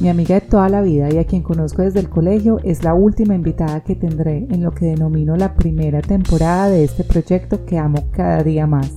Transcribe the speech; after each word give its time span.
mi 0.00 0.08
amiga 0.08 0.34
de 0.36 0.40
toda 0.40 0.68
la 0.68 0.82
vida 0.82 1.12
y 1.12 1.18
a 1.18 1.24
quien 1.24 1.42
conozco 1.42 1.82
desde 1.82 2.00
el 2.00 2.08
colegio, 2.08 2.58
es 2.64 2.82
la 2.82 2.94
última 2.94 3.34
invitada 3.34 3.80
que 3.82 3.94
tendré 3.94 4.46
en 4.50 4.62
lo 4.62 4.72
que 4.72 4.86
denomino 4.86 5.36
la 5.36 5.54
primera 5.54 6.00
temporada 6.00 6.68
de 6.68 6.84
este 6.84 7.04
proyecto 7.04 7.64
que 7.64 7.78
amo 7.78 8.08
cada 8.10 8.42
día 8.42 8.66
más. 8.66 8.92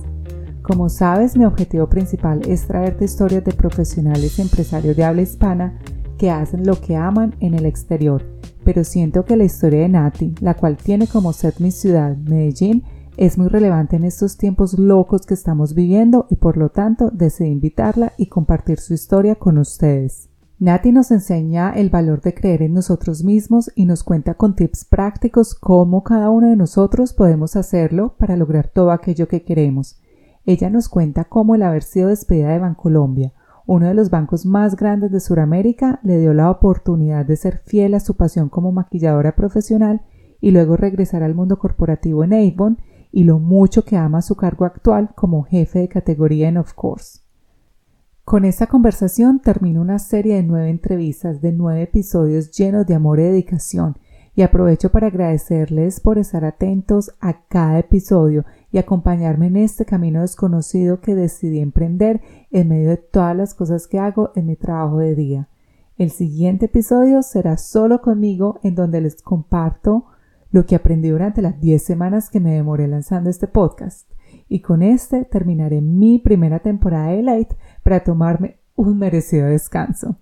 Como 0.62 0.88
sabes, 0.88 1.36
mi 1.36 1.44
objetivo 1.44 1.88
principal 1.88 2.40
es 2.48 2.66
traerte 2.66 3.04
historias 3.04 3.44
de 3.44 3.52
profesionales 3.52 4.38
y 4.38 4.42
empresarios 4.42 4.96
de 4.96 5.04
habla 5.04 5.22
hispana 5.22 5.78
que 6.18 6.30
hacen 6.30 6.66
lo 6.66 6.80
que 6.80 6.96
aman 6.96 7.36
en 7.38 7.54
el 7.54 7.66
exterior, 7.66 8.24
pero 8.64 8.82
siento 8.82 9.24
que 9.24 9.36
la 9.36 9.44
historia 9.44 9.82
de 9.82 9.88
Nati, 9.88 10.34
la 10.40 10.54
cual 10.54 10.76
tiene 10.76 11.06
como 11.06 11.32
set 11.32 11.60
mi 11.60 11.70
ciudad, 11.70 12.16
Medellín, 12.16 12.82
es 13.16 13.38
muy 13.38 13.48
relevante 13.48 13.96
en 13.96 14.04
estos 14.04 14.36
tiempos 14.36 14.78
locos 14.78 15.24
que 15.24 15.34
estamos 15.34 15.74
viviendo 15.74 16.26
y 16.30 16.36
por 16.36 16.56
lo 16.56 16.70
tanto 16.70 17.10
decidí 17.10 17.50
invitarla 17.50 18.12
y 18.18 18.26
compartir 18.26 18.80
su 18.80 18.92
historia 18.92 19.36
con 19.36 19.58
ustedes. 19.58 20.30
Nati 20.58 20.90
nos 20.90 21.10
enseña 21.10 21.72
el 21.72 21.90
valor 21.90 22.22
de 22.22 22.32
creer 22.32 22.62
en 22.62 22.72
nosotros 22.72 23.22
mismos 23.22 23.70
y 23.74 23.84
nos 23.84 24.02
cuenta 24.02 24.34
con 24.34 24.56
tips 24.56 24.86
prácticos 24.86 25.54
cómo 25.54 26.02
cada 26.02 26.30
uno 26.30 26.48
de 26.48 26.56
nosotros 26.56 27.12
podemos 27.12 27.56
hacerlo 27.56 28.14
para 28.16 28.38
lograr 28.38 28.68
todo 28.68 28.90
aquello 28.90 29.28
que 29.28 29.44
queremos. 29.44 30.00
Ella 30.46 30.70
nos 30.70 30.88
cuenta 30.88 31.24
cómo 31.24 31.56
el 31.56 31.62
haber 31.62 31.82
sido 31.82 32.08
despedida 32.08 32.48
de 32.48 32.58
Bancolombia, 32.58 33.34
uno 33.66 33.86
de 33.88 33.92
los 33.92 34.08
bancos 34.08 34.46
más 34.46 34.76
grandes 34.76 35.12
de 35.12 35.20
Sudamérica, 35.20 36.00
le 36.02 36.18
dio 36.18 36.32
la 36.32 36.50
oportunidad 36.50 37.26
de 37.26 37.36
ser 37.36 37.58
fiel 37.66 37.92
a 37.92 38.00
su 38.00 38.16
pasión 38.16 38.48
como 38.48 38.72
maquilladora 38.72 39.36
profesional 39.36 40.06
y 40.40 40.52
luego 40.52 40.78
regresar 40.78 41.22
al 41.22 41.34
mundo 41.34 41.58
corporativo 41.58 42.24
en 42.24 42.32
Avon 42.32 42.78
y 43.12 43.24
lo 43.24 43.40
mucho 43.40 43.84
que 43.84 43.98
ama 43.98 44.22
su 44.22 44.36
cargo 44.36 44.64
actual 44.64 45.10
como 45.14 45.42
jefe 45.42 45.80
de 45.80 45.88
categoría 45.88 46.48
en 46.48 46.56
Of 46.56 46.72
Course. 46.72 47.25
Con 48.26 48.44
esta 48.44 48.66
conversación 48.66 49.38
termino 49.38 49.80
una 49.80 50.00
serie 50.00 50.34
de 50.34 50.42
nueve 50.42 50.68
entrevistas 50.68 51.40
de 51.40 51.52
nueve 51.52 51.82
episodios 51.82 52.50
llenos 52.50 52.84
de 52.84 52.96
amor 52.96 53.20
y 53.20 53.22
dedicación 53.22 53.98
y 54.34 54.42
aprovecho 54.42 54.90
para 54.90 55.06
agradecerles 55.06 56.00
por 56.00 56.18
estar 56.18 56.44
atentos 56.44 57.12
a 57.20 57.44
cada 57.46 57.78
episodio 57.78 58.44
y 58.72 58.78
acompañarme 58.78 59.46
en 59.46 59.54
este 59.54 59.84
camino 59.84 60.22
desconocido 60.22 61.00
que 61.00 61.14
decidí 61.14 61.60
emprender 61.60 62.20
en 62.50 62.68
medio 62.68 62.90
de 62.90 62.96
todas 62.96 63.36
las 63.36 63.54
cosas 63.54 63.86
que 63.86 64.00
hago 64.00 64.32
en 64.34 64.46
mi 64.46 64.56
trabajo 64.56 64.98
de 64.98 65.14
día. 65.14 65.48
El 65.96 66.10
siguiente 66.10 66.66
episodio 66.66 67.22
será 67.22 67.56
solo 67.56 68.02
conmigo 68.02 68.58
en 68.64 68.74
donde 68.74 69.02
les 69.02 69.22
comparto 69.22 70.06
lo 70.50 70.66
que 70.66 70.74
aprendí 70.74 71.10
durante 71.10 71.42
las 71.42 71.60
10 71.60 71.80
semanas 71.80 72.28
que 72.28 72.40
me 72.40 72.54
demoré 72.54 72.88
lanzando 72.88 73.30
este 73.30 73.46
podcast. 73.46 74.10
Y 74.48 74.60
con 74.60 74.82
este 74.82 75.24
terminaré 75.24 75.80
mi 75.80 76.18
primera 76.18 76.60
temporada 76.60 77.12
de 77.12 77.22
Light 77.22 77.52
para 77.86 78.02
tomarme 78.02 78.56
un 78.74 78.98
merecido 78.98 79.46
descanso. 79.46 80.16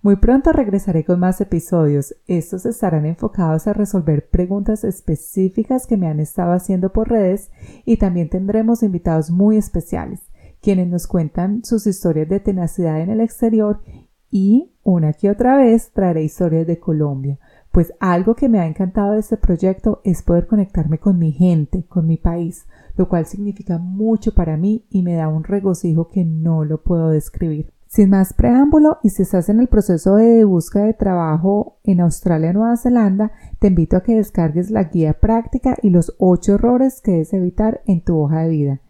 Muy 0.00 0.16
pronto 0.16 0.52
regresaré 0.52 1.04
con 1.04 1.20
más 1.20 1.38
episodios. 1.42 2.14
Estos 2.26 2.64
estarán 2.64 3.04
enfocados 3.04 3.66
a 3.66 3.74
resolver 3.74 4.30
preguntas 4.30 4.84
específicas 4.84 5.86
que 5.86 5.98
me 5.98 6.06
han 6.06 6.18
estado 6.18 6.52
haciendo 6.52 6.94
por 6.94 7.10
redes 7.10 7.50
y 7.84 7.98
también 7.98 8.30
tendremos 8.30 8.82
invitados 8.82 9.30
muy 9.30 9.58
especiales, 9.58 10.20
quienes 10.62 10.88
nos 10.88 11.06
cuentan 11.06 11.62
sus 11.62 11.86
historias 11.86 12.30
de 12.30 12.40
tenacidad 12.40 13.02
en 13.02 13.10
el 13.10 13.20
exterior 13.20 13.82
y 14.30 14.72
una 14.82 15.12
que 15.12 15.28
otra 15.28 15.58
vez 15.58 15.90
traeré 15.92 16.24
historias 16.24 16.66
de 16.66 16.80
Colombia 16.80 17.38
pues 17.72 17.92
algo 18.00 18.34
que 18.34 18.48
me 18.48 18.58
ha 18.58 18.66
encantado 18.66 19.12
de 19.12 19.20
este 19.20 19.36
proyecto 19.36 20.00
es 20.04 20.22
poder 20.22 20.46
conectarme 20.46 20.98
con 20.98 21.18
mi 21.18 21.32
gente, 21.32 21.84
con 21.88 22.06
mi 22.06 22.16
país, 22.16 22.66
lo 23.00 23.08
cual 23.08 23.24
significa 23.24 23.78
mucho 23.78 24.34
para 24.34 24.58
mí 24.58 24.84
y 24.90 25.02
me 25.02 25.14
da 25.14 25.26
un 25.26 25.42
regocijo 25.42 26.08
que 26.08 26.22
no 26.22 26.66
lo 26.66 26.82
puedo 26.82 27.08
describir. 27.08 27.72
Sin 27.86 28.10
más 28.10 28.34
preámbulo, 28.34 28.98
y 29.02 29.08
si 29.08 29.22
estás 29.22 29.48
en 29.48 29.58
el 29.58 29.68
proceso 29.68 30.16
de 30.16 30.44
búsqueda 30.44 30.84
de 30.84 30.92
trabajo 30.92 31.78
en 31.82 32.02
Australia 32.02 32.50
o 32.50 32.52
Nueva 32.52 32.76
Zelanda, 32.76 33.32
te 33.58 33.68
invito 33.68 33.96
a 33.96 34.02
que 34.02 34.16
descargues 34.16 34.70
la 34.70 34.84
guía 34.84 35.14
práctica 35.14 35.78
y 35.82 35.88
los 35.88 36.14
8 36.18 36.56
errores 36.56 37.00
que 37.00 37.12
debes 37.12 37.32
evitar 37.32 37.80
en 37.86 38.02
tu 38.02 38.18
hoja 38.18 38.42
de 38.42 38.50
vida. 38.50 38.80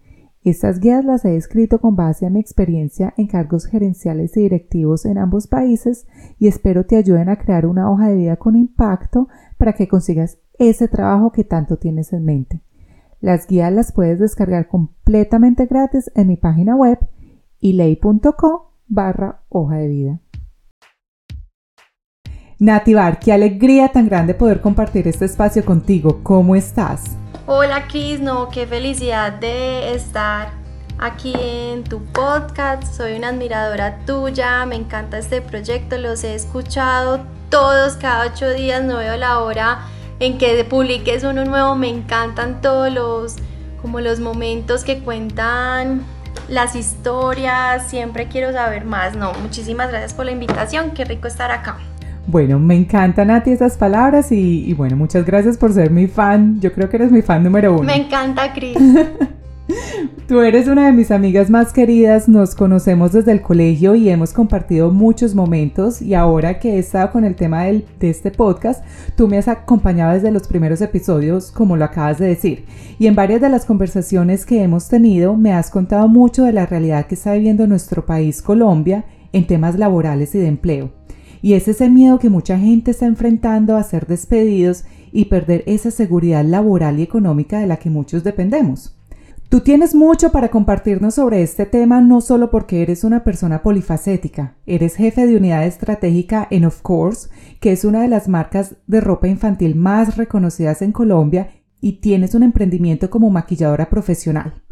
Estas 0.42 0.80
guías 0.80 1.04
las 1.04 1.24
he 1.24 1.36
escrito 1.36 1.80
con 1.80 1.94
base 1.94 2.26
a 2.26 2.30
mi 2.30 2.40
experiencia 2.40 3.14
en 3.16 3.28
cargos 3.28 3.66
gerenciales 3.66 4.36
y 4.36 4.40
directivos 4.40 5.06
en 5.06 5.18
ambos 5.18 5.46
países 5.46 6.08
y 6.40 6.48
espero 6.48 6.84
te 6.84 6.96
ayuden 6.96 7.28
a 7.28 7.38
crear 7.38 7.64
una 7.64 7.88
hoja 7.88 8.08
de 8.08 8.16
vida 8.16 8.36
con 8.38 8.56
impacto 8.56 9.28
para 9.56 9.74
que 9.74 9.86
consigas 9.86 10.38
ese 10.58 10.88
trabajo 10.88 11.30
que 11.30 11.44
tanto 11.44 11.76
tienes 11.76 12.12
en 12.12 12.24
mente. 12.24 12.60
Las 13.20 13.46
guías 13.46 13.70
las 13.70 13.92
puedes 13.92 14.18
descargar 14.18 14.66
completamente 14.66 15.66
gratis 15.66 16.10
en 16.14 16.28
mi 16.28 16.36
página 16.38 16.74
web 16.74 16.98
ilei.co 17.60 18.72
barra 18.86 19.42
hoja 19.50 19.76
de 19.76 19.88
vida. 19.88 20.20
Nativar, 22.58 23.18
qué 23.18 23.32
alegría 23.34 23.88
tan 23.88 24.06
grande 24.06 24.32
poder 24.32 24.62
compartir 24.62 25.06
este 25.06 25.26
espacio 25.26 25.64
contigo. 25.66 26.20
¿Cómo 26.22 26.56
estás? 26.56 27.16
Hola 27.46 27.88
Cris, 27.88 28.20
no, 28.20 28.48
qué 28.48 28.66
felicidad 28.66 29.32
de 29.34 29.94
estar 29.94 30.48
aquí 30.98 31.34
en 31.38 31.84
tu 31.84 32.02
podcast. 32.12 32.84
Soy 32.84 33.18
una 33.18 33.28
admiradora 33.28 33.98
tuya, 34.06 34.64
me 34.64 34.76
encanta 34.76 35.18
este 35.18 35.42
proyecto, 35.42 35.98
los 35.98 36.24
he 36.24 36.34
escuchado 36.34 37.20
todos 37.50 37.96
cada 37.96 38.32
ocho 38.32 38.48
días, 38.50 38.82
no 38.82 38.96
veo 38.96 39.16
la 39.16 39.40
hora 39.40 39.80
en 40.20 40.38
que 40.38 40.62
publiques 40.64 41.24
uno 41.24 41.44
nuevo, 41.44 41.74
me 41.74 41.88
encantan 41.88 42.60
todos 42.60 42.92
los 42.92 43.36
como 43.82 44.00
los 44.00 44.20
momentos 44.20 44.84
que 44.84 44.98
cuentan 44.98 46.02
las 46.48 46.76
historias, 46.76 47.88
siempre 47.88 48.26
quiero 48.28 48.52
saber 48.52 48.84
más. 48.84 49.16
No, 49.16 49.32
muchísimas 49.42 49.88
gracias 49.88 50.12
por 50.12 50.26
la 50.26 50.32
invitación, 50.32 50.90
qué 50.90 51.04
rico 51.04 51.26
estar 51.26 51.50
acá. 51.50 51.78
Bueno, 52.26 52.58
me 52.58 52.76
encantan 52.76 53.28
Nati 53.28 53.50
esas 53.50 53.76
palabras 53.76 54.30
y, 54.30 54.72
bueno, 54.74 54.96
muchas 54.96 55.24
gracias 55.24 55.56
por 55.56 55.72
ser 55.72 55.90
mi 55.90 56.06
fan. 56.06 56.60
Yo 56.60 56.72
creo 56.72 56.88
que 56.88 56.96
eres 56.96 57.10
mi 57.10 57.22
fan 57.22 57.42
número 57.42 57.72
uno. 57.72 57.84
Me 57.84 57.96
encanta, 57.96 58.52
Cris. 58.52 58.76
Tú 60.26 60.40
eres 60.40 60.68
una 60.68 60.86
de 60.86 60.92
mis 60.92 61.10
amigas 61.10 61.50
más 61.50 61.72
queridas, 61.72 62.28
nos 62.28 62.54
conocemos 62.54 63.12
desde 63.12 63.32
el 63.32 63.42
colegio 63.42 63.94
y 63.94 64.08
hemos 64.08 64.32
compartido 64.32 64.90
muchos 64.90 65.34
momentos 65.34 66.00
y 66.00 66.14
ahora 66.14 66.58
que 66.58 66.74
he 66.74 66.78
estado 66.78 67.10
con 67.10 67.24
el 67.24 67.34
tema 67.34 67.64
de 67.64 67.84
este 68.00 68.30
podcast, 68.30 68.84
tú 69.16 69.26
me 69.26 69.38
has 69.38 69.48
acompañado 69.48 70.14
desde 70.14 70.30
los 70.30 70.46
primeros 70.46 70.80
episodios, 70.80 71.50
como 71.50 71.76
lo 71.76 71.84
acabas 71.84 72.18
de 72.18 72.28
decir, 72.28 72.64
y 72.98 73.08
en 73.08 73.16
varias 73.16 73.40
de 73.40 73.48
las 73.48 73.64
conversaciones 73.64 74.46
que 74.46 74.62
hemos 74.62 74.88
tenido 74.88 75.36
me 75.36 75.52
has 75.52 75.70
contado 75.70 76.06
mucho 76.06 76.44
de 76.44 76.52
la 76.52 76.66
realidad 76.66 77.06
que 77.06 77.16
está 77.16 77.34
viviendo 77.34 77.66
nuestro 77.66 78.06
país, 78.06 78.40
Colombia, 78.40 79.04
en 79.32 79.46
temas 79.46 79.78
laborales 79.78 80.34
y 80.34 80.38
de 80.38 80.46
empleo. 80.46 80.92
Y 81.42 81.54
es 81.54 81.66
ese 81.68 81.88
miedo 81.88 82.18
que 82.18 82.28
mucha 82.28 82.58
gente 82.58 82.90
está 82.90 83.06
enfrentando 83.06 83.76
a 83.76 83.82
ser 83.82 84.06
despedidos 84.06 84.84
y 85.10 85.24
perder 85.24 85.64
esa 85.66 85.90
seguridad 85.90 86.44
laboral 86.44 86.98
y 86.98 87.02
económica 87.02 87.58
de 87.58 87.66
la 87.66 87.78
que 87.78 87.90
muchos 87.90 88.22
dependemos. 88.22 88.99
Tú 89.50 89.62
tienes 89.62 89.96
mucho 89.96 90.30
para 90.30 90.48
compartirnos 90.48 91.16
sobre 91.16 91.42
este 91.42 91.66
tema 91.66 92.00
no 92.00 92.20
solo 92.20 92.52
porque 92.52 92.82
eres 92.82 93.02
una 93.02 93.24
persona 93.24 93.64
polifacética, 93.64 94.54
eres 94.64 94.94
jefe 94.94 95.26
de 95.26 95.36
unidad 95.36 95.66
estratégica 95.66 96.46
en 96.52 96.66
Of 96.66 96.82
Course, 96.82 97.30
que 97.58 97.72
es 97.72 97.84
una 97.84 98.00
de 98.00 98.06
las 98.06 98.28
marcas 98.28 98.76
de 98.86 99.00
ropa 99.00 99.26
infantil 99.26 99.74
más 99.74 100.16
reconocidas 100.16 100.82
en 100.82 100.92
Colombia 100.92 101.50
y 101.80 101.94
tienes 101.94 102.36
un 102.36 102.44
emprendimiento 102.44 103.10
como 103.10 103.28
maquilladora 103.28 103.90
profesional. 103.90 104.62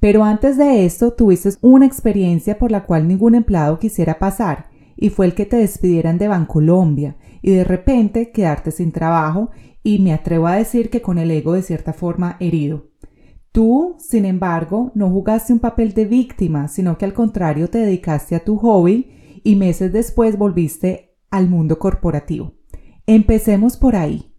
Pero 0.00 0.24
antes 0.24 0.56
de 0.56 0.86
esto 0.86 1.12
tuviste 1.12 1.50
una 1.60 1.84
experiencia 1.84 2.58
por 2.58 2.70
la 2.70 2.84
cual 2.84 3.06
ningún 3.06 3.34
empleado 3.34 3.78
quisiera 3.78 4.18
pasar 4.18 4.70
y 4.96 5.10
fue 5.10 5.26
el 5.26 5.34
que 5.34 5.44
te 5.44 5.56
despidieran 5.56 6.16
de 6.16 6.28
Bancolombia 6.28 7.16
y 7.42 7.50
de 7.50 7.64
repente 7.64 8.30
quedarte 8.30 8.70
sin 8.70 8.92
trabajo 8.92 9.50
y 9.82 9.98
me 9.98 10.14
atrevo 10.14 10.46
a 10.46 10.56
decir 10.56 10.88
que 10.88 11.02
con 11.02 11.18
el 11.18 11.30
ego 11.30 11.52
de 11.52 11.60
cierta 11.60 11.92
forma 11.92 12.38
herido. 12.40 12.95
Tú, 13.56 13.96
sin 13.98 14.26
embargo, 14.26 14.92
no 14.94 15.08
jugaste 15.08 15.50
un 15.50 15.60
papel 15.60 15.94
de 15.94 16.04
víctima, 16.04 16.68
sino 16.68 16.98
que 16.98 17.06
al 17.06 17.14
contrario 17.14 17.70
te 17.70 17.78
dedicaste 17.78 18.36
a 18.36 18.44
tu 18.44 18.58
hobby 18.58 19.40
y 19.42 19.56
meses 19.56 19.94
después 19.94 20.36
volviste 20.36 21.16
al 21.30 21.48
mundo 21.48 21.78
corporativo. 21.78 22.52
Empecemos 23.06 23.78
por 23.78 23.96
ahí. 23.96 24.30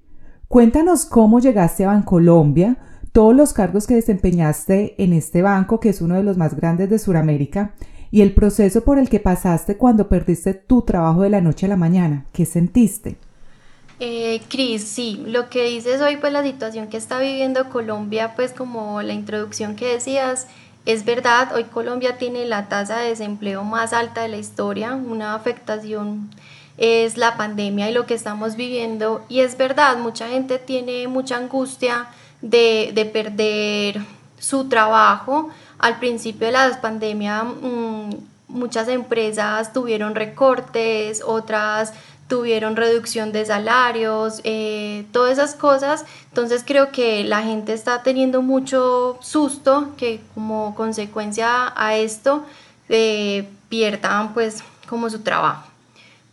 Cuéntanos 0.47 1.05
cómo 1.05 1.39
llegaste 1.39 1.83
a 1.83 1.87
Bancolombia, 1.87 2.77
todos 3.11 3.35
los 3.35 3.53
cargos 3.53 3.87
que 3.87 3.95
desempeñaste 3.95 5.03
en 5.03 5.13
este 5.13 5.41
banco, 5.41 5.79
que 5.79 5.89
es 5.89 5.99
uno 5.99 6.13
de 6.13 6.21
los 6.21 6.37
más 6.37 6.55
grandes 6.55 6.87
de 6.87 6.99
Sudamérica, 6.99 7.73
y 8.11 8.21
el 8.21 8.35
proceso 8.35 8.83
por 8.83 8.99
el 8.99 9.09
que 9.09 9.19
pasaste 9.19 9.77
cuando 9.77 10.09
perdiste 10.09 10.53
tu 10.53 10.83
trabajo 10.83 11.23
de 11.23 11.31
la 11.31 11.41
noche 11.41 11.65
a 11.65 11.69
la 11.69 11.75
mañana. 11.75 12.27
¿Qué 12.33 12.45
sentiste? 12.45 13.17
Eh, 13.99 14.41
Cris, 14.47 14.87
sí, 14.87 15.23
lo 15.25 15.49
que 15.49 15.63
dices 15.63 16.01
hoy, 16.01 16.17
pues 16.17 16.31
la 16.31 16.43
situación 16.43 16.87
que 16.87 16.97
está 16.97 17.19
viviendo 17.19 17.69
Colombia, 17.69 18.33
pues 18.35 18.53
como 18.53 19.01
la 19.01 19.13
introducción 19.13 19.75
que 19.75 19.87
decías, 19.87 20.47
es 20.85 21.03
verdad, 21.03 21.53
hoy 21.55 21.63
Colombia 21.63 22.17
tiene 22.17 22.45
la 22.45 22.69
tasa 22.69 22.99
de 22.99 23.09
desempleo 23.09 23.63
más 23.63 23.93
alta 23.93 24.21
de 24.21 24.27
la 24.27 24.37
historia, 24.37 24.93
una 24.93 25.33
afectación 25.33 26.29
es 26.77 27.17
la 27.17 27.37
pandemia 27.37 27.89
y 27.89 27.93
lo 27.93 28.05
que 28.05 28.13
estamos 28.13 28.55
viviendo, 28.55 29.25
y 29.29 29.39
es 29.39 29.57
verdad, 29.57 29.97
mucha 29.97 30.27
gente 30.27 30.59
tiene 30.59 31.07
mucha 31.07 31.37
angustia 31.37 32.07
de, 32.43 32.91
de 32.93 33.05
perder 33.05 34.01
su 34.37 34.69
trabajo, 34.69 35.49
al 35.79 35.97
principio 35.97 36.45
de 36.45 36.53
la 36.53 36.79
pandemia 36.79 37.43
mm, 37.43 38.09
muchas 38.47 38.87
empresas 38.87 39.73
tuvieron 39.73 40.15
recortes, 40.15 41.21
otras 41.25 41.93
tuvieron 42.27 42.75
reducción 42.75 43.31
de 43.31 43.45
salarios, 43.45 44.41
eh, 44.43 45.05
todas 45.11 45.33
esas 45.33 45.55
cosas. 45.55 46.05
Entonces 46.29 46.63
creo 46.65 46.91
que 46.91 47.23
la 47.23 47.41
gente 47.41 47.73
está 47.73 48.03
teniendo 48.03 48.41
mucho 48.41 49.17
susto 49.21 49.93
que 49.97 50.21
como 50.33 50.75
consecuencia 50.75 51.73
a 51.75 51.95
esto 51.95 52.45
eh, 52.89 53.47
pierdan 53.69 54.33
pues 54.33 54.63
como 54.89 55.09
su 55.09 55.19
trabajo. 55.19 55.67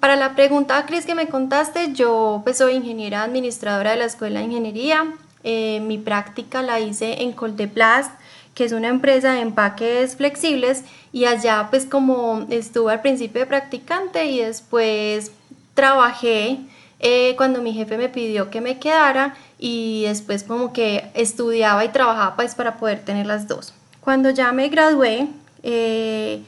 Para 0.01 0.17
la 0.17 0.35
pregunta, 0.35 0.85
Cris, 0.85 1.07
que 1.07 1.15
me 1.15 1.29
contaste, 1.29 1.93
yo 1.93 2.43
pues 2.45 2.59
soy 2.59 2.75
ingeniera 2.75 3.23
administradora 3.23 3.93
de 3.93 3.97
la 3.97 4.05
Escuela 4.05 4.41
de 4.41 4.47
Ingeniería. 4.47 5.15
Eh, 5.45 5.81
mi 5.81 5.99
práctica 5.99 6.63
la 6.63 6.81
hice 6.81 7.23
en 7.23 7.33
Coldeplast 7.33 8.11
que 8.55 8.65
es 8.65 8.73
una 8.73 8.89
empresa 8.89 9.33
de 9.33 9.41
empaques 9.41 10.17
flexibles 10.17 10.85
y 11.13 11.25
allá 11.25 11.69
pues 11.71 11.87
como 11.87 12.47
estuve 12.51 12.93
al 12.93 13.03
principio 13.03 13.41
de 13.41 13.47
practicante 13.47 14.27
y 14.27 14.41
después 14.41 15.33
trabajé 15.75 16.59
eh, 17.01 17.35
cuando 17.37 17.61
mi 17.61 17.73
jefe 17.73 17.99
me 17.99 18.09
pidió 18.09 18.51
que 18.51 18.61
me 18.61 18.79
quedara 18.79 19.35
y 19.59 20.05
después 20.05 20.45
como 20.45 20.73
que 20.73 21.11
estudiaba 21.15 21.85
y 21.85 21.89
trabajaba 21.89 22.37
pues 22.37 22.55
para 22.55 22.77
poder 22.77 23.05
tener 23.05 23.27
las 23.27 23.47
dos. 23.47 23.75
Cuando 24.01 24.31
ya 24.31 24.53
me 24.53 24.69
gradué, 24.69 25.29
eh, 25.63 26.43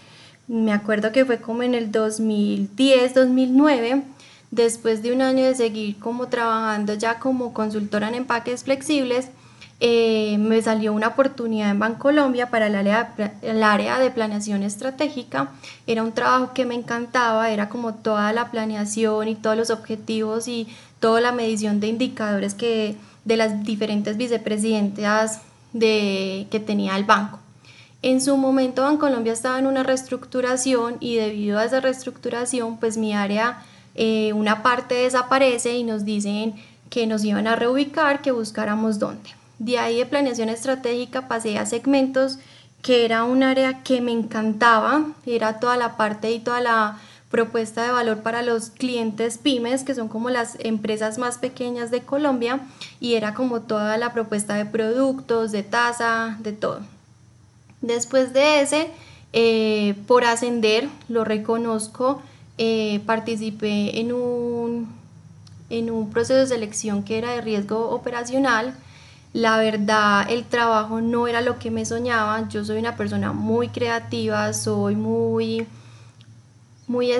me 0.48 0.72
acuerdo 0.72 1.12
que 1.12 1.24
fue 1.24 1.40
como 1.40 1.62
en 1.62 1.74
el 1.74 1.90
2010, 1.90 3.14
2009, 3.14 4.02
después 4.50 5.02
de 5.02 5.12
un 5.12 5.22
año 5.22 5.44
de 5.44 5.54
seguir 5.54 5.98
como 5.98 6.28
trabajando 6.28 6.94
ya 6.94 7.18
como 7.18 7.52
consultora 7.52 8.08
en 8.08 8.14
empaques 8.14 8.64
flexibles, 8.64 9.28
eh, 9.78 10.38
me 10.38 10.62
salió 10.62 10.94
una 10.94 11.08
oportunidad 11.08 11.70
en 11.70 11.78
Bancolombia 11.78 12.48
para 12.48 12.68
el 12.68 12.74
área, 12.74 13.98
de 13.98 14.10
planeación 14.10 14.62
estratégica. 14.62 15.50
Era 15.86 16.02
un 16.02 16.12
trabajo 16.12 16.54
que 16.54 16.64
me 16.64 16.74
encantaba, 16.74 17.50
era 17.50 17.68
como 17.68 17.94
toda 17.94 18.32
la 18.32 18.50
planeación 18.50 19.28
y 19.28 19.34
todos 19.34 19.56
los 19.56 19.70
objetivos 19.70 20.48
y 20.48 20.66
toda 20.98 21.20
la 21.20 21.32
medición 21.32 21.80
de 21.80 21.88
indicadores 21.88 22.54
que 22.54 22.96
de 23.24 23.36
las 23.36 23.64
diferentes 23.64 24.16
vicepresidentas 24.16 25.42
de, 25.72 26.46
que 26.50 26.60
tenía 26.60 26.96
el 26.96 27.04
banco. 27.04 27.38
En 28.00 28.20
su 28.20 28.36
momento 28.36 28.82
Bancolombia 28.82 29.32
estaba 29.32 29.58
en 29.58 29.66
una 29.66 29.82
reestructuración 29.82 30.96
y 31.00 31.16
debido 31.16 31.58
a 31.58 31.64
esa 31.64 31.80
reestructuración 31.80 32.78
pues 32.78 32.96
mi 32.96 33.12
área, 33.14 33.62
eh, 33.94 34.32
una 34.32 34.62
parte 34.62 34.94
desaparece 34.94 35.76
y 35.76 35.82
nos 35.82 36.04
dicen 36.04 36.54
que 36.88 37.06
nos 37.06 37.24
iban 37.24 37.46
a 37.46 37.56
reubicar, 37.56 38.22
que 38.22 38.30
buscáramos 38.30 38.98
dónde. 38.98 39.30
De 39.58 39.78
ahí 39.78 39.98
de 39.98 40.06
planeación 40.06 40.48
estratégica 40.48 41.28
pasé 41.28 41.58
a 41.58 41.66
segmentos, 41.66 42.38
que 42.82 43.04
era 43.04 43.24
un 43.24 43.42
área 43.42 43.82
que 43.82 44.00
me 44.00 44.12
encantaba, 44.12 45.06
era 45.24 45.58
toda 45.58 45.76
la 45.76 45.96
parte 45.96 46.30
y 46.30 46.40
toda 46.40 46.60
la 46.60 46.98
propuesta 47.30 47.82
de 47.82 47.90
valor 47.90 48.22
para 48.22 48.42
los 48.42 48.70
clientes 48.70 49.38
pymes, 49.38 49.82
que 49.82 49.94
son 49.94 50.08
como 50.08 50.30
las 50.30 50.56
empresas 50.60 51.18
más 51.18 51.38
pequeñas 51.38 51.90
de 51.90 52.02
Colombia, 52.02 52.60
y 53.00 53.14
era 53.14 53.34
como 53.34 53.62
toda 53.62 53.96
la 53.96 54.12
propuesta 54.12 54.54
de 54.54 54.66
productos, 54.66 55.52
de 55.52 55.62
tasa, 55.62 56.36
de 56.40 56.52
todo. 56.52 56.80
Después 57.80 58.32
de 58.32 58.60
ese, 58.60 58.90
eh, 59.32 59.96
por 60.06 60.24
ascender, 60.24 60.88
lo 61.08 61.24
reconozco, 61.24 62.22
eh, 62.58 63.00
participé 63.04 64.00
en 64.00 64.12
un, 64.12 64.88
en 65.68 65.90
un 65.90 66.10
proceso 66.10 66.38
de 66.38 66.46
selección 66.46 67.02
que 67.02 67.18
era 67.18 67.32
de 67.32 67.40
riesgo 67.40 67.90
operacional, 67.90 68.74
la 69.32 69.58
verdad, 69.58 70.30
el 70.30 70.44
trabajo 70.44 71.00
no 71.00 71.28
era 71.28 71.40
lo 71.40 71.58
que 71.58 71.70
me 71.70 71.84
soñaba. 71.84 72.48
Yo 72.48 72.64
soy 72.64 72.78
una 72.78 72.96
persona 72.96 73.32
muy 73.32 73.68
creativa, 73.68 74.52
soy 74.52 74.96
muy 74.96 75.66
muy 76.88 77.10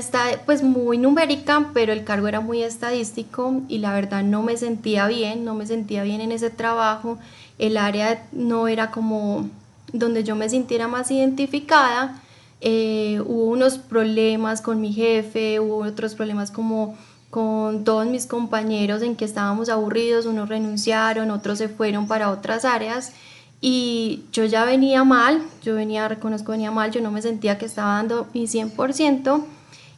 pues 0.44 0.62
muy 0.62 0.96
numérica, 0.96 1.70
pero 1.74 1.92
el 1.92 2.04
cargo 2.04 2.28
era 2.28 2.40
muy 2.40 2.62
estadístico 2.62 3.62
y 3.68 3.78
la 3.78 3.92
verdad 3.92 4.22
no 4.22 4.42
me 4.42 4.56
sentía 4.56 5.08
bien, 5.08 5.44
no 5.44 5.54
me 5.54 5.66
sentía 5.66 6.04
bien 6.04 6.20
en 6.20 6.32
ese 6.32 6.50
trabajo. 6.50 7.18
El 7.58 7.76
área 7.76 8.26
no 8.32 8.68
era 8.68 8.90
como 8.90 9.48
donde 9.92 10.24
yo 10.24 10.36
me 10.36 10.48
sintiera 10.48 10.88
más 10.88 11.10
identificada. 11.10 12.22
Eh, 12.60 13.20
hubo 13.26 13.44
unos 13.46 13.78
problemas 13.78 14.62
con 14.62 14.80
mi 14.80 14.92
jefe, 14.92 15.60
hubo 15.60 15.78
otros 15.78 16.14
problemas 16.14 16.50
como 16.50 16.96
con 17.30 17.84
todos 17.84 18.06
mis 18.06 18.26
compañeros 18.26 19.02
en 19.02 19.16
que 19.16 19.24
estábamos 19.24 19.68
aburridos, 19.68 20.26
unos 20.26 20.48
renunciaron, 20.48 21.30
otros 21.30 21.58
se 21.58 21.68
fueron 21.68 22.06
para 22.06 22.30
otras 22.30 22.64
áreas 22.64 23.12
y 23.60 24.24
yo 24.32 24.44
ya 24.44 24.64
venía 24.64 25.04
mal, 25.04 25.42
yo 25.62 25.74
venía, 25.74 26.08
reconozco, 26.08 26.52
venía 26.52 26.70
mal, 26.70 26.90
yo 26.90 27.00
no 27.00 27.10
me 27.10 27.22
sentía 27.22 27.58
que 27.58 27.66
estaba 27.66 27.94
dando 27.94 28.28
mi 28.32 28.44
100% 28.44 29.42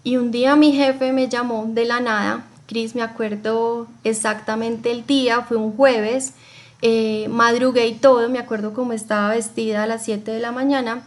y 0.05 0.17
un 0.17 0.31
día 0.31 0.57
mi 0.57 0.73
jefe 0.73 1.13
me 1.13 1.29
llamó 1.29 1.67
de 1.69 1.85
la 1.85 2.01
nada, 2.01 2.47
Cris, 2.67 2.95
me 2.95 3.03
acuerdo 3.03 3.89
exactamente 4.05 4.91
el 4.91 5.07
día, 5.07 5.43
fue 5.43 5.57
un 5.57 5.77
jueves, 5.77 6.35
eh, 6.83 7.27
madrugué 7.29 7.89
y 7.89 7.95
todo, 7.95 8.29
me 8.29 8.39
acuerdo 8.39 8.73
cómo 8.73 8.93
estaba 8.93 9.31
vestida 9.31 9.83
a 9.83 9.87
las 9.87 10.05
7 10.05 10.31
de 10.31 10.41
la 10.41 10.53
mañana 10.53 11.03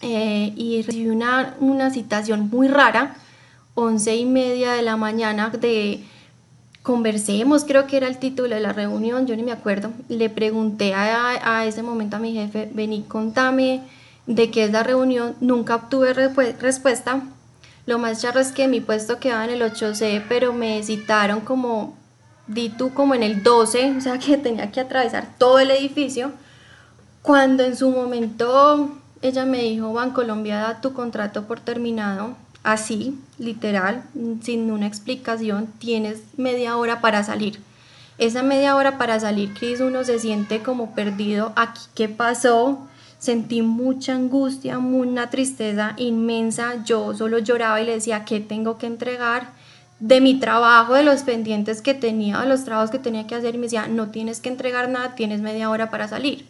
eh, 0.00 0.52
y 0.56 0.82
recibí 0.82 1.08
una, 1.08 1.56
una 1.58 1.90
citación 1.90 2.48
muy 2.50 2.68
rara 2.68 3.16
once 3.74 4.14
y 4.16 4.24
media 4.24 4.72
de 4.72 4.82
la 4.82 4.96
mañana 4.96 5.50
de 5.50 6.04
conversemos, 6.82 7.64
creo 7.64 7.86
que 7.86 7.96
era 7.96 8.08
el 8.08 8.18
título 8.18 8.54
de 8.54 8.60
la 8.60 8.72
reunión, 8.72 9.26
yo 9.26 9.34
ni 9.36 9.42
me 9.42 9.52
acuerdo. 9.52 9.90
Le 10.08 10.28
pregunté 10.28 10.94
a, 10.94 11.58
a 11.58 11.64
ese 11.64 11.82
momento 11.82 12.16
a 12.16 12.20
mi 12.20 12.34
jefe, 12.34 12.70
vení, 12.72 13.02
contame 13.02 13.80
de 14.26 14.50
qué 14.50 14.64
es 14.64 14.72
la 14.72 14.82
reunión, 14.82 15.34
nunca 15.40 15.76
obtuve 15.76 16.12
respuesta. 16.12 17.22
Lo 17.86 17.98
más 17.98 18.22
charro 18.22 18.40
es 18.40 18.52
que 18.52 18.68
mi 18.68 18.80
puesto 18.80 19.18
quedaba 19.18 19.44
en 19.44 19.50
el 19.50 19.62
8C, 19.62 20.24
pero 20.28 20.52
me 20.52 20.82
citaron 20.82 21.40
como, 21.40 21.96
di 22.46 22.70
tú, 22.70 22.94
como 22.94 23.14
en 23.14 23.22
el 23.22 23.42
12, 23.42 23.96
o 23.96 24.00
sea 24.00 24.18
que 24.24 24.36
tenía 24.36 24.70
que 24.70 24.80
atravesar 24.80 25.28
todo 25.38 25.58
el 25.58 25.70
edificio. 25.70 26.32
Cuando 27.22 27.62
en 27.62 27.76
su 27.76 27.90
momento 27.90 28.90
ella 29.22 29.46
me 29.46 29.62
dijo, 29.62 29.92
Bancolombia 29.92 30.58
da 30.58 30.80
tu 30.82 30.92
contrato 30.92 31.44
por 31.44 31.60
terminado, 31.60 32.36
así, 32.64 33.16
literal, 33.38 34.02
sin 34.42 34.70
una 34.70 34.86
explicación, 34.86 35.68
tienes 35.78 36.22
media 36.36 36.76
hora 36.76 37.00
para 37.00 37.22
salir. 37.22 37.60
Esa 38.16 38.42
media 38.42 38.74
hora 38.76 38.96
para 38.96 39.20
salir, 39.20 39.54
Cris, 39.54 39.80
uno 39.80 40.04
se 40.04 40.18
siente 40.18 40.62
como 40.62 40.94
perdido. 40.94 41.52
Aquí, 41.56 41.82
¿qué 41.94 42.08
pasó? 42.08 42.78
Sentí 43.18 43.62
mucha 43.62 44.14
angustia, 44.14 44.78
una 44.78 45.30
tristeza 45.30 45.94
inmensa. 45.96 46.84
Yo 46.84 47.14
solo 47.14 47.38
lloraba 47.38 47.80
y 47.80 47.86
le 47.86 47.92
decía, 47.92 48.24
¿qué 48.24 48.40
tengo 48.40 48.78
que 48.78 48.86
entregar? 48.86 49.50
De 49.98 50.20
mi 50.20 50.38
trabajo, 50.38 50.94
de 50.94 51.02
los 51.02 51.22
pendientes 51.22 51.82
que 51.82 51.94
tenía, 51.94 52.40
de 52.40 52.48
los 52.48 52.64
trabajos 52.64 52.90
que 52.90 52.98
tenía 52.98 53.26
que 53.26 53.34
hacer. 53.34 53.54
Y 53.54 53.58
me 53.58 53.64
decía, 53.64 53.88
no 53.88 54.10
tienes 54.10 54.40
que 54.40 54.48
entregar 54.48 54.88
nada, 54.88 55.14
tienes 55.14 55.40
media 55.40 55.70
hora 55.70 55.90
para 55.90 56.06
salir. 56.06 56.46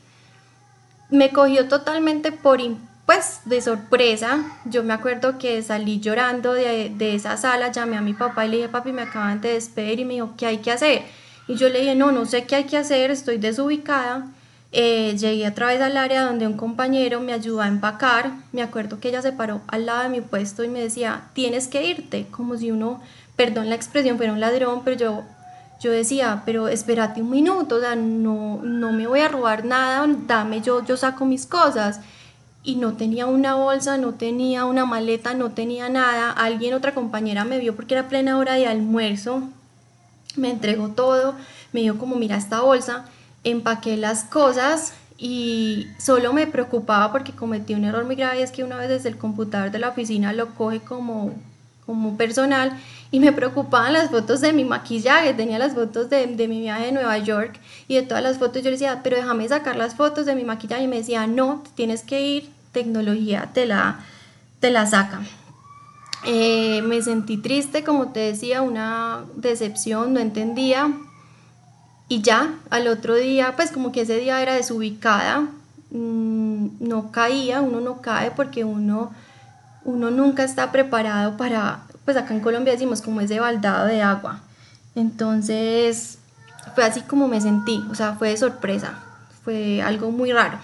Me 1.11 1.31
cogió 1.31 1.69
totalmente 1.69 2.31
por 2.33 2.61
pues 3.07 3.41
de 3.45 3.61
sorpresa, 3.61 4.59
yo 4.65 4.83
me 4.83 4.95
acuerdo 4.95 5.39
que 5.39 5.63
salí 5.63 6.01
llorando 6.01 6.55
de, 6.55 6.91
de, 6.97 7.15
esa 7.15 7.37
sala, 7.37 7.71
llamé 7.71 7.97
a 7.99 8.01
mi 8.01 8.15
papá 8.15 8.47
y 8.47 8.49
le 8.49 8.57
dije, 8.57 8.69
papi, 8.69 8.93
me 8.93 9.03
acaban 9.03 9.41
de 9.43 9.53
despedir 9.53 10.01
y 10.01 10.05
me 10.05 10.15
dijo, 10.15 10.35
¿qué 10.39 10.47
hay 10.47 10.59
que 10.59 10.71
hacer? 10.71 11.03
Y 11.47 11.57
yo 11.57 11.69
le 11.69 11.81
dije, 11.81 11.95
no, 11.95 12.13
no 12.13 12.25
sé 12.25 12.45
qué 12.45 12.57
hay 12.57 12.65
que 12.65 12.79
hacer, 12.79 13.11
estoy 13.11 13.37
desubicada. 13.37 14.27
Eh, 14.73 15.17
llegué 15.19 15.47
a 15.47 15.55
través 15.55 15.79
del 15.79 15.97
área 15.97 16.23
donde 16.23 16.47
un 16.47 16.57
compañero 16.57 17.21
me 17.21 17.35
ayudó 17.35 17.61
a 17.61 17.69
empacar. 17.69 18.33
Me 18.53 18.63
acuerdo 18.63 18.99
que 18.99 19.11
ella 19.11 19.21
se 19.21 19.33
paró 19.33 19.61
al 19.69 19.87
lado 19.87 20.05
de 20.05 20.09
mi 20.09 20.21
puesto 20.23 20.65
y 20.65 20.69
me 20.69 20.81
decía, 20.81 21.25
tienes 21.35 21.69
que 21.69 21.85
irte, 21.85 22.27
como 22.31 22.57
si 22.57 22.71
uno, 22.71 23.03
perdón 23.37 23.69
la 23.69 23.75
expresión, 23.75 24.17
fuera 24.17 24.33
un 24.33 24.41
ladrón, 24.41 24.81
pero 24.83 24.97
yo, 24.97 25.23
yo 25.81 25.93
decía, 25.93 26.43
pero 26.47 26.69
espérate 26.69 27.21
un 27.21 27.31
minuto, 27.31 27.77
o 27.77 27.81
sea, 27.81 27.95
no, 27.95 28.63
no 28.63 28.93
me 28.93 29.07
voy 29.07 29.21
a 29.21 29.29
robar 29.29 29.65
nada, 29.67 30.09
dame, 30.27 30.63
yo, 30.63 30.85
yo 30.85 30.97
saco 30.97 31.27
mis 31.27 31.47
cosas 31.47 32.01
y 32.65 32.77
no 32.77 32.95
tenía 32.95 33.27
una 33.27 33.55
bolsa, 33.55 33.99
no 33.99 34.15
tenía 34.15 34.65
una 34.65 34.87
maleta, 34.87 35.35
no 35.35 35.51
tenía 35.51 35.91
nada. 35.91 36.31
Alguien, 36.31 36.73
otra 36.73 36.95
compañera 36.95 37.45
me 37.45 37.59
vio 37.59 37.77
porque 37.77 37.95
era 37.95 38.09
plena 38.09 38.39
hora 38.39 38.55
de 38.55 38.67
almuerzo. 38.67 39.43
me 40.37 40.51
entregó 40.51 40.89
todo, 40.89 41.35
me 41.73 41.81
dijo 41.81 41.99
como 41.99 42.17
mira 42.17 42.37
esta 42.37 42.63
bolsa, 42.63 43.05
empaqué 43.45 43.97
las 43.97 44.25
cosas 44.25 44.95
y 45.19 45.87
solo 45.99 46.33
me 46.33 46.47
preocupaba 46.47 47.13
porque 47.13 47.33
cometí 47.33 47.75
un 47.75 47.85
error 47.85 48.05
muy 48.05 48.17
grave, 48.17 48.43
es 48.43 48.51
que 48.51 48.65
una 48.65 48.77
vez 48.77 48.89
desde 48.89 49.11
el 49.11 49.19
computador 49.19 49.71
de 49.71 49.79
la 49.79 49.91
oficina 49.91 50.33
lo 50.33 50.55
coge 50.55 50.81
como, 50.81 51.33
como 51.87 52.17
personal 52.17 52.73
y 53.13 53.21
me 53.21 53.33
preocupaban 53.33 53.93
las 53.93 54.11
fotos 54.11 54.41
de 54.41 54.53
mi 54.53 54.65
maquillaje, 54.65 55.35
tenía 55.35 55.59
las 55.59 55.75
fotos 55.75 56.11
de, 56.11 56.27
de, 56.27 56.49
mi 56.49 56.61
viaje 56.61 56.87
de 56.87 56.93
Nueva 56.93 57.19
York 57.19 57.61
y 57.87 57.95
de 57.95 58.03
todas 58.03 58.25
las 58.25 58.39
fotos 58.39 58.63
yo 58.63 58.71
le 58.71 58.73
decía, 58.73 59.03
pero 59.05 59.17
déjame 59.17 59.47
sacar 59.47 59.77
las 59.77 59.95
fotos 59.95 60.27
de 60.27 60.35
mi 60.35 60.43
maquillaje 60.43 60.85
y 60.85 60.89
me 60.89 60.97
decía, 60.97 61.29
no, 61.29 61.63
tienes 61.77 62.03
que 62.03 62.27
ir, 62.27 62.54
tecnología 62.75 63.51
te 63.55 63.65
la, 63.65 64.01
te 64.61 64.71
la 64.71 64.85
saca. 64.85 65.23
Eh, 66.27 66.83
me 66.83 67.03
sentí 67.03 67.37
triste, 67.37 67.85
como 67.85 68.09
te 68.09 68.21
decía, 68.21 68.63
una 68.63 69.25
decepción, 69.37 70.13
no 70.13 70.21
entendía. 70.21 70.91
Y 72.09 72.23
ya, 72.23 72.55
al 72.71 72.89
otro 72.89 73.15
día, 73.15 73.55
pues 73.57 73.71
como 73.71 73.93
que 73.93 74.03
ese 74.03 74.19
día 74.19 74.41
era 74.43 74.55
desubicada, 74.55 75.49
mm, 75.91 76.67
no 76.81 77.11
caía, 77.13 77.61
uno 77.61 77.81
no 77.81 78.01
cae 78.03 78.31
porque 78.31 78.65
uno, 78.65 79.13
uno 79.85 80.11
nunca 80.11 80.45
está 80.45 80.71
preparado 80.73 81.37
para, 81.37 81.85
pues 82.05 82.17
acá 82.17 82.35
en 82.35 82.41
Colombia 82.41 82.73
decimos 82.75 83.01
como 83.01 83.21
ese 83.21 83.41
baldado 83.41 83.87
de 83.87 84.03
agua. 84.03 84.41
Entonces, 84.95 86.19
fue 86.75 86.85
así 86.85 87.01
como 87.03 87.29
me 87.29 87.41
sentí, 87.41 87.85
o 87.91 87.95
sea, 87.95 88.15
fue 88.15 88.31
de 88.31 88.37
sorpresa, 88.37 88.99
fue 89.45 89.83
algo 89.83 90.11
muy 90.11 90.33
raro. 90.33 90.59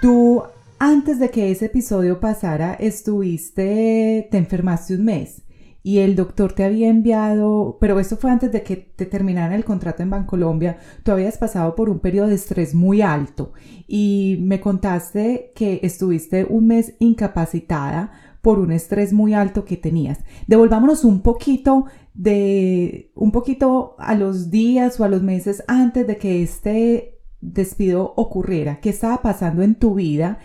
Tú 0.00 0.44
antes 0.78 1.18
de 1.18 1.30
que 1.30 1.50
ese 1.50 1.66
episodio 1.66 2.20
pasara, 2.20 2.74
estuviste, 2.74 4.28
te 4.30 4.38
enfermaste 4.38 4.94
un 4.94 5.04
mes 5.04 5.42
y 5.82 5.98
el 5.98 6.16
doctor 6.16 6.52
te 6.52 6.64
había 6.64 6.88
enviado, 6.88 7.78
pero 7.80 8.00
esto 8.00 8.16
fue 8.16 8.30
antes 8.30 8.50
de 8.50 8.62
que 8.64 8.76
te 8.76 9.06
terminara 9.06 9.54
el 9.54 9.64
contrato 9.64 10.02
en 10.02 10.10
Bancolombia, 10.10 10.78
tú 11.04 11.12
habías 11.12 11.38
pasado 11.38 11.76
por 11.76 11.88
un 11.88 12.00
periodo 12.00 12.26
de 12.26 12.34
estrés 12.34 12.74
muy 12.74 13.02
alto 13.02 13.52
y 13.86 14.38
me 14.42 14.58
contaste 14.58 15.52
que 15.54 15.78
estuviste 15.84 16.44
un 16.44 16.66
mes 16.66 16.94
incapacitada 16.98 18.10
por 18.42 18.58
un 18.58 18.72
estrés 18.72 19.12
muy 19.12 19.32
alto 19.32 19.64
que 19.64 19.76
tenías. 19.76 20.18
Devolvámonos 20.48 21.04
un 21.04 21.22
poquito 21.22 21.86
de, 22.14 23.12
un 23.14 23.30
poquito 23.30 23.94
a 23.98 24.16
los 24.16 24.50
días 24.50 24.98
o 24.98 25.04
a 25.04 25.08
los 25.08 25.22
meses 25.22 25.62
antes 25.68 26.06
de 26.06 26.16
que 26.16 26.42
este 26.42 27.20
despido 27.40 28.12
ocurriera. 28.16 28.80
¿Qué 28.80 28.90
estaba 28.90 29.22
pasando 29.22 29.62
en 29.62 29.76
tu 29.76 29.94
vida? 29.94 30.38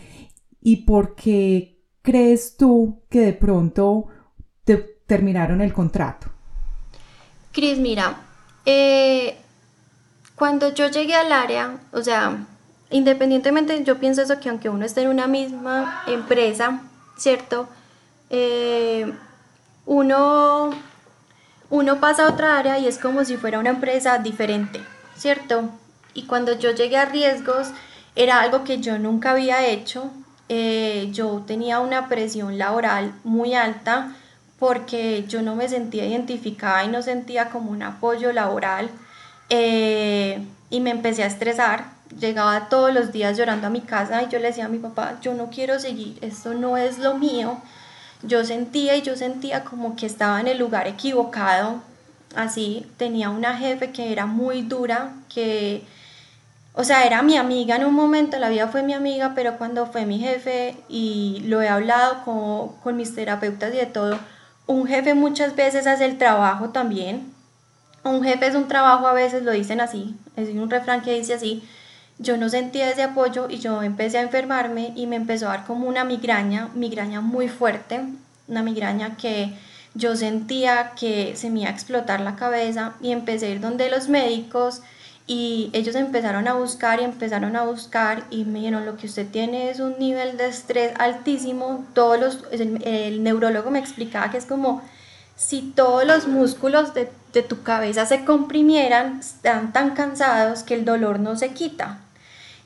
Y 0.62 0.86
por 0.86 1.15
qué 1.15 1.82
crees 2.01 2.58
tú 2.58 3.01
que 3.10 3.20
de 3.20 3.34
pronto 3.34 4.08
te 4.63 4.77
terminaron 4.77 5.62
el 5.62 5.74
contrato? 5.74 6.27
Cris, 7.51 7.77
mira, 7.77 8.15
eh, 8.65 9.38
cuando 10.36 10.74
yo 10.74 10.88
llegué 10.88 11.15
al 11.15 11.32
área, 11.32 11.80
o 11.91 12.01
sea, 12.01 12.48
independientemente, 12.89 13.84
yo 13.84 14.00
pienso 14.00 14.22
eso 14.22 14.39
que 14.39 14.50
aunque 14.50 14.70
uno 14.70 14.86
esté 14.86 15.01
en 15.01 15.10
una 15.10 15.27
misma 15.27 16.03
empresa, 16.08 16.82
¿cierto? 17.18 17.68
Eh, 18.30 19.12
uno, 19.86 20.72
uno 21.70 22.00
pasa 22.00 22.25
a 22.25 22.32
otra 22.32 22.58
área 22.58 22.80
y 22.80 22.88
es 22.88 22.98
como 22.98 23.25
si 23.25 23.38
fuera 23.38 23.60
una 23.60 23.72
empresa 23.72 24.18
diferente, 24.20 24.80
¿cierto? 25.15 25.70
Y 26.13 26.24
cuando 26.24 26.58
yo 26.58 26.72
llegué 26.72 26.98
a 26.98 27.06
riesgos, 27.06 27.72
era 28.15 28.41
algo 28.41 28.63
que 28.63 28.80
yo 28.80 28.98
nunca 29.00 29.32
había 29.32 29.68
hecho, 29.68 30.12
eh, 30.53 31.08
yo 31.13 31.43
tenía 31.48 31.79
una 31.79 32.10
presión 32.10 32.58
laboral 32.58 33.13
muy 33.24 33.55
alta 33.55 34.13
porque 34.60 35.24
yo 35.29 35.41
no 35.41 35.55
me 35.55 35.70
sentía 35.70 36.05
identificada 36.05 36.84
y 36.84 36.89
no 36.89 37.01
sentía 37.01 37.50
como 37.50 37.72
un 37.72 37.81
apoyo 37.81 38.34
laboral 38.34 38.89
eh, 39.50 40.46
y 40.70 40.81
me 40.81 40.89
empecé 40.89 41.24
a 41.24 41.27
estresar. 41.27 41.86
Llegaba 42.20 42.67
todos 42.67 42.93
los 42.93 43.13
días 43.13 43.38
llorando 43.38 43.67
a 43.67 43.70
mi 43.70 43.79
casa 43.79 44.24
y 44.24 44.27
yo 44.27 44.39
le 44.39 44.48
decía 44.48 44.65
a 44.65 44.67
mi 44.67 44.79
papá, 44.79 45.20
yo 45.22 45.34
no 45.36 45.50
quiero 45.50 45.79
seguir, 45.79 46.17
esto 46.20 46.53
no 46.53 46.75
es 46.75 47.00
lo 47.00 47.13
mío. 47.13 47.58
Yo 48.22 48.43
sentía 48.43 48.98
y 48.98 49.03
yo 49.03 49.15
sentía 49.15 49.63
como 49.63 49.96
que 49.96 50.05
estaba 50.05 50.41
en 50.41 50.48
el 50.48 50.58
lugar 50.58 50.86
equivocado. 50.86 51.81
Así, 52.36 52.86
tenía 52.98 53.29
una 53.29 53.55
jefe 53.55 53.91
que 53.91 54.12
era 54.12 54.25
muy 54.25 54.63
dura, 54.63 55.13
que 55.34 55.86
o 56.73 56.83
sea, 56.83 57.05
era 57.05 57.21
mi 57.21 57.35
amiga 57.37 57.75
en 57.75 57.85
un 57.85 57.93
momento, 57.93 58.39
la 58.39 58.49
vida 58.49 58.67
fue 58.67 58.81
mi 58.83 58.93
amiga, 58.93 59.33
pero 59.35 59.57
cuando 59.57 59.87
fue 59.87 60.05
mi 60.05 60.19
jefe 60.19 60.77
y 60.87 61.43
lo 61.45 61.61
he 61.61 61.67
hablado 61.67 62.23
con, 62.23 62.79
con 62.81 62.95
mis 62.95 63.13
terapeutas 63.13 63.73
y 63.73 63.77
de 63.77 63.85
todo, 63.87 64.17
un 64.67 64.87
jefe 64.87 65.13
muchas 65.13 65.55
veces 65.55 65.85
hace 65.85 66.05
el 66.05 66.17
trabajo 66.17 66.69
también. 66.69 67.33
Un 68.03 68.23
jefe 68.23 68.47
es 68.47 68.55
un 68.55 68.67
trabajo, 68.67 69.05
a 69.05 69.13
veces 69.13 69.43
lo 69.43 69.51
dicen 69.51 69.81
así, 69.81 70.15
es 70.35 70.49
un 70.49 70.69
refrán 70.69 71.01
que 71.01 71.13
dice 71.13 71.33
así. 71.33 71.63
Yo 72.19 72.37
no 72.37 72.49
sentía 72.49 72.89
ese 72.89 73.03
apoyo 73.03 73.47
y 73.49 73.57
yo 73.57 73.83
empecé 73.83 74.19
a 74.19 74.21
enfermarme 74.21 74.93
y 74.95 75.07
me 75.07 75.15
empezó 75.17 75.47
a 75.47 75.57
dar 75.57 75.65
como 75.65 75.87
una 75.87 76.03
migraña, 76.03 76.69
migraña 76.73 77.19
muy 77.19 77.49
fuerte, 77.49 78.01
una 78.47 78.63
migraña 78.63 79.17
que 79.17 79.53
yo 79.93 80.15
sentía 80.15 80.91
que 80.95 81.35
se 81.35 81.49
me 81.49 81.61
iba 81.61 81.69
a 81.69 81.73
explotar 81.73 82.21
la 82.21 82.35
cabeza 82.35 82.93
y 83.01 83.11
empecé 83.11 83.47
a 83.47 83.49
ir 83.49 83.59
donde 83.59 83.89
los 83.89 84.07
médicos 84.07 84.81
y 85.27 85.69
ellos 85.73 85.95
empezaron 85.95 86.47
a 86.47 86.53
buscar 86.53 86.99
y 86.99 87.03
empezaron 87.03 87.55
a 87.55 87.63
buscar 87.63 88.23
y 88.29 88.43
me 88.45 88.59
dijeron 88.59 88.85
lo 88.85 88.97
que 88.97 89.07
usted 89.07 89.27
tiene 89.27 89.69
es 89.69 89.79
un 89.79 89.97
nivel 89.99 90.37
de 90.37 90.47
estrés 90.47 90.93
altísimo 90.99 91.85
todos 91.93 92.19
los 92.19 92.43
el, 92.51 93.23
neurólogo 93.23 93.71
me 93.71 93.79
explicaba 93.79 94.31
que 94.31 94.37
es 94.37 94.45
como 94.45 94.81
si 95.35 95.61
todos 95.61 96.05
los 96.05 96.27
músculos 96.27 96.93
de, 96.93 97.09
de, 97.33 97.43
tu 97.43 97.63
cabeza 97.63 98.05
se 98.05 98.25
comprimieran 98.25 99.19
están 99.19 99.73
tan 99.73 99.91
cansados 99.91 100.63
que 100.63 100.75
el 100.75 100.85
dolor 100.85 101.19
no 101.19 101.35
se 101.35 101.51
quita. 101.51 101.99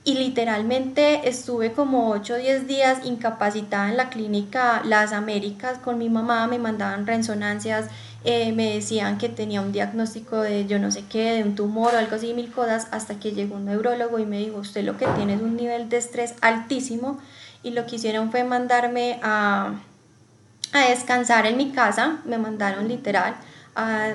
Y 0.04 0.16
literalmente 0.16 1.28
estuve 1.30 1.72
como 1.72 2.10
8 2.10 2.34
o 2.34 2.38
10 2.38 2.68
días 2.68 3.00
incapacitada 3.06 3.90
en 3.90 3.98
la 3.98 4.10
clínica 4.10 4.82
Las 4.84 5.14
Américas 5.14 5.80
con 5.80 5.98
mi 5.98 6.10
mamá 6.10 6.46
me 6.48 6.60
mandaban 6.60 7.08
resonancias 7.08 7.88
eh, 8.28 8.52
me 8.54 8.74
decían 8.74 9.20
que 9.20 9.30
tenía 9.30 9.62
un 9.62 9.72
diagnóstico 9.72 10.42
de 10.42 10.66
yo 10.66 10.80
no 10.80 10.90
sé 10.92 11.04
qué, 11.08 11.34
de 11.34 11.44
un 11.44 11.54
tumor 11.54 11.94
o 11.94 11.98
algo 12.00 12.16
así, 12.16 12.34
mil 12.34 12.52
cosas, 12.52 12.88
hasta 12.90 13.20
que 13.20 13.34
llegó 13.34 13.56
un 13.56 13.66
neurólogo 13.66 14.18
y 14.18 14.26
me 14.26 14.40
dijo, 14.40 14.58
usted 14.58 14.84
lo 14.84 14.98
que 14.98 15.06
tiene 15.16 15.36
es 15.36 15.42
un 15.42 15.56
nivel 15.56 15.90
de 15.90 15.98
estrés 15.98 16.34
altísimo 16.42 17.20
y 17.62 17.70
lo 17.70 17.86
que 17.86 17.98
hicieron 17.98 18.32
fue 18.32 18.44
mandarme 18.44 19.20
a, 19.22 19.76
a 20.74 20.90
descansar 20.90 21.46
en 21.46 21.56
mi 21.58 21.72
casa, 21.72 22.18
me 22.26 22.40
mandaron 22.40 22.88
literal 22.88 23.36
a 23.76 24.14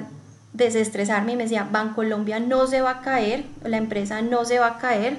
desestresarme 0.54 1.34
y 1.34 1.36
me 1.36 1.44
decía, 1.44 1.68
Bancolombia 1.70 2.40
no 2.40 2.66
se 2.66 2.80
va 2.80 2.90
a 2.90 3.00
caer, 3.02 3.44
la 3.62 3.76
empresa 3.76 4.22
no 4.22 4.44
se 4.44 4.58
va 4.58 4.66
a 4.66 4.78
caer, 4.78 5.18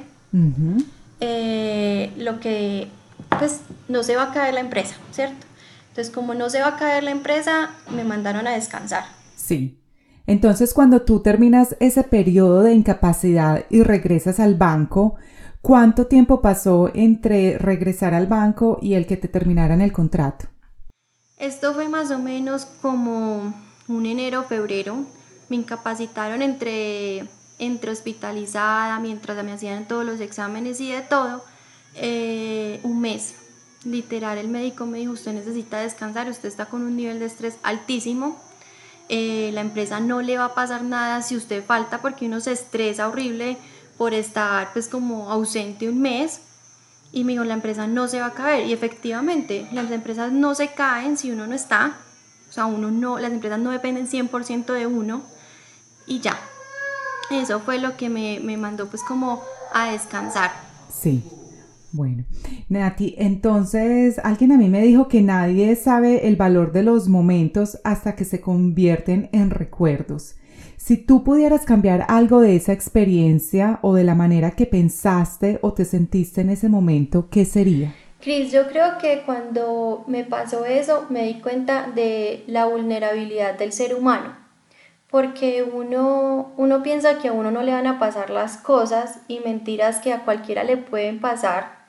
eh, 1.22 2.12
lo 2.18 2.42
que, 2.42 2.90
pues 3.40 3.62
no 3.88 4.04
se 4.04 4.18
va 4.18 4.24
a 4.24 4.34
caer 4.34 4.54
la 4.54 4.60
empresa, 4.60 4.96
¿cierto? 5.12 5.46
Entonces, 5.92 6.14
como 6.14 6.34
no 6.34 6.50
se 6.50 6.62
va 6.62 6.68
a 6.68 6.78
caer 6.78 7.04
la 7.04 7.12
empresa, 7.12 7.72
me 7.90 8.06
mandaron 8.06 8.48
a 8.48 8.52
descansar. 8.52 9.04
Sí. 9.36 9.78
Entonces, 10.26 10.74
cuando 10.74 11.02
tú 11.02 11.22
terminas 11.22 11.76
ese 11.82 12.04
periodo 12.04 12.62
de 12.62 12.74
incapacidad 12.74 13.66
y 13.70 13.84
regresas 13.84 14.40
al 14.40 14.56
banco, 14.56 15.16
¿cuánto 15.62 16.08
tiempo 16.08 16.42
pasó 16.42 16.90
entre 16.94 17.58
regresar 17.58 18.14
al 18.14 18.28
banco 18.28 18.80
y 18.82 18.94
el 18.94 19.06
que 19.06 19.18
te 19.18 19.28
terminaran 19.28 19.82
el 19.82 19.92
contrato? 19.92 20.46
Esto 21.38 21.74
fue 21.74 21.90
más 21.90 22.10
o 22.12 22.20
menos 22.20 22.64
como 22.82 23.54
un 23.90 24.06
enero, 24.06 24.44
febrero. 24.44 25.04
Me 25.50 25.58
incapacitaron 25.58 26.42
entre, 26.42 27.26
entre 27.60 27.92
hospitalizada, 27.92 28.98
mientras 29.02 29.44
me 29.44 29.52
hacían 29.52 29.90
todos 29.90 30.06
los 30.06 30.22
exámenes 30.22 30.80
y 30.80 30.90
de 30.90 31.02
todo, 31.02 31.44
eh, 31.96 32.80
un 32.84 33.02
mes 33.02 33.41
literal 33.84 34.38
el 34.38 34.48
médico 34.48 34.86
me 34.86 35.00
dijo, 35.00 35.14
usted 35.14 35.34
necesita 35.34 35.80
descansar, 35.80 36.30
usted 36.30 36.50
está 36.50 36.66
con 36.66 36.84
un 36.84 36.96
nivel 36.96 37.20
de 37.20 37.26
estrés 37.26 37.58
altísimo, 37.64 38.40
eh, 39.10 39.52
la 39.54 39.62
empresa 39.62 40.00
no 40.00 40.22
le 40.22 40.38
va 40.38 40.46
a 40.46 40.54
pasar 40.54 40.84
nada 40.84 41.22
si 41.22 41.36
usted 41.36 41.64
falta 41.64 42.02
porque 42.02 42.28
uno 42.28 42.40
se 42.40 42.54
estresa 42.54 43.10
horrible 43.10 43.58
por 43.98 44.14
estar 44.14 44.72
pues 44.74 44.88
como 44.88 45.30
ausente 45.30 45.90
un 45.90 46.02
mes 46.02 46.42
y 47.12 47.24
me 47.24 47.34
dijo, 47.34 47.44
la 47.44 47.56
empresa 47.56 47.88
no 47.88 48.08
se 48.08 48.20
va 48.20 48.28
a 48.28 48.34
caer 48.34 48.68
y 48.68 48.74
efectivamente 48.74 49.68
las 49.74 49.92
empresas 49.92 50.32
no 50.32 50.56
se 50.56 50.70
caen 50.70 51.18
si 51.18 51.32
uno 51.32 51.46
no 51.46 51.56
está, 51.56 51.98
o 52.50 52.54
sea, 52.54 52.66
uno 52.66 52.90
no, 52.90 53.20
las 53.20 53.32
empresas 53.32 53.60
no 53.60 53.72
dependen 53.72 54.08
100% 54.08 54.74
de 54.74 54.88
uno 54.88 55.24
y 56.06 56.20
ya. 56.20 56.40
Eso 57.30 57.62
fue 57.62 57.80
lo 57.80 57.96
que 57.96 58.10
me, 58.10 58.40
me 58.42 58.58
mandó 58.58 58.88
pues 58.88 59.04
como 59.04 59.44
a 59.74 59.92
descansar. 59.92 60.52
Sí. 60.94 61.24
Bueno, 61.94 62.24
Nati, 62.70 63.16
entonces 63.18 64.20
alguien 64.24 64.54
a 64.54 64.58
mí 64.58 64.70
me 64.70 64.82
dijo 64.82 65.08
que 65.08 65.22
nadie 65.22 65.76
sabe 65.76 66.28
el 66.28 66.38
valor 66.38 66.72
de 66.72 66.84
los 66.84 67.10
momentos 67.10 67.80
hasta 67.84 68.16
que 68.16 68.24
se 68.24 68.40
convierten 68.40 69.30
en 69.34 69.50
recuerdos. 69.50 70.36
Si 70.78 70.98
tú 70.98 71.24
pudieras 71.24 71.66
cambiar 71.66 72.06
algo 72.08 72.42
de 72.42 72.56
esa 72.56 72.74
experiencia 72.74 73.80
o 73.82 73.94
de 73.94 74.04
la 74.04 74.16
manera 74.16 74.52
que 74.52 74.66
pensaste 74.66 75.60
o 75.62 75.74
te 75.74 75.86
sentiste 75.86 76.42
en 76.42 76.50
ese 76.50 76.70
momento, 76.70 77.30
¿qué 77.30 77.46
sería? 77.46 77.94
Cris, 78.20 78.52
yo 78.52 78.68
creo 78.68 78.98
que 78.98 79.24
cuando 79.26 80.04
me 80.08 80.24
pasó 80.24 80.66
eso 80.66 81.08
me 81.10 81.24
di 81.24 81.42
cuenta 81.42 81.92
de 81.94 82.44
la 82.48 82.66
vulnerabilidad 82.66 83.58
del 83.58 83.74
ser 83.74 83.96
humano, 83.96 84.36
porque 85.10 85.64
uno, 85.64 86.54
uno 86.58 86.84
piensa 86.84 87.18
que 87.20 87.28
a 87.28 87.34
uno 87.34 87.52
no 87.52 87.64
le 87.64 87.74
van 87.74 87.88
a 87.88 88.00
pasar 88.00 88.30
las 88.30 88.58
cosas 88.58 89.20
y 89.28 89.40
mentiras 89.40 90.00
que 90.00 90.14
a 90.14 90.24
cualquiera 90.24 90.64
le 90.64 90.78
pueden 90.78 91.20
pasar, 91.20 91.81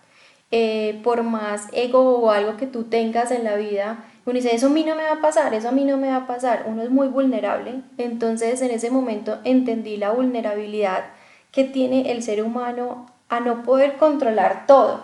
eh, 0.52 1.00
por 1.02 1.24
más 1.24 1.66
ego 1.72 2.18
o 2.18 2.30
algo 2.30 2.56
que 2.56 2.68
tú 2.68 2.84
tengas 2.84 3.32
en 3.32 3.42
la 3.42 3.56
vida. 3.56 4.04
Uno 4.24 4.34
dice, 4.34 4.54
eso 4.54 4.68
a 4.68 4.70
mí 4.70 4.84
no 4.84 4.94
me 4.94 5.02
va 5.02 5.14
a 5.14 5.20
pasar, 5.20 5.52
eso 5.54 5.68
a 5.68 5.72
mí 5.72 5.84
no 5.84 5.96
me 5.96 6.08
va 6.08 6.16
a 6.16 6.26
pasar. 6.28 6.66
Uno 6.68 6.82
es 6.82 6.90
muy 6.90 7.08
vulnerable. 7.08 7.82
Entonces 7.98 8.62
en 8.62 8.70
ese 8.70 8.90
momento 8.90 9.38
entendí 9.42 9.96
la 9.96 10.12
vulnerabilidad 10.12 11.06
que 11.50 11.64
tiene 11.64 12.12
el 12.12 12.22
ser 12.22 12.44
humano 12.44 13.06
a 13.28 13.40
no 13.40 13.64
poder 13.64 13.96
controlar 13.96 14.66
todo. 14.66 15.02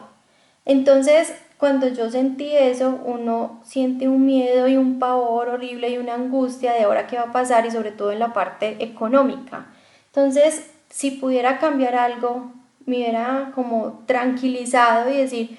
Entonces 0.64 1.34
cuando 1.58 1.88
yo 1.88 2.08
sentí 2.08 2.54
eso, 2.54 3.00
uno 3.04 3.60
siente 3.64 4.06
un 4.06 4.24
miedo 4.24 4.68
y 4.68 4.76
un 4.76 5.00
pavor 5.00 5.48
horrible 5.48 5.90
y 5.90 5.98
una 5.98 6.14
angustia 6.14 6.72
de 6.72 6.84
ahora 6.84 7.08
qué 7.08 7.16
va 7.16 7.24
a 7.24 7.32
pasar 7.32 7.66
y 7.66 7.72
sobre 7.72 7.90
todo 7.90 8.12
en 8.12 8.20
la 8.20 8.32
parte 8.32 8.76
económica. 8.78 9.66
Entonces, 10.06 10.70
si 10.88 11.10
pudiera 11.10 11.58
cambiar 11.58 11.96
algo, 11.96 12.52
me 12.88 12.96
hubiera 12.96 13.52
como 13.54 14.02
tranquilizado 14.06 15.10
y 15.10 15.18
decir, 15.18 15.58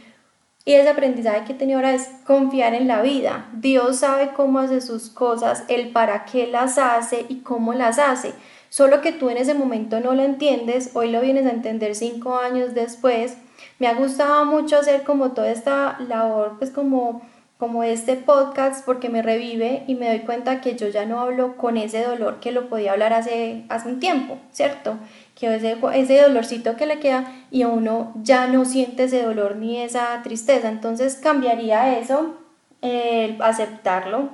y 0.65 0.73
ese 0.73 0.89
aprendizaje 0.89 1.45
que 1.45 1.53
he 1.53 1.55
tenido 1.55 1.79
ahora 1.79 1.93
es 1.93 2.09
confiar 2.25 2.73
en 2.73 2.87
la 2.87 3.01
vida. 3.01 3.49
Dios 3.53 3.97
sabe 3.97 4.31
cómo 4.35 4.59
hace 4.59 4.81
sus 4.81 5.09
cosas, 5.09 5.63
el 5.67 5.91
para 5.91 6.25
qué 6.25 6.47
las 6.47 6.77
hace 6.77 7.25
y 7.29 7.37
cómo 7.37 7.73
las 7.73 7.97
hace. 7.97 8.33
Solo 8.69 9.01
que 9.01 9.11
tú 9.11 9.29
en 9.29 9.37
ese 9.37 9.53
momento 9.53 9.99
no 9.99 10.13
lo 10.13 10.23
entiendes, 10.23 10.91
hoy 10.93 11.09
lo 11.09 11.21
vienes 11.21 11.45
a 11.45 11.51
entender 11.51 11.95
cinco 11.95 12.37
años 12.37 12.75
después 12.75 13.37
me 13.79 13.87
ha 13.87 13.93
gustado 13.93 14.45
mucho 14.45 14.77
hacer 14.77 15.03
como 15.03 15.31
toda 15.31 15.49
esta 15.49 15.97
labor, 16.07 16.55
pues 16.57 16.69
como, 16.69 17.21
como 17.57 17.83
este 17.83 18.15
podcast, 18.15 18.85
porque 18.85 19.09
me 19.09 19.21
revive 19.21 19.83
y 19.87 19.95
me 19.95 20.07
doy 20.09 20.19
cuenta 20.19 20.61
que 20.61 20.75
yo 20.75 20.89
ya 20.89 21.05
no 21.05 21.19
hablo 21.21 21.55
con 21.57 21.77
ese 21.77 22.03
dolor 22.03 22.39
que 22.39 22.51
lo 22.51 22.67
podía 22.69 22.91
hablar 22.91 23.13
hace, 23.13 23.65
hace 23.69 23.87
un 23.87 23.99
tiempo, 23.99 24.37
¿cierto? 24.51 24.97
Que 25.39 25.55
ese, 25.55 25.77
ese 25.93 26.21
dolorcito 26.21 26.75
que 26.75 26.85
le 26.85 26.99
queda 26.99 27.31
y 27.49 27.63
uno 27.63 28.13
ya 28.21 28.47
no 28.47 28.65
siente 28.65 29.05
ese 29.05 29.23
dolor 29.23 29.55
ni 29.55 29.81
esa 29.81 30.21
tristeza. 30.23 30.67
Entonces 30.69 31.15
cambiaría 31.15 31.97
eso, 31.97 32.35
aceptarlo 33.39 34.29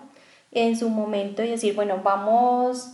en 0.51 0.75
su 0.77 0.89
momento 0.89 1.43
y 1.43 1.50
decir, 1.50 1.75
bueno, 1.75 2.01
vamos 2.03 2.93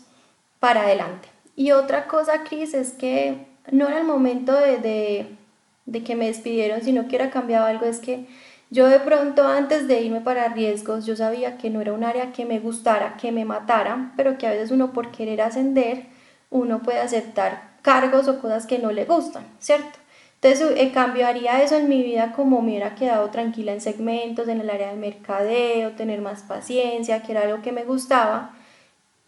para 0.59 0.81
adelante. 0.81 1.29
Y 1.55 1.71
otra 1.71 2.07
cosa, 2.07 2.43
Cris, 2.43 2.73
es 2.73 2.91
que 2.91 3.45
no 3.71 3.87
era 3.87 3.99
el 3.99 4.05
momento 4.05 4.53
de 4.53 5.37
de 5.85 6.03
que 6.03 6.15
me 6.15 6.27
despidieron, 6.27 6.81
sino 6.81 7.01
que 7.01 7.07
hubiera 7.09 7.29
cambiado 7.29 7.65
algo, 7.65 7.85
es 7.85 7.99
que 7.99 8.25
yo 8.69 8.87
de 8.87 8.99
pronto 8.99 9.47
antes 9.47 9.87
de 9.87 10.01
irme 10.01 10.21
para 10.21 10.47
riesgos, 10.47 11.05
yo 11.05 11.15
sabía 11.15 11.57
que 11.57 11.69
no 11.69 11.81
era 11.81 11.91
un 11.91 12.03
área 12.03 12.31
que 12.31 12.45
me 12.45 12.59
gustara, 12.59 13.17
que 13.17 13.31
me 13.31 13.43
matara, 13.43 14.13
pero 14.15 14.37
que 14.37 14.47
a 14.47 14.51
veces 14.51 14.71
uno 14.71 14.93
por 14.93 15.11
querer 15.11 15.41
ascender, 15.41 16.05
uno 16.49 16.81
puede 16.81 16.99
aceptar 16.99 17.70
cargos 17.81 18.27
o 18.27 18.39
cosas 18.39 18.65
que 18.65 18.79
no 18.79 18.91
le 18.91 19.05
gustan, 19.05 19.45
¿cierto? 19.59 19.99
Entonces 20.41 20.71
eh, 20.75 20.91
cambiaría 20.91 21.61
eso 21.61 21.75
en 21.75 21.87
mi 21.87 22.01
vida 22.01 22.33
como 22.35 22.61
me 22.61 22.69
hubiera 22.69 22.95
quedado 22.95 23.29
tranquila 23.29 23.73
en 23.73 23.81
segmentos, 23.81 24.47
en 24.47 24.59
el 24.59 24.69
área 24.69 24.89
del 24.89 24.99
mercadeo, 24.99 25.91
tener 25.91 26.21
más 26.21 26.41
paciencia, 26.41 27.21
que 27.21 27.33
era 27.33 27.43
algo 27.43 27.61
que 27.61 27.71
me 27.71 27.83
gustaba 27.83 28.55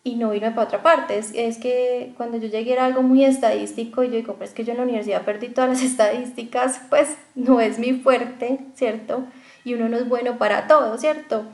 y 0.04 0.16
no 0.16 0.34
irme 0.34 0.52
para 0.52 0.68
otra 0.68 0.84
parte. 0.84 1.18
Es, 1.18 1.32
es, 1.36 1.60
que 1.60 2.14
cuando 2.18 2.38
yo 2.38 2.48
llegué 2.48 2.74
era 2.74 2.86
algo 2.86 3.04
muy 3.04 3.24
estadístico 3.24 4.04
y 4.04 4.08
yo 4.08 4.16
digo, 4.16 4.34
pues 4.36 4.54
que 4.54 4.64
yo 4.64 4.72
en 4.72 4.78
la 4.78 4.84
universidad 4.84 5.24
perdí 5.24 5.50
todas 5.50 5.70
las 5.70 5.84
estadísticas, 5.84 6.82
pues 6.90 7.16
no 7.36 7.62
es 7.62 7.78
mi 7.78 7.94
fuerte, 7.94 8.60
¿cierto? 8.74 9.24
Y 9.64 9.76
uno 9.76 9.90
no 9.90 9.98
es 9.98 10.10
bueno 10.10 10.40
para 10.40 10.68
todo, 10.68 10.98
¿cierto? 10.98 11.46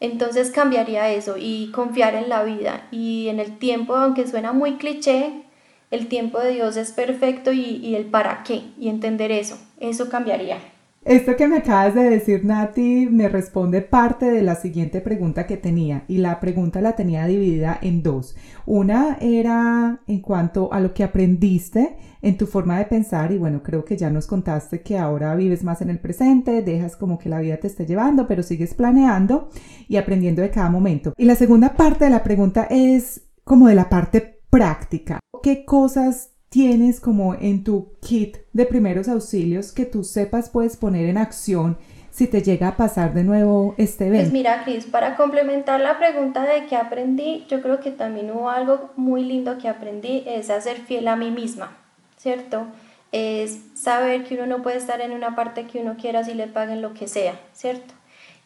Entonces 0.00 0.52
cambiaría 0.52 1.10
eso 1.10 1.34
y 1.36 1.72
confiar 1.72 2.14
en 2.14 2.28
la 2.28 2.44
vida 2.44 2.86
y 2.92 3.28
en 3.28 3.40
el 3.40 3.58
tiempo, 3.58 3.96
aunque 3.96 4.28
suena 4.28 4.52
muy 4.52 4.76
cliché, 4.76 5.42
el 5.90 6.08
tiempo 6.08 6.40
de 6.40 6.52
Dios 6.52 6.76
es 6.76 6.92
perfecto 6.92 7.52
y, 7.52 7.60
y 7.76 7.94
el 7.94 8.06
para 8.06 8.42
qué 8.42 8.62
y 8.78 8.88
entender 8.88 9.30
eso, 9.32 9.58
eso 9.78 10.08
cambiaría. 10.08 10.58
Esto 11.04 11.36
que 11.36 11.48
me 11.48 11.58
acabas 11.58 11.94
de 11.94 12.02
decir, 12.02 12.44
Nati, 12.44 13.08
me 13.10 13.30
responde 13.30 13.80
parte 13.80 14.26
de 14.26 14.42
la 14.42 14.56
siguiente 14.56 15.00
pregunta 15.00 15.46
que 15.46 15.56
tenía 15.56 16.04
y 16.06 16.18
la 16.18 16.38
pregunta 16.38 16.82
la 16.82 16.96
tenía 16.96 17.24
dividida 17.24 17.78
en 17.80 18.02
dos. 18.02 18.36
Una 18.66 19.16
era 19.20 20.00
en 20.06 20.20
cuanto 20.20 20.70
a 20.70 20.80
lo 20.80 20.92
que 20.92 21.04
aprendiste 21.04 21.96
en 22.20 22.36
tu 22.36 22.46
forma 22.46 22.78
de 22.78 22.84
pensar 22.84 23.32
y 23.32 23.38
bueno, 23.38 23.62
creo 23.62 23.86
que 23.86 23.96
ya 23.96 24.10
nos 24.10 24.26
contaste 24.26 24.82
que 24.82 24.98
ahora 24.98 25.34
vives 25.34 25.64
más 25.64 25.80
en 25.80 25.88
el 25.88 25.98
presente, 25.98 26.60
dejas 26.60 26.94
como 26.94 27.18
que 27.18 27.30
la 27.30 27.40
vida 27.40 27.56
te 27.56 27.68
esté 27.68 27.86
llevando, 27.86 28.26
pero 28.26 28.42
sigues 28.42 28.74
planeando 28.74 29.48
y 29.88 29.96
aprendiendo 29.96 30.42
de 30.42 30.50
cada 30.50 30.68
momento. 30.68 31.14
Y 31.16 31.24
la 31.24 31.36
segunda 31.36 31.74
parte 31.74 32.04
de 32.04 32.10
la 32.10 32.22
pregunta 32.22 32.66
es 32.68 33.22
como 33.44 33.68
de 33.68 33.76
la 33.76 33.88
parte 33.88 34.37
práctica. 34.58 35.20
¿Qué 35.42 35.64
cosas 35.64 36.30
tienes 36.48 37.00
como 37.00 37.34
en 37.34 37.62
tu 37.62 37.92
kit 38.00 38.38
de 38.52 38.66
primeros 38.66 39.08
auxilios 39.08 39.70
que 39.70 39.84
tú 39.84 40.02
sepas 40.02 40.50
puedes 40.50 40.76
poner 40.76 41.08
en 41.08 41.18
acción 41.18 41.78
si 42.10 42.26
te 42.26 42.42
llega 42.42 42.68
a 42.68 42.76
pasar 42.76 43.14
de 43.14 43.22
nuevo 43.22 43.76
este 43.78 44.08
evento? 44.08 44.24
Pues 44.24 44.32
mira, 44.32 44.64
Cris, 44.64 44.86
para 44.86 45.16
complementar 45.16 45.80
la 45.80 45.98
pregunta 45.98 46.42
de 46.42 46.66
qué 46.66 46.74
aprendí, 46.74 47.46
yo 47.48 47.62
creo 47.62 47.78
que 47.78 47.92
también 47.92 48.32
hubo 48.32 48.50
algo 48.50 48.90
muy 48.96 49.22
lindo 49.22 49.58
que 49.58 49.68
aprendí, 49.68 50.24
es 50.26 50.50
a 50.50 50.60
ser 50.60 50.78
fiel 50.78 51.06
a 51.06 51.14
mí 51.14 51.30
misma, 51.30 51.76
¿cierto? 52.16 52.66
Es 53.12 53.60
saber 53.74 54.24
que 54.24 54.34
uno 54.34 54.46
no 54.46 54.62
puede 54.62 54.78
estar 54.78 55.00
en 55.00 55.12
una 55.12 55.36
parte 55.36 55.66
que 55.66 55.78
uno 55.78 55.96
quiera 55.96 56.24
si 56.24 56.34
le 56.34 56.48
paguen 56.48 56.82
lo 56.82 56.94
que 56.94 57.06
sea, 57.06 57.40
¿cierto? 57.52 57.94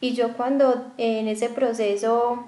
Y 0.01 0.12
yo 0.12 0.37
cuando 0.37 0.92
en 0.98 1.29
ese 1.29 1.48
proceso 1.48 2.44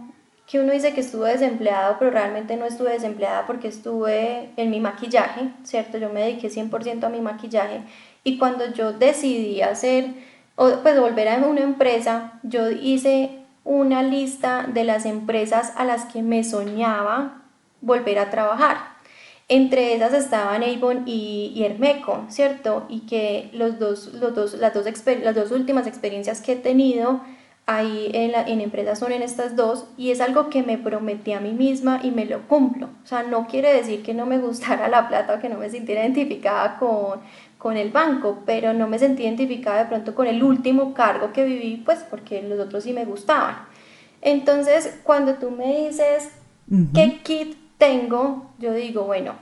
que 0.46 0.60
uno 0.60 0.72
dice 0.72 0.92
que 0.92 1.00
estuve 1.00 1.32
desempleado, 1.32 1.96
pero 1.98 2.10
realmente 2.10 2.56
no 2.56 2.66
estuve 2.66 2.90
desempleada 2.90 3.46
porque 3.46 3.68
estuve 3.68 4.50
en 4.56 4.70
mi 4.70 4.80
maquillaje, 4.80 5.48
¿cierto? 5.62 5.98
Yo 5.98 6.10
me 6.10 6.20
dediqué 6.20 6.48
100% 6.50 7.04
a 7.04 7.08
mi 7.08 7.20
maquillaje 7.20 7.82
y 8.24 8.38
cuando 8.38 8.70
yo 8.72 8.92
decidí 8.92 9.62
hacer, 9.62 10.12
pues 10.56 11.00
volver 11.00 11.28
a 11.28 11.36
una 11.38 11.62
empresa, 11.62 12.40
yo 12.42 12.70
hice 12.70 13.30
una 13.64 14.02
lista 14.02 14.66
de 14.68 14.84
las 14.84 15.06
empresas 15.06 15.72
a 15.76 15.84
las 15.84 16.04
que 16.04 16.22
me 16.22 16.44
soñaba 16.44 17.42
volver 17.80 18.18
a 18.18 18.30
trabajar. 18.30 18.94
Entre 19.48 19.94
esas 19.94 20.14
estaban 20.14 20.62
Avon 20.62 21.02
y, 21.06 21.52
y 21.54 21.64
Hermeco, 21.64 22.24
¿cierto? 22.28 22.86
Y 22.88 23.00
que 23.00 23.50
los 23.52 23.78
dos, 23.78 24.12
los 24.14 24.34
dos, 24.34 24.54
las, 24.54 24.72
dos 24.72 24.86
las 25.22 25.34
dos 25.34 25.50
últimas 25.50 25.86
experiencias 25.86 26.40
que 26.40 26.52
he 26.52 26.56
tenido 26.56 27.20
ahí 27.66 28.10
en, 28.12 28.32
la, 28.32 28.42
en 28.42 28.60
empresas 28.60 28.98
son 28.98 29.12
en 29.12 29.22
estas 29.22 29.56
dos 29.56 29.86
y 29.96 30.10
es 30.10 30.20
algo 30.20 30.50
que 30.50 30.62
me 30.62 30.76
prometí 30.76 31.32
a 31.32 31.40
mí 31.40 31.52
misma 31.52 32.00
y 32.02 32.10
me 32.10 32.26
lo 32.26 32.46
cumplo. 32.46 32.88
O 33.02 33.06
sea, 33.06 33.22
no 33.22 33.46
quiere 33.46 33.72
decir 33.72 34.02
que 34.02 34.14
no 34.14 34.26
me 34.26 34.38
gustara 34.38 34.88
la 34.88 35.08
plata 35.08 35.34
o 35.34 35.40
que 35.40 35.48
no 35.48 35.58
me 35.58 35.70
sintiera 35.70 36.02
identificada 36.02 36.76
con, 36.78 37.20
con 37.58 37.76
el 37.76 37.90
banco, 37.90 38.42
pero 38.44 38.74
no 38.74 38.88
me 38.88 38.98
sentí 38.98 39.22
identificada 39.22 39.84
de 39.84 39.88
pronto 39.88 40.14
con 40.14 40.26
el 40.26 40.42
último 40.42 40.92
cargo 40.92 41.32
que 41.32 41.44
viví, 41.44 41.82
pues 41.84 42.00
porque 42.10 42.42
los 42.42 42.58
otros 42.60 42.84
sí 42.84 42.92
me 42.92 43.06
gustaban. 43.06 43.56
Entonces, 44.20 44.98
cuando 45.02 45.34
tú 45.34 45.50
me 45.50 45.86
dices 45.86 46.30
qué 46.94 47.20
kit 47.22 47.56
tengo, 47.78 48.50
yo 48.58 48.72
digo, 48.72 49.04
bueno, 49.04 49.34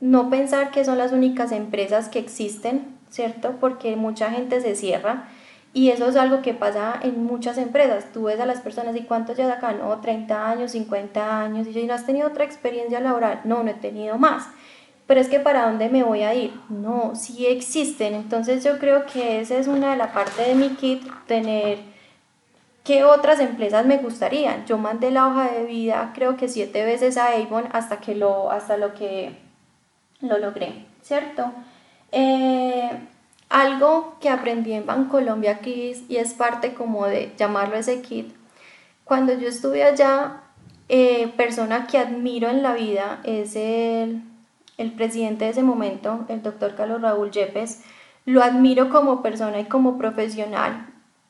no 0.00 0.30
pensar 0.30 0.70
que 0.70 0.84
son 0.84 0.98
las 0.98 1.12
únicas 1.12 1.50
empresas 1.50 2.08
que 2.08 2.20
existen, 2.20 2.96
¿cierto? 3.10 3.56
Porque 3.60 3.96
mucha 3.96 4.30
gente 4.30 4.60
se 4.60 4.76
cierra 4.76 5.28
y 5.72 5.90
eso 5.90 6.08
es 6.08 6.16
algo 6.16 6.42
que 6.42 6.54
pasa 6.54 6.98
en 7.02 7.24
muchas 7.24 7.58
empresas. 7.58 8.12
Tú 8.12 8.24
ves 8.24 8.40
a 8.40 8.46
las 8.46 8.60
personas 8.60 8.96
y 8.96 9.02
cuántos 9.02 9.36
ya 9.36 9.52
acá, 9.52 9.72
no, 9.72 10.00
30 10.00 10.50
años, 10.50 10.72
50 10.72 11.42
años, 11.42 11.66
y 11.66 11.72
yo, 11.72 11.86
¿no 11.86 11.94
has 11.94 12.06
tenido 12.06 12.28
otra 12.28 12.44
experiencia 12.44 13.00
laboral? 13.00 13.40
No, 13.44 13.62
no 13.62 13.70
he 13.70 13.74
tenido 13.74 14.18
más. 14.18 14.48
Pero 15.06 15.20
es 15.20 15.28
que 15.28 15.40
¿para 15.40 15.66
dónde 15.66 15.88
me 15.88 16.02
voy 16.02 16.22
a 16.22 16.34
ir? 16.34 16.52
No, 16.68 17.14
sí 17.14 17.46
existen. 17.46 18.14
Entonces 18.14 18.62
yo 18.62 18.78
creo 18.78 19.06
que 19.06 19.40
esa 19.40 19.56
es 19.56 19.66
una 19.66 19.92
de 19.92 19.96
las 19.96 20.10
partes 20.12 20.46
de 20.46 20.54
mi 20.54 20.70
kit, 20.70 21.02
tener 21.26 21.78
qué 22.84 23.04
otras 23.04 23.40
empresas 23.40 23.86
me 23.86 23.98
gustarían. 23.98 24.66
Yo 24.66 24.78
mandé 24.78 25.10
la 25.10 25.28
hoja 25.28 25.50
de 25.50 25.64
vida 25.64 26.12
creo 26.14 26.36
que 26.36 26.48
siete 26.48 26.84
veces 26.84 27.16
a 27.16 27.32
Avon 27.32 27.64
hasta, 27.72 28.00
que 28.00 28.14
lo, 28.14 28.50
hasta 28.50 28.76
lo 28.76 28.94
que 28.94 29.36
lo 30.20 30.38
logré, 30.38 30.86
¿cierto? 31.02 31.52
Eh, 32.12 32.90
algo 33.48 34.16
que 34.20 34.28
aprendí 34.28 34.72
en 34.72 34.86
Bancolombia 34.86 35.60
Kids 35.60 36.02
y 36.08 36.16
es 36.16 36.34
parte 36.34 36.74
como 36.74 37.06
de 37.06 37.32
llamarlo 37.36 37.76
ese 37.76 38.02
kit. 38.02 38.34
Cuando 39.04 39.32
yo 39.32 39.48
estuve 39.48 39.84
allá, 39.84 40.42
eh, 40.88 41.32
persona 41.36 41.86
que 41.86 41.98
admiro 41.98 42.48
en 42.48 42.62
la 42.62 42.74
vida 42.74 43.20
es 43.24 43.56
el, 43.56 44.22
el 44.76 44.92
presidente 44.92 45.46
de 45.46 45.52
ese 45.52 45.62
momento, 45.62 46.26
el 46.28 46.42
doctor 46.42 46.74
Carlos 46.74 47.00
Raúl 47.00 47.30
Yepes. 47.30 47.82
Lo 48.26 48.42
admiro 48.42 48.90
como 48.90 49.22
persona 49.22 49.60
y 49.60 49.64
como 49.64 49.96
profesional. 49.96 50.86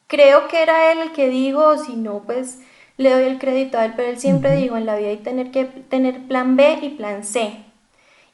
Creo 0.09 0.49
que 0.49 0.63
era 0.63 0.91
él 0.91 0.99
el 0.99 1.13
que 1.13 1.29
dijo, 1.29 1.79
si 1.79 1.95
no, 1.95 2.23
pues 2.25 2.61
le 2.97 3.11
doy 3.11 3.25
el 3.25 3.39
crédito 3.39 3.79
a 3.79 3.85
él, 3.85 3.93
pero 3.95 4.09
él 4.09 4.19
siempre 4.19 4.57
dijo 4.57 4.77
en 4.77 4.87
la 4.87 4.97
vida 4.97 5.11
hay 5.11 5.19
tener 5.19 5.53
que 5.53 5.65
tener 5.65 6.27
plan 6.27 6.57
B 6.57 6.79
y 6.83 6.89
plan 6.91 7.23
C 7.23 7.68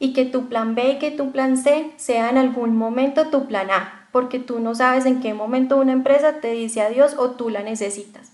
y 0.05 0.13
que 0.13 0.27
tu 0.27 0.51
plan 0.51 0.75
B 0.75 0.91
y 0.91 0.99
que 0.99 1.11
tu 1.11 1.33
plan 1.33 1.57
C 1.57 1.91
sea 1.97 2.29
en 2.29 2.37
algún 2.37 2.77
momento 2.77 3.29
tu 3.29 3.47
plan 3.47 3.71
A, 3.71 4.07
porque 4.13 4.39
tú 4.39 4.61
no 4.61 4.75
sabes 4.75 5.07
en 5.07 5.21
qué 5.21 5.33
momento 5.33 5.79
una 5.79 5.93
empresa 5.93 6.43
te 6.43 6.51
dice 6.51 6.83
adiós 6.83 7.15
o 7.17 7.31
tú 7.31 7.49
la 7.49 7.63
necesitas. 7.63 8.33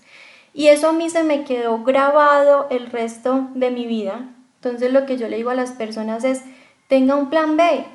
Y 0.53 0.67
eso 0.67 0.89
a 0.89 0.91
mí 0.91 1.09
se 1.09 1.23
me 1.23 1.45
quedó 1.45 1.81
grabado 1.81 2.67
el 2.71 2.87
resto 2.87 3.47
de 3.55 3.71
mi 3.71 3.85
vida, 3.85 4.27
Entonces 4.55 4.91
lo 4.91 5.05
que 5.05 5.17
yo 5.17 5.29
le 5.29 5.37
digo 5.37 5.49
a 5.49 5.55
las 5.55 5.71
personas 5.71 6.25
es, 6.25 6.43
tenga 6.89 7.15
un 7.15 7.29
plan 7.29 7.55
B, 7.55 7.85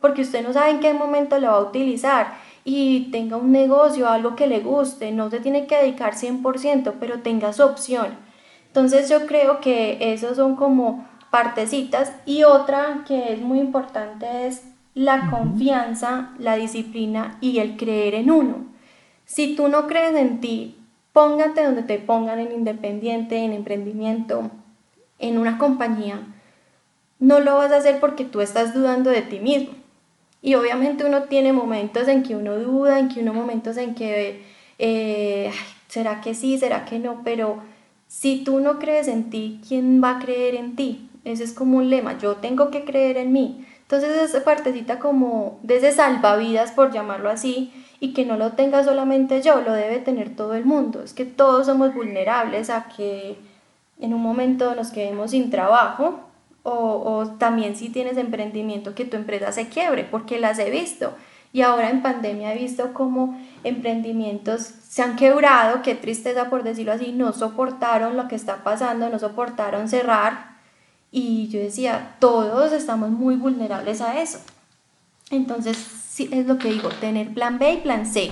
porque 0.00 0.22
usted 0.22 0.44
no 0.44 0.52
sabe 0.52 0.70
en 0.70 0.78
qué 0.78 0.94
momento 0.94 1.40
lo 1.40 1.48
va 1.48 1.56
a 1.56 1.62
utilizar 1.62 2.34
y 2.62 3.10
tenga 3.10 3.36
un 3.36 3.50
negocio, 3.50 4.08
algo 4.08 4.36
que 4.36 4.46
le 4.46 4.60
guste, 4.60 5.10
no 5.10 5.28
se 5.28 5.40
tiene 5.40 5.66
que 5.66 5.76
dedicar 5.76 6.14
100%, 6.14 6.94
pero 7.00 7.18
tenga 7.18 7.52
su 7.52 7.64
opción. 7.64 8.16
Entonces 8.68 9.08
yo 9.08 9.26
creo 9.26 9.58
que 9.58 9.98
esos 10.12 10.36
son 10.36 10.54
como 10.54 11.07
partecitas 11.30 12.12
y 12.26 12.44
otra 12.44 13.04
que 13.06 13.32
es 13.32 13.40
muy 13.40 13.60
importante 13.60 14.46
es 14.46 14.62
la 14.94 15.30
confianza, 15.30 16.34
la 16.38 16.56
disciplina 16.56 17.38
y 17.40 17.58
el 17.58 17.76
creer 17.76 18.14
en 18.14 18.30
uno. 18.30 18.66
Si 19.24 19.54
tú 19.54 19.68
no 19.68 19.86
crees 19.86 20.16
en 20.16 20.40
ti, 20.40 20.76
póngate 21.12 21.62
donde 21.62 21.82
te 21.82 21.98
pongan 21.98 22.40
en 22.40 22.52
independiente, 22.52 23.38
en 23.38 23.52
emprendimiento, 23.52 24.50
en 25.18 25.38
una 25.38 25.58
compañía, 25.58 26.20
no 27.18 27.40
lo 27.40 27.56
vas 27.56 27.72
a 27.72 27.76
hacer 27.76 28.00
porque 28.00 28.24
tú 28.24 28.40
estás 28.40 28.74
dudando 28.74 29.10
de 29.10 29.22
ti 29.22 29.40
mismo. 29.40 29.74
Y 30.40 30.54
obviamente 30.54 31.04
uno 31.04 31.24
tiene 31.24 31.52
momentos 31.52 32.06
en 32.08 32.22
que 32.22 32.36
uno 32.36 32.56
duda, 32.56 32.98
en 32.98 33.08
que 33.08 33.20
uno 33.20 33.34
momentos 33.34 33.76
en 33.76 33.94
que, 33.94 34.44
eh, 34.78 35.50
¿será 35.88 36.20
que 36.20 36.34
sí, 36.34 36.58
será 36.58 36.84
que 36.84 36.98
no? 36.98 37.22
Pero 37.24 37.60
si 38.06 38.44
tú 38.44 38.60
no 38.60 38.78
crees 38.78 39.08
en 39.08 39.30
ti, 39.30 39.60
¿quién 39.66 40.02
va 40.02 40.16
a 40.16 40.18
creer 40.20 40.54
en 40.54 40.76
ti? 40.76 41.10
Ese 41.28 41.44
es 41.44 41.52
como 41.52 41.78
un 41.78 41.90
lema, 41.90 42.18
yo 42.18 42.36
tengo 42.36 42.70
que 42.70 42.84
creer 42.84 43.16
en 43.16 43.32
mí. 43.32 43.66
Entonces 43.82 44.10
esa 44.30 44.44
partecita 44.44 44.98
como 44.98 45.58
de 45.62 45.78
ese 45.78 45.92
salvavidas, 45.92 46.72
por 46.72 46.92
llamarlo 46.92 47.30
así, 47.30 47.72
y 48.00 48.12
que 48.12 48.24
no 48.24 48.36
lo 48.36 48.52
tenga 48.52 48.84
solamente 48.84 49.42
yo, 49.42 49.60
lo 49.60 49.72
debe 49.72 49.98
tener 49.98 50.36
todo 50.36 50.54
el 50.54 50.64
mundo. 50.64 51.02
Es 51.02 51.14
que 51.14 51.24
todos 51.24 51.66
somos 51.66 51.94
vulnerables 51.94 52.70
a 52.70 52.88
que 52.94 53.38
en 54.00 54.14
un 54.14 54.22
momento 54.22 54.74
nos 54.74 54.90
quedemos 54.90 55.32
sin 55.32 55.50
trabajo 55.50 56.20
o, 56.62 57.26
también 57.38 57.76
si 57.76 57.88
tienes 57.88 58.18
emprendimiento 58.18 58.94
que 58.94 59.06
tu 59.06 59.16
empresa 59.16 59.52
se 59.52 59.68
quiebre, 59.68 60.04
porque 60.04 60.38
las 60.38 60.58
he 60.58 60.70
visto. 60.70 61.14
Y 61.52 61.62
ahora 61.62 61.88
en 61.88 62.02
pandemia 62.02 62.52
he 62.52 62.58
visto 62.58 62.92
cómo 62.92 63.40
emprendimientos 63.64 64.60
se 64.60 65.02
han 65.02 65.16
quebrado, 65.16 65.80
qué 65.82 65.94
tristeza 65.94 66.50
por 66.50 66.62
decirlo 66.62 66.92
así, 66.92 67.12
no 67.12 67.32
soportaron 67.32 68.18
lo 68.18 68.28
que 68.28 68.34
está 68.34 68.62
pasando, 68.64 69.08
no 69.08 69.18
soportaron 69.18 69.88
cerrar. 69.88 70.47
Y 71.10 71.48
yo 71.48 71.60
decía, 71.60 72.16
todos 72.20 72.72
estamos 72.72 73.10
muy 73.10 73.36
vulnerables 73.36 74.00
a 74.00 74.20
eso. 74.20 74.38
Entonces, 75.30 75.76
sí, 75.76 76.28
es 76.32 76.46
lo 76.46 76.58
que 76.58 76.72
digo, 76.72 76.88
tener 77.00 77.32
plan 77.32 77.58
B 77.58 77.74
y 77.74 77.76
plan 77.78 78.06
C. 78.06 78.30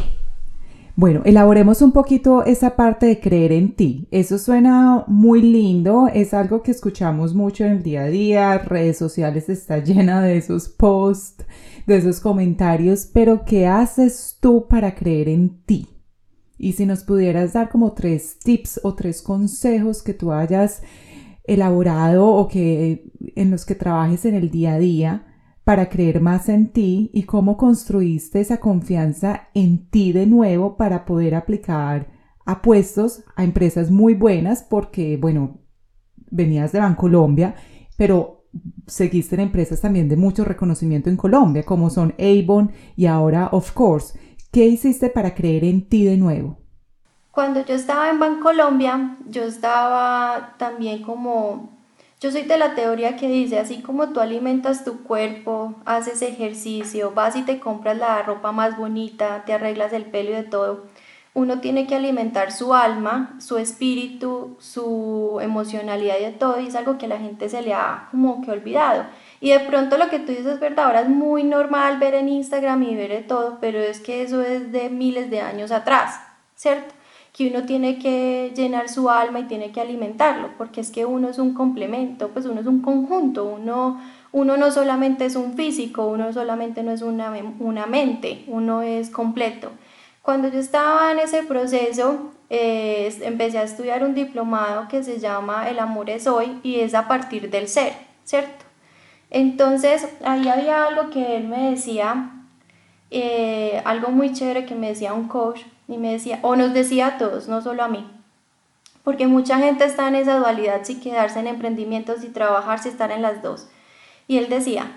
Bueno, 0.98 1.20
elaboremos 1.26 1.82
un 1.82 1.92
poquito 1.92 2.42
esa 2.46 2.74
parte 2.74 3.04
de 3.04 3.20
creer 3.20 3.52
en 3.52 3.76
ti. 3.76 4.08
Eso 4.10 4.38
suena 4.38 5.04
muy 5.06 5.42
lindo, 5.42 6.08
es 6.08 6.32
algo 6.32 6.62
que 6.62 6.70
escuchamos 6.70 7.34
mucho 7.34 7.64
en 7.64 7.72
el 7.72 7.82
día 7.82 8.04
a 8.04 8.06
día, 8.06 8.58
redes 8.58 8.96
sociales 8.96 9.50
está 9.50 9.76
llena 9.84 10.22
de 10.22 10.38
esos 10.38 10.70
posts, 10.70 11.44
de 11.86 11.98
esos 11.98 12.20
comentarios, 12.20 13.10
pero 13.12 13.44
¿qué 13.44 13.66
haces 13.66 14.38
tú 14.40 14.68
para 14.68 14.94
creer 14.94 15.28
en 15.28 15.62
ti? 15.64 15.86
Y 16.56 16.72
si 16.72 16.86
nos 16.86 17.04
pudieras 17.04 17.52
dar 17.52 17.68
como 17.68 17.92
tres 17.92 18.38
tips 18.38 18.80
o 18.82 18.94
tres 18.94 19.20
consejos 19.20 20.02
que 20.02 20.14
tú 20.14 20.32
hayas 20.32 20.80
elaborado 21.46 22.26
o 22.26 22.48
que 22.48 23.10
en 23.34 23.50
los 23.50 23.64
que 23.64 23.74
trabajes 23.74 24.24
en 24.24 24.34
el 24.34 24.50
día 24.50 24.74
a 24.74 24.78
día, 24.78 25.26
para 25.66 25.88
creer 25.88 26.20
más 26.20 26.48
en 26.48 26.68
ti 26.68 27.10
y 27.12 27.24
cómo 27.24 27.56
construiste 27.56 28.38
esa 28.40 28.60
confianza 28.60 29.48
en 29.52 29.90
ti 29.90 30.12
de 30.12 30.24
nuevo 30.24 30.76
para 30.76 31.04
poder 31.04 31.34
aplicar 31.34 32.06
a 32.44 32.62
puestos 32.62 33.24
a 33.34 33.42
empresas 33.42 33.90
muy 33.90 34.14
buenas 34.14 34.62
porque, 34.62 35.16
bueno, 35.16 35.62
venías 36.30 36.70
de 36.70 36.78
Bancolombia, 36.78 37.56
pero 37.96 38.44
seguiste 38.86 39.34
en 39.34 39.40
empresas 39.40 39.80
también 39.80 40.08
de 40.08 40.16
mucho 40.16 40.44
reconocimiento 40.44 41.10
en 41.10 41.16
Colombia, 41.16 41.64
como 41.64 41.90
son 41.90 42.14
Avon 42.18 42.70
y 42.94 43.06
ahora 43.06 43.48
Of 43.50 43.72
Course. 43.72 44.16
¿Qué 44.52 44.66
hiciste 44.66 45.10
para 45.10 45.34
creer 45.34 45.64
en 45.64 45.88
ti 45.88 46.04
de 46.04 46.16
nuevo? 46.16 46.60
Cuando 47.36 47.62
yo 47.66 47.74
estaba 47.74 48.08
en 48.08 48.18
Bancolombia, 48.18 49.10
yo 49.28 49.42
estaba 49.42 50.54
también 50.56 51.02
como 51.02 51.68
yo 52.18 52.32
soy 52.32 52.44
de 52.44 52.56
la 52.56 52.74
teoría 52.74 53.16
que 53.18 53.28
dice, 53.28 53.58
así 53.58 53.82
como 53.82 54.08
tú 54.08 54.20
alimentas 54.20 54.86
tu 54.86 55.02
cuerpo, 55.02 55.74
haces 55.84 56.22
ejercicio, 56.22 57.12
vas 57.14 57.36
y 57.36 57.42
te 57.42 57.60
compras 57.60 57.98
la 57.98 58.22
ropa 58.22 58.52
más 58.52 58.78
bonita, 58.78 59.42
te 59.44 59.52
arreglas 59.52 59.92
el 59.92 60.06
pelo 60.06 60.30
y 60.30 60.32
de 60.32 60.44
todo, 60.44 60.86
uno 61.34 61.60
tiene 61.60 61.86
que 61.86 61.96
alimentar 61.96 62.52
su 62.52 62.72
alma, 62.72 63.36
su 63.38 63.58
espíritu, 63.58 64.56
su 64.58 65.38
emocionalidad 65.42 66.16
y 66.18 66.24
de 66.24 66.32
todo, 66.32 66.58
y 66.58 66.68
es 66.68 66.74
algo 66.74 66.96
que 66.96 67.04
a 67.04 67.10
la 67.10 67.18
gente 67.18 67.50
se 67.50 67.60
le 67.60 67.74
ha 67.74 68.08
como 68.12 68.40
que 68.40 68.50
olvidado. 68.50 69.04
Y 69.40 69.50
de 69.50 69.60
pronto 69.60 69.98
lo 69.98 70.08
que 70.08 70.20
tú 70.20 70.28
dices 70.28 70.46
es 70.46 70.60
verdad, 70.60 70.86
ahora 70.86 71.02
es 71.02 71.10
muy 71.10 71.44
normal 71.44 71.98
ver 71.98 72.14
en 72.14 72.30
Instagram 72.30 72.82
y 72.84 72.96
ver 72.96 73.10
de 73.10 73.20
todo, 73.20 73.58
pero 73.60 73.78
es 73.78 74.00
que 74.00 74.22
eso 74.22 74.40
es 74.40 74.72
de 74.72 74.88
miles 74.88 75.28
de 75.28 75.42
años 75.42 75.70
atrás, 75.70 76.18
¿cierto? 76.54 76.95
Que 77.36 77.48
uno 77.50 77.64
tiene 77.64 77.98
que 77.98 78.50
llenar 78.56 78.88
su 78.88 79.10
alma 79.10 79.40
y 79.40 79.44
tiene 79.44 79.70
que 79.70 79.82
alimentarlo, 79.82 80.52
porque 80.56 80.80
es 80.80 80.90
que 80.90 81.04
uno 81.04 81.28
es 81.28 81.38
un 81.38 81.52
complemento, 81.52 82.28
pues 82.28 82.46
uno 82.46 82.62
es 82.62 82.66
un 82.66 82.80
conjunto, 82.80 83.44
uno, 83.44 84.00
uno 84.32 84.56
no 84.56 84.70
solamente 84.70 85.26
es 85.26 85.36
un 85.36 85.52
físico, 85.52 86.06
uno 86.06 86.32
solamente 86.32 86.82
no 86.82 86.92
es 86.92 87.02
una, 87.02 87.30
una 87.58 87.84
mente, 87.84 88.44
uno 88.46 88.80
es 88.80 89.10
completo. 89.10 89.70
Cuando 90.22 90.48
yo 90.48 90.58
estaba 90.58 91.12
en 91.12 91.18
ese 91.18 91.42
proceso, 91.42 92.32
eh, 92.48 93.14
empecé 93.20 93.58
a 93.58 93.64
estudiar 93.64 94.02
un 94.02 94.14
diplomado 94.14 94.88
que 94.88 95.02
se 95.02 95.18
llama 95.18 95.68
El 95.68 95.78
amor 95.78 96.08
es 96.08 96.26
hoy 96.26 96.58
y 96.62 96.76
es 96.76 96.94
a 96.94 97.06
partir 97.06 97.50
del 97.50 97.68
ser, 97.68 97.92
¿cierto? 98.24 98.64
Entonces, 99.28 100.08
ahí 100.24 100.48
había 100.48 100.86
algo 100.86 101.10
que 101.10 101.36
él 101.36 101.48
me 101.48 101.70
decía, 101.70 102.30
eh, 103.10 103.82
algo 103.84 104.08
muy 104.08 104.32
chévere 104.32 104.64
que 104.64 104.74
me 104.74 104.88
decía 104.88 105.12
un 105.12 105.28
coach, 105.28 105.60
y 105.88 105.98
me 105.98 106.12
decía, 106.12 106.38
o 106.42 106.56
nos 106.56 106.74
decía 106.74 107.06
a 107.06 107.18
todos, 107.18 107.48
no 107.48 107.62
solo 107.62 107.82
a 107.82 107.88
mí, 107.88 108.08
porque 109.04 109.26
mucha 109.26 109.58
gente 109.58 109.84
está 109.84 110.08
en 110.08 110.16
esa 110.16 110.38
dualidad, 110.38 110.80
si 110.82 111.00
quedarse 111.00 111.38
en 111.38 111.46
emprendimientos 111.46 112.24
y 112.24 112.28
trabajar, 112.28 112.80
si 112.80 112.88
estar 112.88 113.12
en 113.12 113.22
las 113.22 113.42
dos. 113.42 113.68
Y 114.26 114.38
él 114.38 114.48
decía, 114.48 114.90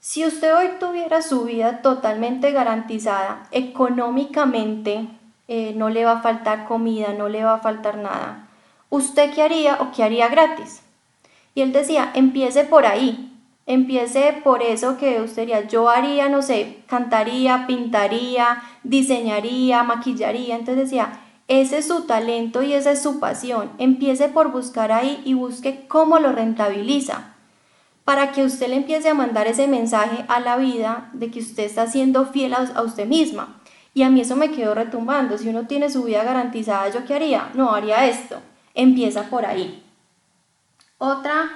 si 0.00 0.24
usted 0.24 0.54
hoy 0.54 0.68
tuviera 0.78 1.22
su 1.22 1.44
vida 1.44 1.82
totalmente 1.82 2.52
garantizada, 2.52 3.48
económicamente, 3.50 5.08
eh, 5.48 5.72
no 5.74 5.88
le 5.90 6.04
va 6.04 6.12
a 6.12 6.22
faltar 6.22 6.66
comida, 6.66 7.14
no 7.14 7.28
le 7.28 7.42
va 7.42 7.54
a 7.54 7.60
faltar 7.60 7.96
nada, 7.96 8.48
¿usted 8.90 9.34
qué 9.34 9.42
haría 9.42 9.78
o 9.80 9.90
qué 9.90 10.04
haría 10.04 10.28
gratis? 10.28 10.82
Y 11.56 11.62
él 11.62 11.72
decía, 11.72 12.12
empiece 12.14 12.62
por 12.62 12.86
ahí, 12.86 13.27
Empiece 13.70 14.40
por 14.42 14.62
eso 14.62 14.96
que 14.96 15.20
usted 15.20 15.42
diría, 15.42 15.68
yo 15.68 15.90
haría, 15.90 16.30
no 16.30 16.40
sé, 16.40 16.78
cantaría, 16.86 17.66
pintaría, 17.66 18.62
diseñaría, 18.82 19.82
maquillaría. 19.82 20.56
Entonces 20.56 20.84
decía, 20.84 21.20
ese 21.48 21.76
es 21.76 21.86
su 21.86 22.06
talento 22.06 22.62
y 22.62 22.72
esa 22.72 22.92
es 22.92 23.02
su 23.02 23.20
pasión. 23.20 23.70
Empiece 23.76 24.30
por 24.30 24.52
buscar 24.52 24.90
ahí 24.90 25.20
y 25.26 25.34
busque 25.34 25.84
cómo 25.86 26.18
lo 26.18 26.32
rentabiliza. 26.32 27.34
Para 28.06 28.32
que 28.32 28.42
usted 28.42 28.68
le 28.68 28.76
empiece 28.76 29.10
a 29.10 29.14
mandar 29.14 29.46
ese 29.46 29.68
mensaje 29.68 30.24
a 30.28 30.40
la 30.40 30.56
vida 30.56 31.10
de 31.12 31.30
que 31.30 31.40
usted 31.40 31.64
está 31.64 31.86
siendo 31.86 32.24
fiel 32.24 32.54
a, 32.54 32.80
usted 32.80 33.06
misma. 33.06 33.60
Y 33.92 34.02
a 34.02 34.08
mí 34.08 34.22
eso 34.22 34.34
me 34.34 34.50
quedó 34.50 34.74
retumbando. 34.74 35.36
Si 35.36 35.46
uno 35.46 35.66
tiene 35.66 35.90
su 35.90 36.04
vida 36.04 36.24
garantizada, 36.24 36.88
¿yo 36.88 37.04
qué 37.04 37.16
haría? 37.16 37.50
No, 37.52 37.74
haría 37.74 38.06
esto. 38.06 38.40
Empieza 38.72 39.24
por 39.24 39.44
ahí. 39.44 39.84
Otra 40.96 41.50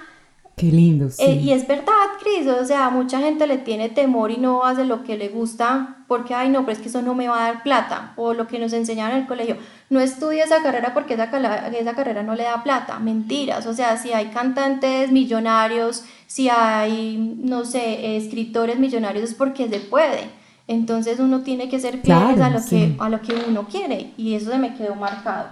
Qué 0.62 0.70
lindo, 0.70 1.11
sí. 1.11 1.25
Eh, 1.25 1.40
y 1.42 1.51
es 1.51 1.66
verdad, 1.66 1.92
Cris, 2.22 2.46
o 2.46 2.64
sea, 2.64 2.88
mucha 2.88 3.18
gente 3.18 3.48
le 3.48 3.59
tiene 3.59 3.88
temor 3.88 4.31
y 4.31 4.37
no 4.37 4.62
hace 4.62 4.85
lo 4.85 5.03
que 5.03 5.18
le 5.18 5.29
gusta 5.29 5.96
porque, 6.07 6.35
ay, 6.35 6.51
no, 6.51 6.61
pero 6.61 6.75
es 6.75 6.79
que 6.79 6.88
eso 6.88 7.03
no 7.03 7.16
me 7.16 7.27
va 7.27 7.37
a 7.37 7.53
dar 7.53 7.62
plata. 7.64 8.12
O 8.14 8.33
lo 8.33 8.46
que 8.46 8.61
nos 8.61 8.72
enseñaron 8.72 9.16
en 9.16 9.22
el 9.22 9.27
colegio, 9.27 9.57
no 9.90 9.98
estudia 9.98 10.44
esa 10.44 10.62
carrera 10.62 10.94
porque 10.94 11.14
esa, 11.14 11.25
esa 11.25 11.94
carrera 11.96 12.22
no 12.22 12.37
le 12.37 12.44
da 12.44 12.62
plata. 12.62 13.01
Mentiras, 13.01 13.66
o 13.66 13.75
sea, 13.75 13.96
si 13.96 14.12
hay 14.12 14.27
cantantes 14.27 15.11
millonarios, 15.11 16.05
si 16.29 16.48
hay, 16.48 17.35
no 17.42 17.64
sé, 17.64 18.16
escritores 18.16 18.79
millonarios 18.79 19.31
es 19.31 19.35
porque 19.35 19.68
se 19.68 19.81
puede. 19.81 20.31
Entonces 20.68 21.18
uno 21.18 21.40
tiene 21.40 21.68
que 21.68 21.81
ser 21.81 21.98
fiel 22.03 22.40
a, 22.40 22.51
lo 22.51 22.64
que, 22.64 22.94
a 23.01 23.09
lo 23.09 23.20
que 23.20 23.35
uno 23.48 23.66
quiere 23.66 24.12
y 24.16 24.35
eso 24.35 24.53
se 24.53 24.59
me 24.59 24.77
quedó 24.77 24.94
marcado. 24.94 25.48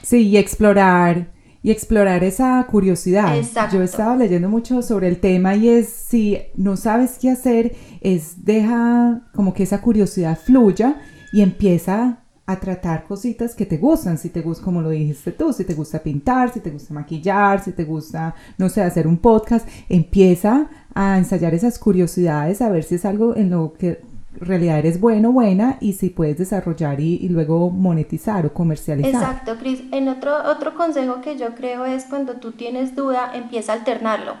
Sí, 0.00 0.28
y 0.28 0.36
explorar 0.36 1.26
y 1.68 1.70
explorar 1.70 2.24
esa 2.24 2.66
curiosidad. 2.66 3.36
Yo 3.70 3.82
estaba 3.82 4.16
leyendo 4.16 4.48
mucho 4.48 4.80
sobre 4.80 5.06
el 5.06 5.20
tema 5.20 5.54
y 5.54 5.68
es 5.68 5.90
si 5.90 6.38
no 6.56 6.78
sabes 6.78 7.18
qué 7.20 7.28
hacer, 7.28 7.76
es 8.00 8.42
deja 8.42 9.28
como 9.34 9.52
que 9.52 9.64
esa 9.64 9.82
curiosidad 9.82 10.38
fluya 10.42 10.98
y 11.30 11.42
empieza 11.42 12.20
a 12.46 12.58
tratar 12.58 13.04
cositas 13.04 13.54
que 13.54 13.66
te 13.66 13.76
gustan, 13.76 14.16
si 14.16 14.30
te 14.30 14.40
gusta, 14.40 14.64
como 14.64 14.80
lo 14.80 14.88
dijiste 14.88 15.30
tú, 15.32 15.52
si 15.52 15.64
te 15.64 15.74
gusta 15.74 16.02
pintar, 16.02 16.50
si 16.50 16.60
te 16.60 16.70
gusta 16.70 16.94
maquillar, 16.94 17.62
si 17.62 17.72
te 17.72 17.84
gusta, 17.84 18.34
no 18.56 18.70
sé, 18.70 18.80
hacer 18.80 19.06
un 19.06 19.18
podcast, 19.18 19.68
empieza 19.90 20.70
a 20.94 21.18
ensayar 21.18 21.52
esas 21.52 21.78
curiosidades, 21.78 22.62
a 22.62 22.70
ver 22.70 22.82
si 22.82 22.94
es 22.94 23.04
algo 23.04 23.36
en 23.36 23.50
lo 23.50 23.74
que 23.74 24.00
realidad 24.40 24.78
eres 24.78 25.00
bueno, 25.00 25.32
buena 25.32 25.78
y 25.80 25.94
si 25.94 26.10
puedes 26.10 26.38
desarrollar 26.38 27.00
y, 27.00 27.28
luego 27.28 27.70
monetizar 27.70 28.46
o 28.46 28.52
comercializar. 28.52 29.14
Exacto, 29.14 29.56
Cris. 29.58 29.82
En 29.92 30.08
otro, 30.08 30.34
otro 30.50 30.74
consejo 30.74 31.20
que 31.20 31.36
yo 31.36 31.54
creo 31.54 31.84
es 31.84 32.04
cuando 32.04 32.34
tú 32.34 32.52
tienes 32.52 32.94
duda, 32.94 33.32
empieza 33.34 33.72
a 33.72 33.76
alternarlo 33.76 34.34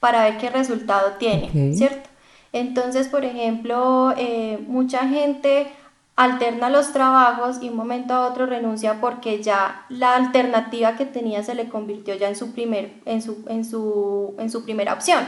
para 0.00 0.24
ver 0.24 0.38
qué 0.38 0.50
resultado 0.50 1.12
tiene, 1.18 1.74
¿cierto? 1.74 2.08
Entonces, 2.52 3.08
por 3.08 3.24
ejemplo, 3.24 4.14
eh, 4.16 4.64
mucha 4.66 5.08
gente 5.08 5.66
alterna 6.16 6.70
los 6.70 6.92
trabajos 6.92 7.58
y 7.60 7.68
un 7.68 7.76
momento 7.76 8.14
a 8.14 8.26
otro 8.26 8.46
renuncia 8.46 9.00
porque 9.00 9.42
ya 9.42 9.84
la 9.90 10.16
alternativa 10.16 10.96
que 10.96 11.04
tenía 11.04 11.42
se 11.42 11.54
le 11.54 11.68
convirtió 11.68 12.14
ya 12.14 12.28
en 12.28 12.36
su, 12.36 12.52
primer, 12.52 12.94
en 13.04 13.20
su, 13.20 13.44
en 13.48 13.64
su, 13.64 14.34
en 14.38 14.50
su 14.50 14.64
primera 14.64 14.94
opción. 14.94 15.24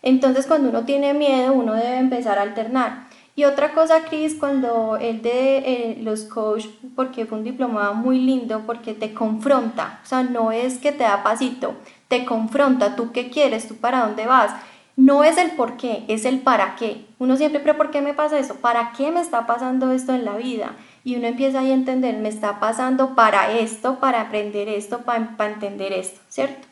Entonces 0.00 0.46
cuando 0.46 0.70
uno 0.70 0.84
tiene 0.84 1.12
miedo 1.12 1.52
uno 1.52 1.74
debe 1.74 1.98
empezar 1.98 2.38
a 2.38 2.42
alternar. 2.42 3.08
Y 3.34 3.44
otra 3.44 3.72
cosa, 3.72 4.04
Chris, 4.04 4.34
cuando 4.34 4.96
el 4.96 5.22
de 5.22 5.58
eh, 5.58 5.98
los 6.02 6.24
coach, 6.24 6.66
porque 6.94 7.24
fue 7.24 7.38
un 7.38 7.44
diplomado 7.44 7.94
muy 7.94 8.18
lindo, 8.18 8.62
porque 8.66 8.92
te 8.92 9.14
confronta, 9.14 10.00
o 10.04 10.06
sea, 10.06 10.22
no 10.22 10.52
es 10.52 10.78
que 10.78 10.92
te 10.92 11.04
da 11.04 11.22
pasito, 11.22 11.74
te 12.08 12.26
confronta, 12.26 12.94
tú 12.94 13.10
qué 13.10 13.30
quieres, 13.30 13.68
tú 13.68 13.76
para 13.76 14.06
dónde 14.06 14.26
vas 14.26 14.52
no 14.96 15.24
es 15.24 15.38
el 15.38 15.52
por 15.52 15.76
qué, 15.76 16.04
es 16.08 16.24
el 16.24 16.40
para 16.40 16.76
qué. 16.76 17.06
Uno 17.18 17.36
siempre, 17.36 17.60
pero 17.60 17.76
¿por 17.76 17.90
qué 17.90 18.02
me 18.02 18.14
pasa 18.14 18.38
eso? 18.38 18.56
¿Para 18.56 18.92
qué 18.92 19.10
me 19.10 19.20
está 19.20 19.46
pasando 19.46 19.90
esto 19.90 20.14
en 20.14 20.24
la 20.24 20.36
vida? 20.36 20.76
Y 21.02 21.16
uno 21.16 21.26
empieza 21.26 21.60
ahí 21.60 21.70
a 21.70 21.74
entender, 21.74 22.16
me 22.18 22.28
está 22.28 22.60
pasando 22.60 23.14
para 23.14 23.52
esto, 23.52 23.98
para 23.98 24.20
aprender 24.20 24.68
esto, 24.68 25.00
para, 25.00 25.30
entender 25.46 25.92
esto, 25.92 26.20
¿cierto? 26.28 26.68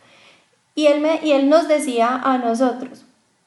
Y 0.74 0.86
él, 0.86 1.00
me, 1.00 1.20
y 1.22 1.32
él 1.32 1.48
nos 1.48 1.66
decía 1.66 2.20
a 2.22 2.38
nosotros, 2.38 3.04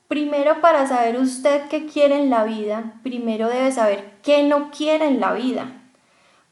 primero 0.07 0.61
para 0.61 0.87
saber 0.87 1.17
usted 1.17 1.63
qué 1.69 1.85
quiere 1.85 2.19
en 2.19 2.29
la 2.29 2.43
vida, 2.43 2.93
primero 3.03 3.49
debe 3.49 3.71
saber 3.71 4.13
qué 4.21 4.43
no 4.43 4.71
quiere 4.71 5.07
en 5.07 5.19
la 5.19 5.33
vida. 5.33 5.71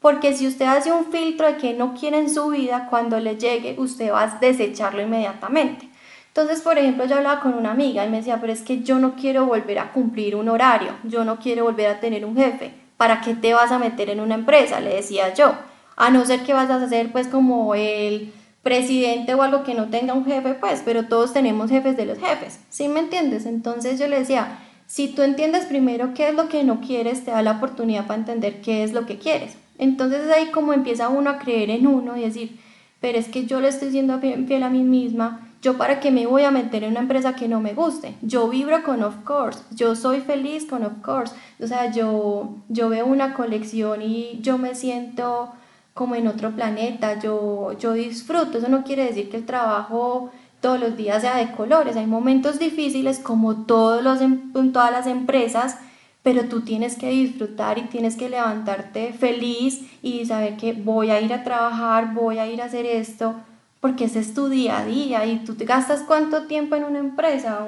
Porque 0.00 0.34
si 0.34 0.48
usted 0.48 0.66
hace 0.66 0.90
un 0.90 1.06
filtro 1.06 1.46
de 1.46 1.56
qué 1.56 1.74
no 1.74 1.94
quiere 1.94 2.18
en 2.18 2.28
su 2.28 2.48
vida, 2.48 2.88
cuando 2.90 3.20
le 3.20 3.36
llegue, 3.36 3.76
usted 3.78 4.12
va 4.12 4.24
a 4.24 4.38
desecharlo 4.40 5.00
inmediatamente. 5.00 5.88
Entonces, 6.26 6.60
por 6.62 6.78
ejemplo, 6.78 7.04
yo 7.04 7.16
hablaba 7.16 7.40
con 7.40 7.54
una 7.54 7.70
amiga 7.70 8.04
y 8.04 8.08
me 8.08 8.16
decía, 8.16 8.40
pero 8.40 8.52
es 8.52 8.62
que 8.62 8.82
yo 8.82 8.98
no 8.98 9.14
quiero 9.14 9.46
volver 9.46 9.78
a 9.78 9.92
cumplir 9.92 10.34
un 10.34 10.48
horario, 10.48 10.92
yo 11.04 11.24
no 11.24 11.38
quiero 11.38 11.64
volver 11.64 11.88
a 11.88 12.00
tener 12.00 12.24
un 12.24 12.36
jefe. 12.36 12.72
¿Para 12.96 13.20
qué 13.20 13.34
te 13.34 13.52
vas 13.54 13.70
a 13.70 13.78
meter 13.78 14.10
en 14.10 14.18
una 14.18 14.34
empresa? 14.34 14.80
Le 14.80 14.94
decía 14.94 15.34
yo. 15.34 15.54
A 15.94 16.10
no 16.10 16.24
ser 16.24 16.42
que 16.42 16.54
vas 16.54 16.70
a 16.70 16.82
hacer 16.82 17.12
pues 17.12 17.28
como 17.28 17.74
el 17.74 18.32
presidente 18.62 19.34
o 19.34 19.42
algo 19.42 19.64
que 19.64 19.74
no 19.74 19.88
tenga 19.88 20.14
un 20.14 20.24
jefe, 20.24 20.54
pues, 20.54 20.82
pero 20.84 21.06
todos 21.06 21.32
tenemos 21.32 21.70
jefes 21.70 21.96
de 21.96 22.06
los 22.06 22.18
jefes, 22.18 22.60
¿sí 22.70 22.88
me 22.88 23.00
entiendes? 23.00 23.46
Entonces 23.46 23.98
yo 23.98 24.06
le 24.06 24.20
decía, 24.20 24.58
si 24.86 25.08
tú 25.08 25.22
entiendes 25.22 25.66
primero 25.66 26.14
qué 26.14 26.28
es 26.28 26.34
lo 26.34 26.48
que 26.48 26.64
no 26.64 26.80
quieres, 26.80 27.24
te 27.24 27.30
da 27.30 27.42
la 27.42 27.52
oportunidad 27.52 28.06
para 28.06 28.20
entender 28.20 28.60
qué 28.60 28.84
es 28.84 28.92
lo 28.92 29.06
que 29.06 29.18
quieres. 29.18 29.56
Entonces 29.78 30.30
ahí 30.30 30.46
como 30.46 30.72
empieza 30.72 31.08
uno 31.08 31.30
a 31.30 31.38
creer 31.38 31.70
en 31.70 31.86
uno 31.86 32.16
y 32.16 32.22
decir, 32.22 32.60
pero 33.00 33.18
es 33.18 33.28
que 33.28 33.46
yo 33.46 33.60
le 33.60 33.68
estoy 33.68 33.90
siendo 33.90 34.20
fiel 34.20 34.62
a 34.62 34.70
mí 34.70 34.82
misma, 34.84 35.48
yo 35.62 35.78
para 35.78 36.00
qué 36.00 36.10
me 36.10 36.26
voy 36.26 36.42
a 36.42 36.50
meter 36.50 36.82
en 36.82 36.90
una 36.90 37.00
empresa 37.00 37.34
que 37.34 37.48
no 37.48 37.60
me 37.60 37.72
guste. 37.72 38.14
Yo 38.20 38.48
vibro 38.48 38.82
con 38.82 39.02
of 39.02 39.14
course, 39.24 39.60
yo 39.70 39.94
soy 39.94 40.20
feliz 40.20 40.66
con 40.66 40.84
of 40.84 40.94
course. 41.02 41.34
O 41.60 41.66
sea, 41.66 41.90
yo, 41.92 42.56
yo 42.68 42.88
veo 42.88 43.06
una 43.06 43.32
colección 43.34 44.02
y 44.02 44.40
yo 44.40 44.58
me 44.58 44.74
siento 44.74 45.52
como 45.94 46.14
en 46.14 46.26
otro 46.26 46.52
planeta, 46.52 47.18
yo, 47.20 47.72
yo 47.78 47.92
disfruto. 47.92 48.58
Eso 48.58 48.68
no 48.68 48.84
quiere 48.84 49.04
decir 49.04 49.30
que 49.30 49.36
el 49.38 49.46
trabajo 49.46 50.30
todos 50.60 50.80
los 50.80 50.96
días 50.96 51.22
sea 51.22 51.36
de 51.36 51.52
colores. 51.52 51.96
Hay 51.96 52.06
momentos 52.06 52.58
difíciles 52.58 53.18
como 53.18 53.64
todos 53.66 54.02
los, 54.02 54.20
en 54.20 54.72
todas 54.72 54.92
las 54.92 55.06
empresas, 55.06 55.76
pero 56.22 56.44
tú 56.44 56.62
tienes 56.62 56.96
que 56.96 57.10
disfrutar 57.10 57.78
y 57.78 57.82
tienes 57.82 58.16
que 58.16 58.28
levantarte 58.28 59.12
feliz 59.12 59.82
y 60.02 60.24
saber 60.24 60.56
que 60.56 60.72
voy 60.72 61.10
a 61.10 61.20
ir 61.20 61.32
a 61.32 61.44
trabajar, 61.44 62.14
voy 62.14 62.38
a 62.38 62.46
ir 62.46 62.62
a 62.62 62.66
hacer 62.66 62.86
esto 62.86 63.34
porque 63.82 64.04
ese 64.04 64.20
es 64.20 64.32
tu 64.32 64.48
día 64.48 64.78
a 64.78 64.84
día 64.86 65.26
y 65.26 65.40
tú 65.40 65.56
te 65.56 65.64
gastas 65.64 66.04
cuánto 66.06 66.46
tiempo 66.46 66.76
en 66.76 66.84
una 66.84 67.00
empresa, 67.00 67.66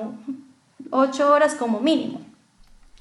ocho 0.91 1.33
horas 1.33 1.57
como 1.57 1.81
mínimo. 1.81 2.21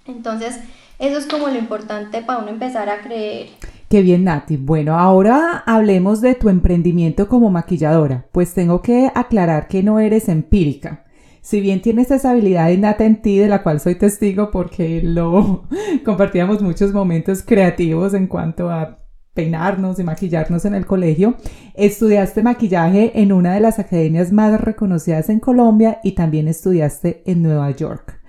Entonces, 0.08 0.60
eso 0.98 1.20
es 1.20 1.28
como 1.28 1.48
lo 1.48 1.60
importante 1.60 2.24
para 2.24 2.40
uno 2.40 2.50
empezar 2.50 2.90
a 2.90 3.02
creer. 3.02 3.50
Qué 3.94 4.02
bien, 4.02 4.24
Nati. 4.24 4.58
Bueno, 4.58 4.98
ahora 4.98 5.62
hablemos 5.68 6.20
de 6.20 6.34
tu 6.34 6.50
emprendimiento 6.50 7.28
como 7.28 7.52
maquilladora, 7.52 8.26
pues 8.32 8.56
tengo 8.56 8.82
que 8.82 9.12
aclarar 9.14 9.68
que 9.68 9.84
no 9.84 10.00
eres 10.00 10.30
empírica. 10.30 11.06
Si 11.42 11.62
bien 11.62 11.80
tienes 11.80 12.10
esa 12.10 12.32
habilidad 12.32 12.72
innata 12.72 13.06
en 13.06 13.22
ti, 13.22 13.38
de 13.38 13.48
la 13.48 13.62
cual 13.62 13.80
soy 13.80 13.94
testigo 13.94 14.50
porque 14.50 15.04
lo 15.04 15.66
compartíamos 16.06 16.64
muchos 16.64 16.92
momentos 16.92 17.44
creativos 17.44 18.16
en 18.16 18.26
cuanto 18.26 18.72
a 18.72 18.98
peinarnos 19.36 20.00
y 20.00 20.04
maquillarnos 20.04 20.66
en 20.66 20.74
el 20.74 20.88
colegio. 20.88 21.36
Estudiaste 21.76 22.42
maquillaje 22.42 23.22
en 23.22 23.32
una 23.32 23.54
de 23.54 23.60
las 23.60 23.78
academias 23.78 24.32
más 24.32 24.60
reconocidas 24.60 25.30
en 25.30 25.40
Colombia 25.40 26.00
y 26.04 26.14
también 26.14 26.48
estudiaste 26.48 27.22
en 27.28 27.44
Nueva 27.44 27.70
York. 27.70 28.23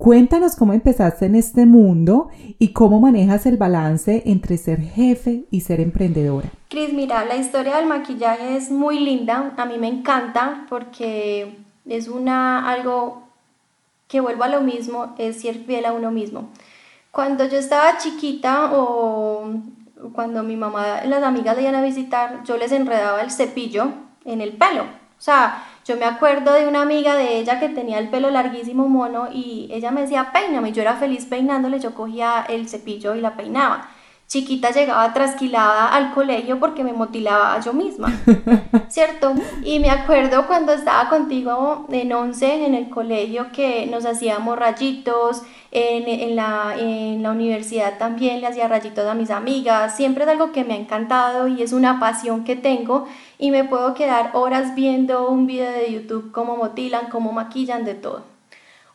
Cuéntanos 0.00 0.56
cómo 0.56 0.72
empezaste 0.72 1.26
en 1.26 1.34
este 1.34 1.66
mundo 1.66 2.30
y 2.58 2.72
cómo 2.72 3.00
manejas 3.00 3.44
el 3.44 3.58
balance 3.58 4.22
entre 4.24 4.56
ser 4.56 4.80
jefe 4.80 5.44
y 5.50 5.60
ser 5.60 5.78
emprendedora. 5.78 6.48
Cris, 6.70 6.94
mira, 6.94 7.26
la 7.26 7.36
historia 7.36 7.76
del 7.76 7.84
maquillaje 7.84 8.56
es 8.56 8.70
muy 8.70 8.98
linda, 8.98 9.52
a 9.58 9.66
mí 9.66 9.76
me 9.76 9.88
encanta 9.88 10.64
porque 10.70 11.58
es 11.84 12.08
una 12.08 12.70
algo 12.70 13.24
que 14.08 14.20
vuelvo 14.20 14.44
a 14.44 14.48
lo 14.48 14.62
mismo, 14.62 15.14
es 15.18 15.42
ser 15.42 15.66
fiel 15.66 15.84
a 15.84 15.92
uno 15.92 16.10
mismo. 16.10 16.48
Cuando 17.10 17.46
yo 17.46 17.58
estaba 17.58 17.98
chiquita 17.98 18.70
o 18.72 19.52
cuando 20.14 20.42
mi 20.42 20.56
mamá, 20.56 21.04
las 21.04 21.22
amigas 21.22 21.56
le 21.56 21.64
iban 21.64 21.74
a 21.74 21.82
visitar, 21.82 22.42
yo 22.44 22.56
les 22.56 22.72
enredaba 22.72 23.20
el 23.20 23.30
cepillo 23.30 23.88
en 24.24 24.40
el 24.40 24.54
pelo. 24.54 24.84
O 24.84 25.22
sea, 25.22 25.62
yo 25.90 25.96
me 25.96 26.04
acuerdo 26.04 26.52
de 26.52 26.68
una 26.68 26.82
amiga 26.82 27.16
de 27.16 27.38
ella 27.38 27.58
que 27.58 27.68
tenía 27.68 27.98
el 27.98 28.10
pelo 28.10 28.30
larguísimo 28.30 28.88
mono 28.88 29.28
y 29.32 29.68
ella 29.72 29.90
me 29.90 30.02
decía, 30.02 30.30
peíname. 30.32 30.70
Yo 30.70 30.82
era 30.82 30.94
feliz 30.94 31.26
peinándole, 31.26 31.80
yo 31.80 31.94
cogía 31.94 32.46
el 32.48 32.68
cepillo 32.68 33.16
y 33.16 33.20
la 33.20 33.34
peinaba. 33.34 33.88
Chiquita 34.30 34.70
llegaba 34.70 35.12
trasquilada 35.12 35.88
al 35.88 36.14
colegio 36.14 36.60
porque 36.60 36.84
me 36.84 36.92
motilaba 36.92 37.58
yo 37.58 37.72
misma, 37.72 38.16
¿cierto? 38.88 39.34
Y 39.64 39.80
me 39.80 39.90
acuerdo 39.90 40.46
cuando 40.46 40.72
estaba 40.72 41.08
contigo 41.08 41.88
en 41.90 42.12
11 42.12 42.64
en 42.64 42.76
el 42.76 42.90
colegio 42.90 43.50
que 43.52 43.86
nos 43.86 44.06
hacíamos 44.06 44.56
rayitos, 44.56 45.42
en, 45.72 46.36
la, 46.36 46.76
en 46.78 47.24
la 47.24 47.32
universidad 47.32 47.98
también 47.98 48.40
le 48.40 48.46
hacía 48.46 48.68
rayitos 48.68 49.04
a 49.04 49.14
mis 49.14 49.32
amigas, 49.32 49.96
siempre 49.96 50.22
es 50.22 50.30
algo 50.30 50.52
que 50.52 50.62
me 50.62 50.74
ha 50.74 50.76
encantado 50.76 51.48
y 51.48 51.62
es 51.64 51.72
una 51.72 51.98
pasión 51.98 52.44
que 52.44 52.54
tengo 52.54 53.08
y 53.36 53.50
me 53.50 53.64
puedo 53.64 53.94
quedar 53.94 54.30
horas 54.34 54.76
viendo 54.76 55.28
un 55.28 55.48
video 55.48 55.72
de 55.72 55.92
YouTube 55.92 56.30
cómo 56.30 56.56
motilan, 56.56 57.08
cómo 57.10 57.32
maquillan, 57.32 57.84
de 57.84 57.94
todo. 57.94 58.22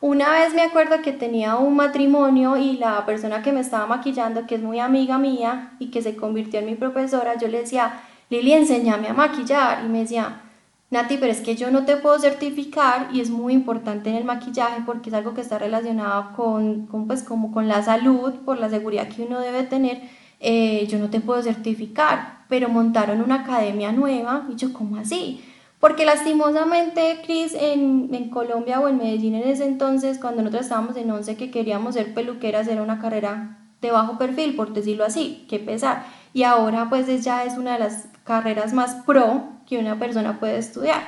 Una 0.00 0.30
vez 0.30 0.54
me 0.54 0.62
acuerdo 0.62 1.00
que 1.02 1.12
tenía 1.12 1.56
un 1.56 1.74
matrimonio 1.76 2.56
y 2.58 2.76
la 2.76 3.06
persona 3.06 3.42
que 3.42 3.52
me 3.52 3.60
estaba 3.60 3.86
maquillando, 3.86 4.46
que 4.46 4.56
es 4.56 4.62
muy 4.62 4.78
amiga 4.78 5.16
mía 5.16 5.72
y 5.78 5.90
que 5.90 6.02
se 6.02 6.16
convirtió 6.16 6.60
en 6.60 6.66
mi 6.66 6.74
profesora, 6.74 7.38
yo 7.38 7.48
le 7.48 7.60
decía, 7.60 8.00
Lili, 8.28 8.52
enséñame 8.52 9.08
a 9.08 9.14
maquillar. 9.14 9.84
Y 9.84 9.88
me 9.88 10.00
decía, 10.00 10.42
Nati, 10.90 11.16
pero 11.16 11.32
es 11.32 11.40
que 11.40 11.56
yo 11.56 11.70
no 11.70 11.84
te 11.84 11.96
puedo 11.96 12.18
certificar 12.18 13.08
y 13.12 13.20
es 13.20 13.30
muy 13.30 13.54
importante 13.54 14.10
en 14.10 14.16
el 14.16 14.24
maquillaje 14.24 14.82
porque 14.84 15.08
es 15.08 15.14
algo 15.14 15.32
que 15.32 15.40
está 15.40 15.58
relacionado 15.58 16.32
con, 16.36 16.86
pues, 17.06 17.22
como 17.22 17.50
con 17.50 17.66
la 17.66 17.82
salud, 17.82 18.34
por 18.44 18.58
la 18.58 18.68
seguridad 18.68 19.08
que 19.08 19.22
uno 19.22 19.40
debe 19.40 19.62
tener. 19.62 20.02
Eh, 20.40 20.86
yo 20.88 20.98
no 20.98 21.08
te 21.08 21.20
puedo 21.20 21.42
certificar, 21.42 22.44
pero 22.48 22.68
montaron 22.68 23.22
una 23.22 23.36
academia 23.36 23.92
nueva 23.92 24.46
y 24.52 24.56
yo, 24.56 24.72
¿cómo 24.74 24.96
así? 24.96 25.42
Porque 25.80 26.06
lastimosamente, 26.06 27.20
Cris, 27.24 27.54
en, 27.54 28.08
en, 28.12 28.30
Colombia 28.30 28.80
o 28.80 28.88
en 28.88 28.96
Medellín 28.96 29.34
en 29.34 29.48
ese 29.48 29.66
entonces, 29.66 30.18
cuando 30.18 30.42
nosotros 30.42 30.64
estábamos 30.64 30.96
en 30.96 31.10
11 31.10 31.36
que 31.36 31.50
queríamos 31.50 31.94
ser 31.94 32.14
peluqueras, 32.14 32.66
era 32.66 32.82
una 32.82 32.98
carrera 32.98 33.58
de 33.82 33.90
bajo 33.90 34.18
perfil, 34.18 34.56
por 34.56 34.72
decirlo 34.72 35.04
así, 35.04 35.44
que 35.48 35.58
pesar. 35.58 36.06
Y 36.32 36.42
ahora 36.42 36.88
pues 36.88 37.06
ya 37.22 37.44
es 37.44 37.56
una 37.56 37.74
de 37.74 37.78
las 37.80 38.08
carreras 38.24 38.72
más 38.72 38.94
pro 39.04 39.44
que 39.66 39.78
una 39.78 39.98
persona 39.98 40.40
puede 40.40 40.58
estudiar. 40.58 41.02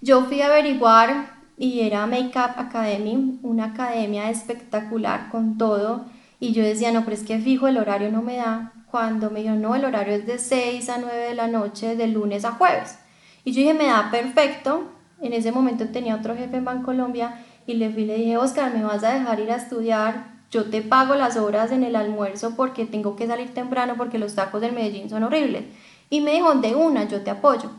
Yo 0.00 0.24
fui 0.24 0.40
a 0.40 0.46
averiguar 0.46 1.38
y 1.56 1.80
era 1.80 2.06
Makeup 2.06 2.56
Academy, 2.56 3.38
una 3.42 3.66
academia 3.66 4.30
espectacular 4.30 5.28
con 5.30 5.58
todo. 5.58 6.06
Y 6.40 6.52
yo 6.52 6.62
decía, 6.62 6.92
no, 6.92 7.04
pero 7.04 7.16
es 7.16 7.22
que 7.22 7.38
fijo, 7.38 7.68
el 7.68 7.78
horario 7.78 8.10
no 8.10 8.22
me 8.22 8.36
da. 8.36 8.72
Cuando 8.90 9.30
me 9.30 9.42
dijo, 9.42 9.54
no, 9.54 9.74
el 9.74 9.84
horario 9.84 10.14
es 10.14 10.26
de 10.26 10.38
6 10.38 10.88
a 10.88 10.98
9 10.98 11.16
de 11.16 11.34
la 11.34 11.48
noche, 11.48 11.96
de 11.96 12.06
lunes 12.06 12.44
a 12.44 12.52
jueves. 12.52 12.98
Y 13.44 13.52
yo 13.52 13.60
dije, 13.60 13.74
me 13.74 13.86
da 13.86 14.10
perfecto. 14.10 14.84
En 15.20 15.32
ese 15.32 15.52
momento 15.52 15.88
tenía 15.88 16.14
otro 16.14 16.36
jefe 16.36 16.56
en 16.58 16.64
Bancolombia 16.64 17.44
y 17.66 17.74
le 17.74 17.90
fui 17.90 18.02
y 18.02 18.06
le 18.06 18.16
dije, 18.16 18.36
Oscar, 18.36 18.72
¿me 18.74 18.84
vas 18.84 19.04
a 19.04 19.14
dejar 19.14 19.40
ir 19.40 19.50
a 19.50 19.56
estudiar? 19.56 20.38
Yo 20.50 20.70
te 20.70 20.80
pago 20.80 21.14
las 21.14 21.36
horas 21.36 21.72
en 21.72 21.82
el 21.84 21.96
almuerzo 21.96 22.54
porque 22.56 22.86
tengo 22.86 23.16
que 23.16 23.26
salir 23.26 23.52
temprano 23.52 23.94
porque 23.96 24.18
los 24.18 24.34
tacos 24.34 24.60
del 24.60 24.72
Medellín 24.72 25.10
son 25.10 25.24
horribles. 25.24 25.64
Y 26.08 26.20
me 26.20 26.32
dijo, 26.32 26.54
de 26.54 26.74
una, 26.74 27.04
yo 27.04 27.20
te 27.22 27.30
apoyo. 27.30 27.70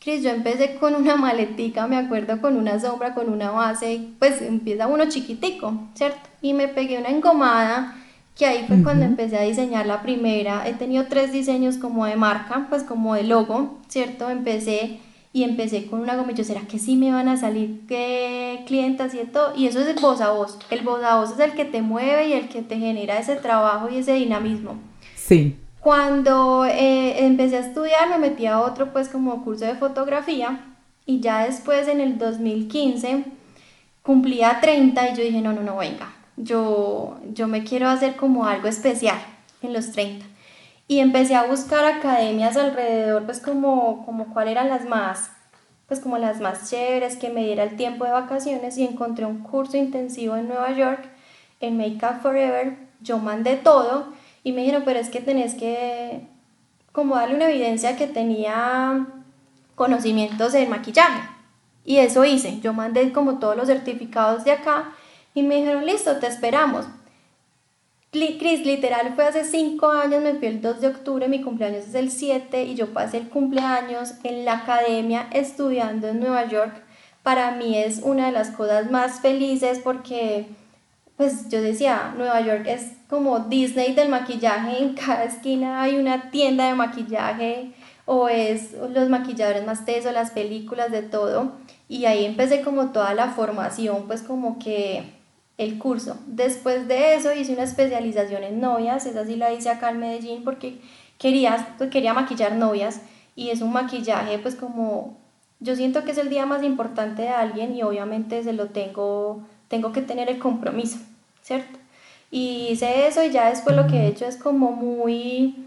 Cris, 0.00 0.24
yo 0.24 0.30
empecé 0.30 0.76
con 0.80 0.96
una 0.96 1.14
maletica, 1.14 1.86
me 1.86 1.96
acuerdo, 1.96 2.40
con 2.40 2.56
una 2.56 2.80
sombra, 2.80 3.14
con 3.14 3.28
una 3.28 3.52
base, 3.52 4.08
pues 4.18 4.42
empieza 4.42 4.88
uno 4.88 5.08
chiquitico, 5.08 5.74
¿cierto? 5.94 6.28
Y 6.40 6.54
me 6.54 6.66
pegué 6.66 6.98
una 6.98 7.10
engomada, 7.10 7.94
que 8.36 8.46
ahí 8.46 8.64
fue 8.66 8.82
cuando 8.82 9.04
empecé 9.04 9.38
a 9.38 9.42
diseñar 9.42 9.86
la 9.86 10.02
primera. 10.02 10.66
He 10.66 10.72
tenido 10.74 11.06
tres 11.08 11.32
diseños 11.32 11.76
como 11.76 12.06
de 12.06 12.16
marca, 12.16 12.66
pues 12.68 12.82
como 12.82 13.14
de 13.14 13.24
logo, 13.24 13.78
¿cierto? 13.88 14.30
Empecé 14.30 15.00
y 15.34 15.44
empecé 15.44 15.86
con 15.86 16.00
una 16.00 16.16
goma 16.16 16.32
y 16.32 16.34
yo, 16.34 16.44
¿será 16.44 16.62
que 16.62 16.78
sí 16.78 16.96
me 16.96 17.10
van 17.10 17.28
a 17.28 17.38
salir 17.38 17.82
¿qué 17.88 18.62
clientas 18.66 19.14
y 19.14 19.18
todo? 19.18 19.54
Y 19.56 19.66
eso 19.66 19.80
es 19.80 19.88
el 19.88 20.00
voz 20.00 20.20
a 20.20 20.30
voz. 20.30 20.58
El 20.70 20.82
voz 20.82 21.02
a 21.02 21.16
voz 21.16 21.32
es 21.32 21.40
el 21.40 21.52
que 21.52 21.64
te 21.64 21.82
mueve 21.82 22.28
y 22.28 22.32
el 22.34 22.48
que 22.48 22.62
te 22.62 22.78
genera 22.78 23.18
ese 23.18 23.36
trabajo 23.36 23.88
y 23.88 23.98
ese 23.98 24.14
dinamismo. 24.14 24.76
Sí. 25.14 25.56
Cuando 25.80 26.64
eh, 26.66 27.24
empecé 27.24 27.56
a 27.56 27.60
estudiar 27.60 28.08
me 28.08 28.18
metí 28.18 28.46
a 28.46 28.60
otro 28.60 28.92
pues 28.92 29.08
como 29.08 29.42
curso 29.42 29.64
de 29.64 29.74
fotografía 29.74 30.60
y 31.06 31.20
ya 31.20 31.44
después 31.44 31.88
en 31.88 32.00
el 32.00 32.18
2015 32.18 33.24
cumplía 34.02 34.58
30 34.60 35.10
y 35.10 35.16
yo 35.16 35.22
dije, 35.24 35.40
no, 35.40 35.52
no, 35.52 35.62
no, 35.62 35.76
venga, 35.78 36.12
yo, 36.36 37.18
yo 37.32 37.48
me 37.48 37.64
quiero 37.64 37.88
hacer 37.88 38.16
como 38.16 38.46
algo 38.46 38.68
especial 38.68 39.18
en 39.62 39.72
los 39.72 39.92
30. 39.92 40.24
Y 40.88 40.98
empecé 40.98 41.34
a 41.34 41.44
buscar 41.44 41.84
academias 41.84 42.56
alrededor, 42.56 43.24
pues 43.24 43.40
como, 43.40 44.04
como 44.04 44.32
cuál 44.32 44.48
eran 44.48 44.68
las 44.68 44.84
más, 44.86 45.30
pues 45.88 46.00
como 46.00 46.18
las 46.18 46.40
más 46.40 46.70
chéveres, 46.70 47.16
que 47.16 47.30
me 47.30 47.44
diera 47.44 47.62
el 47.64 47.76
tiempo 47.76 48.04
de 48.04 48.10
vacaciones 48.10 48.76
y 48.78 48.84
encontré 48.84 49.24
un 49.24 49.38
curso 49.38 49.76
intensivo 49.76 50.36
en 50.36 50.48
Nueva 50.48 50.72
York, 50.72 51.04
en 51.60 51.76
Make 51.76 52.04
Up 52.04 52.20
Forever. 52.22 52.76
Yo 53.00 53.18
mandé 53.18 53.56
todo 53.56 54.12
y 54.44 54.52
me 54.52 54.62
dijeron, 54.62 54.82
pero 54.84 54.98
es 54.98 55.08
que 55.08 55.20
tenés 55.20 55.54
que 55.54 56.26
como 56.92 57.16
darle 57.16 57.36
una 57.36 57.48
evidencia 57.48 57.96
que 57.96 58.06
tenía 58.06 59.06
conocimientos 59.74 60.52
de 60.52 60.66
maquillaje. 60.66 61.28
Y 61.84 61.96
eso 61.96 62.24
hice. 62.24 62.60
Yo 62.60 62.72
mandé 62.72 63.12
como 63.12 63.38
todos 63.38 63.56
los 63.56 63.66
certificados 63.66 64.44
de 64.44 64.52
acá 64.52 64.92
y 65.34 65.42
me 65.42 65.56
dijeron, 65.56 65.86
listo, 65.86 66.16
te 66.18 66.26
esperamos. 66.26 66.86
Cris, 68.10 68.66
literal 68.66 69.14
fue 69.14 69.24
hace 69.24 69.42
5 69.42 69.90
años, 69.90 70.22
me 70.22 70.34
fui 70.34 70.48
el 70.48 70.60
2 70.60 70.82
de 70.82 70.88
octubre, 70.88 71.28
mi 71.28 71.40
cumpleaños 71.40 71.86
es 71.86 71.94
el 71.94 72.10
7 72.10 72.64
y 72.64 72.74
yo 72.74 72.92
pasé 72.92 73.16
el 73.16 73.30
cumpleaños 73.30 74.12
en 74.22 74.44
la 74.44 74.58
academia 74.58 75.28
estudiando 75.32 76.08
en 76.08 76.20
Nueva 76.20 76.46
York. 76.46 76.74
Para 77.22 77.52
mí 77.52 77.78
es 77.78 78.00
una 78.02 78.26
de 78.26 78.32
las 78.32 78.50
cosas 78.50 78.90
más 78.90 79.20
felices 79.20 79.80
porque 79.82 80.46
pues 81.16 81.48
yo 81.48 81.62
decía, 81.62 82.12
Nueva 82.16 82.42
York 82.42 82.64
es 82.66 82.92
como 83.08 83.38
Disney 83.38 83.94
del 83.94 84.10
maquillaje, 84.10 84.82
en 84.82 84.92
cada 84.92 85.24
esquina 85.24 85.80
hay 85.80 85.96
una 85.96 86.30
tienda 86.30 86.66
de 86.66 86.74
maquillaje 86.74 87.72
o 88.04 88.28
es 88.28 88.72
los 88.72 89.08
maquilladores 89.08 89.64
más 89.64 89.86
tesos, 89.86 90.12
las 90.12 90.32
películas, 90.32 90.90
de 90.90 91.02
todo. 91.02 91.52
Y 91.88 92.04
ahí 92.04 92.26
empecé 92.26 92.60
como 92.60 92.90
toda 92.90 93.14
la 93.14 93.28
formación, 93.28 94.06
pues 94.06 94.22
como 94.22 94.58
que 94.58 95.21
el 95.58 95.78
curso. 95.78 96.16
Después 96.26 96.88
de 96.88 97.14
eso 97.14 97.32
hice 97.32 97.52
una 97.52 97.64
especialización 97.64 98.42
en 98.42 98.60
novias, 98.60 99.06
esa 99.06 99.24
sí 99.24 99.36
la 99.36 99.52
hice 99.52 99.70
acá 99.70 99.90
en 99.90 100.00
Medellín 100.00 100.44
porque 100.44 100.78
quería, 101.18 101.74
pues 101.78 101.90
quería 101.90 102.14
maquillar 102.14 102.54
novias 102.56 103.00
y 103.36 103.50
es 103.50 103.60
un 103.60 103.72
maquillaje 103.72 104.38
pues 104.38 104.54
como 104.54 105.16
yo 105.60 105.76
siento 105.76 106.04
que 106.04 106.10
es 106.10 106.18
el 106.18 106.30
día 106.30 106.46
más 106.46 106.62
importante 106.62 107.22
de 107.22 107.28
alguien 107.28 107.74
y 107.74 107.82
obviamente 107.82 108.42
se 108.42 108.52
lo 108.52 108.66
tengo, 108.66 109.42
tengo 109.68 109.92
que 109.92 110.02
tener 110.02 110.28
el 110.28 110.38
compromiso. 110.38 110.98
¿cierto? 111.42 111.78
Y 112.30 112.68
hice 112.70 113.06
eso 113.06 113.22
y 113.24 113.30
ya 113.30 113.50
después 113.50 113.76
lo 113.76 113.86
que 113.86 113.96
he 113.96 114.06
hecho 114.06 114.24
es 114.24 114.36
como 114.36 114.72
muy, 114.72 115.66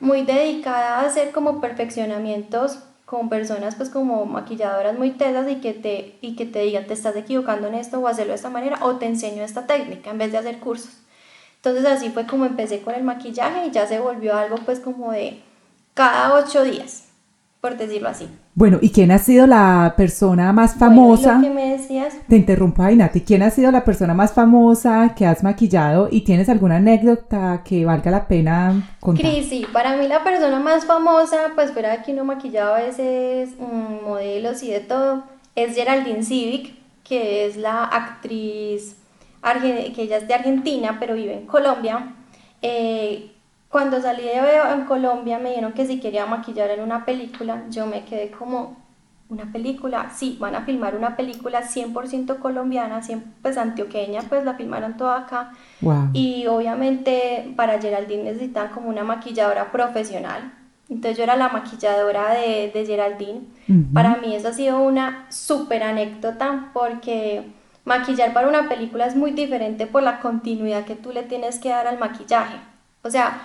muy 0.00 0.22
dedicada 0.22 1.00
a 1.00 1.06
hacer 1.06 1.30
como 1.30 1.60
perfeccionamientos 1.60 2.80
con 3.12 3.28
personas 3.28 3.74
pues 3.74 3.90
como 3.90 4.24
maquilladoras 4.24 4.96
muy 4.96 5.10
tesas 5.10 5.46
y 5.50 5.56
que 5.56 5.74
te, 5.74 6.16
y 6.22 6.34
que 6.34 6.46
te 6.46 6.60
digan 6.60 6.86
te 6.86 6.94
estás 6.94 7.14
equivocando 7.14 7.68
en 7.68 7.74
esto 7.74 7.98
o 8.00 8.08
hacerlo 8.08 8.30
de 8.32 8.36
esta 8.36 8.48
manera 8.48 8.78
o 8.80 8.96
te 8.96 9.04
enseño 9.04 9.44
esta 9.44 9.66
técnica 9.66 10.10
en 10.10 10.16
vez 10.16 10.32
de 10.32 10.38
hacer 10.38 10.60
cursos. 10.60 10.96
Entonces 11.56 11.84
así 11.84 12.08
fue 12.08 12.26
como 12.26 12.46
empecé 12.46 12.80
con 12.80 12.94
el 12.94 13.04
maquillaje 13.04 13.66
y 13.66 13.70
ya 13.70 13.86
se 13.86 14.00
volvió 14.00 14.34
algo 14.34 14.56
pues 14.64 14.80
como 14.80 15.12
de 15.12 15.42
cada 15.92 16.34
ocho 16.34 16.64
días, 16.64 17.08
por 17.62 17.76
decirlo 17.76 18.08
así. 18.08 18.28
Bueno, 18.56 18.78
¿y 18.82 18.90
quién 18.90 19.12
ha 19.12 19.18
sido 19.18 19.46
la 19.46 19.94
persona 19.96 20.52
más 20.52 20.74
famosa? 20.74 21.38
Bueno, 21.38 21.54
me 21.54 21.78
decías. 21.78 22.12
Te 22.28 22.34
interrumpo, 22.34 22.82
Ainati. 22.82 23.20
¿Quién 23.20 23.44
ha 23.44 23.50
sido 23.50 23.70
la 23.70 23.84
persona 23.84 24.14
más 24.14 24.32
famosa 24.32 25.14
que 25.16 25.24
has 25.24 25.44
maquillado 25.44 26.08
y 26.10 26.22
tienes 26.22 26.48
alguna 26.48 26.78
anécdota 26.78 27.62
que 27.64 27.84
valga 27.84 28.10
la 28.10 28.26
pena 28.26 28.96
contar? 28.98 29.30
Cris, 29.30 29.48
sí, 29.48 29.64
para 29.72 29.96
mí 29.96 30.08
la 30.08 30.24
persona 30.24 30.58
más 30.58 30.84
famosa, 30.86 31.52
pues 31.54 31.70
fuera 31.70 32.02
que 32.02 32.12
uno 32.12 32.24
maquillaba 32.24 32.78
a 32.78 32.82
veces 32.82 33.50
mm, 33.56 34.08
modelos 34.08 34.60
y 34.64 34.72
de 34.72 34.80
todo, 34.80 35.22
es 35.54 35.76
Geraldine 35.76 36.24
Civic, 36.24 36.74
que 37.04 37.46
es 37.46 37.56
la 37.56 37.84
actriz 37.84 38.96
que 39.94 40.02
ella 40.02 40.16
es 40.16 40.26
de 40.26 40.34
Argentina, 40.34 40.96
pero 40.98 41.14
vive 41.14 41.34
en 41.34 41.46
Colombia. 41.46 42.12
Eh, 42.60 43.30
cuando 43.72 44.00
salí 44.00 44.22
de 44.22 44.38
en 44.72 44.84
Colombia 44.84 45.38
me 45.38 45.48
dijeron 45.48 45.72
que 45.72 45.86
si 45.86 45.98
quería 45.98 46.26
maquillar 46.26 46.70
en 46.70 46.80
una 46.80 47.04
película, 47.04 47.64
yo 47.70 47.86
me 47.86 48.04
quedé 48.04 48.30
como, 48.30 48.76
una 49.32 49.50
película, 49.50 50.10
sí, 50.14 50.36
van 50.38 50.54
a 50.54 50.66
filmar 50.66 50.94
una 50.94 51.16
película 51.16 51.62
100% 51.62 52.38
colombiana, 52.38 53.00
pues 53.40 53.56
antioqueña, 53.56 54.20
pues 54.28 54.44
la 54.44 54.54
filmaron 54.54 54.98
toda 54.98 55.20
acá. 55.20 55.52
Y 56.12 56.46
obviamente 56.46 57.50
para 57.56 57.80
Geraldine 57.80 58.24
necesitan 58.24 58.68
como 58.68 58.90
una 58.90 59.04
maquilladora 59.04 59.72
profesional. 59.72 60.52
Entonces 60.90 61.16
yo 61.16 61.22
era 61.24 61.36
la 61.36 61.48
maquilladora 61.48 62.34
de, 62.34 62.70
de 62.74 62.84
Geraldine. 62.84 63.40
Para 63.94 64.16
mí 64.16 64.34
eso 64.34 64.48
ha 64.48 64.52
sido 64.52 64.82
una 64.82 65.26
súper 65.30 65.82
anécdota 65.82 66.68
porque 66.74 67.50
maquillar 67.86 68.34
para 68.34 68.48
una 68.48 68.68
película 68.68 69.06
es 69.06 69.16
muy 69.16 69.30
diferente 69.30 69.86
por 69.86 70.02
la 70.02 70.20
continuidad 70.20 70.84
que 70.84 70.94
tú 70.94 71.10
le 71.10 71.22
tienes 71.22 71.58
que 71.58 71.70
dar 71.70 71.86
al 71.86 71.98
maquillaje. 71.98 72.56
O 73.02 73.10
sea, 73.10 73.40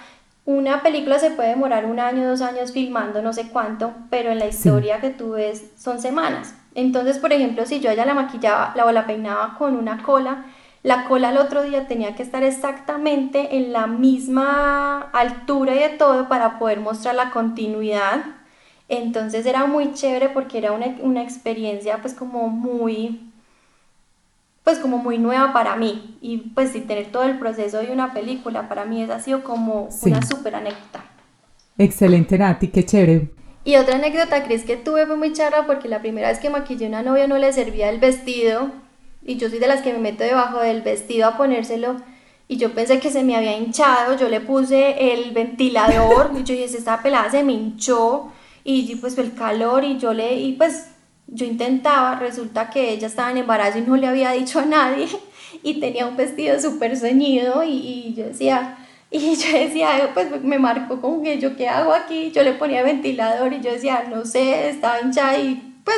una 0.47 0.81
película 0.81 1.19
se 1.19 1.31
puede 1.31 1.49
demorar 1.49 1.85
un 1.85 1.99
año, 1.99 2.25
dos 2.25 2.41
años 2.41 2.71
filmando, 2.71 3.21
no 3.21 3.33
sé 3.33 3.49
cuánto, 3.49 3.93
pero 4.09 4.31
en 4.31 4.39
la 4.39 4.47
historia 4.47 5.01
que 5.01 5.09
tú 5.09 5.31
ves 5.31 5.73
son 5.77 5.99
semanas. 5.99 6.55
Entonces, 6.73 7.19
por 7.19 7.33
ejemplo, 7.33 7.65
si 7.65 7.81
yo 7.81 7.91
ella 7.91 8.05
la 8.05 8.13
maquillaba 8.13 8.71
la, 8.73 8.85
o 8.85 8.91
la 8.93 9.05
peinaba 9.05 9.55
con 9.57 9.75
una 9.75 10.01
cola, 10.03 10.45
la 10.83 11.03
cola 11.03 11.29
al 11.29 11.37
otro 11.37 11.63
día 11.63 11.85
tenía 11.89 12.15
que 12.15 12.23
estar 12.23 12.43
exactamente 12.43 13.57
en 13.57 13.73
la 13.73 13.87
misma 13.87 15.09
altura 15.11 15.75
y 15.75 15.79
de 15.79 15.89
todo 15.89 16.29
para 16.29 16.57
poder 16.59 16.79
mostrar 16.79 17.15
la 17.15 17.31
continuidad. 17.31 18.21
Entonces 18.87 19.45
era 19.45 19.65
muy 19.65 19.91
chévere 19.91 20.29
porque 20.29 20.59
era 20.59 20.71
una, 20.71 20.95
una 21.01 21.23
experiencia 21.23 21.97
pues 21.97 22.13
como 22.13 22.47
muy 22.47 23.26
pues 24.67 24.79
como 24.79 24.97
muy 24.97 25.17
nueva 25.17 25.53
para 25.53 25.77
mí 25.77 26.17
y 26.19 26.39
pues 26.53 26.71
si 26.71 26.81
tener 26.81 27.09
todo 27.09 27.23
el 27.23 27.39
proceso 27.39 27.77
de 27.77 27.89
una 27.89 28.13
película 28.13 28.67
para 28.67 28.83
mí 28.83 29.01
ha 29.01 29.19
sido 29.21 29.41
como 29.41 29.87
una 30.01 30.21
súper 30.21 30.55
anécdota. 30.55 31.05
Excelente 31.77 32.37
Nati, 32.37 32.67
qué 32.67 32.85
chévere. 32.85 33.31
Y 33.63 33.77
otra 33.77 33.95
anécdota, 33.95 34.43
¿crees 34.43 34.65
que 34.65 34.75
tuve 34.75 35.05
fue 35.05 35.15
muy 35.15 35.31
charra 35.31 35.65
porque 35.65 35.87
la 35.87 36.01
primera 36.01 36.27
vez 36.27 36.39
que 36.39 36.49
maquillé 36.49 36.87
a 36.87 36.89
una 36.89 37.01
novia 37.01 37.27
no 37.27 37.37
le 37.37 37.53
servía 37.53 37.89
el 37.89 38.01
vestido 38.01 38.71
y 39.23 39.37
yo 39.37 39.49
soy 39.49 39.59
de 39.59 39.67
las 39.67 39.83
que 39.83 39.93
me 39.93 39.99
meto 39.99 40.25
debajo 40.25 40.59
del 40.59 40.81
vestido 40.81 41.29
a 41.29 41.37
ponérselo 41.37 41.95
y 42.49 42.57
yo 42.57 42.73
pensé 42.73 42.99
que 42.99 43.09
se 43.09 43.23
me 43.23 43.37
había 43.37 43.57
hinchado, 43.57 44.17
yo 44.17 44.27
le 44.27 44.41
puse 44.41 45.13
el 45.13 45.31
ventilador 45.31 46.31
y 46.33 46.43
yo 46.43 46.53
dije, 46.53 46.65
esta 46.65 47.01
pelada 47.01 47.31
se 47.31 47.45
me 47.45 47.53
hinchó 47.53 48.33
y 48.65 48.97
pues 48.97 49.17
el 49.17 49.33
calor 49.33 49.85
y 49.85 49.97
yo 49.97 50.13
le, 50.13 50.37
y 50.37 50.51
pues 50.57 50.89
yo 51.27 51.45
intentaba, 51.45 52.15
resulta 52.15 52.69
que 52.69 52.91
ella 52.91 53.07
estaba 53.07 53.31
en 53.31 53.37
embarazo 53.37 53.79
y 53.79 53.81
no 53.81 53.97
le 53.97 54.07
había 54.07 54.31
dicho 54.31 54.59
a 54.59 54.65
nadie 54.65 55.07
y 55.63 55.79
tenía 55.79 56.07
un 56.07 56.17
vestido 56.17 56.59
súper 56.59 56.95
ceñido 56.97 57.63
y, 57.63 58.13
yo 58.15 58.25
decía, 58.25 58.77
y 59.11 59.19
yo 59.35 59.57
decía, 59.57 60.11
pues 60.13 60.41
me 60.43 60.59
marcó 60.59 61.01
como 61.01 61.21
que 61.21 61.39
yo 61.39 61.55
qué 61.55 61.67
hago 61.67 61.93
aquí, 61.93 62.31
yo 62.31 62.43
le 62.43 62.53
ponía 62.53 62.83
ventilador 62.83 63.53
y 63.53 63.61
yo 63.61 63.71
decía, 63.71 64.05
no 64.09 64.25
sé, 64.25 64.69
estaba 64.69 65.01
hinchada 65.01 65.37
y 65.37 65.75
pues 65.83 65.97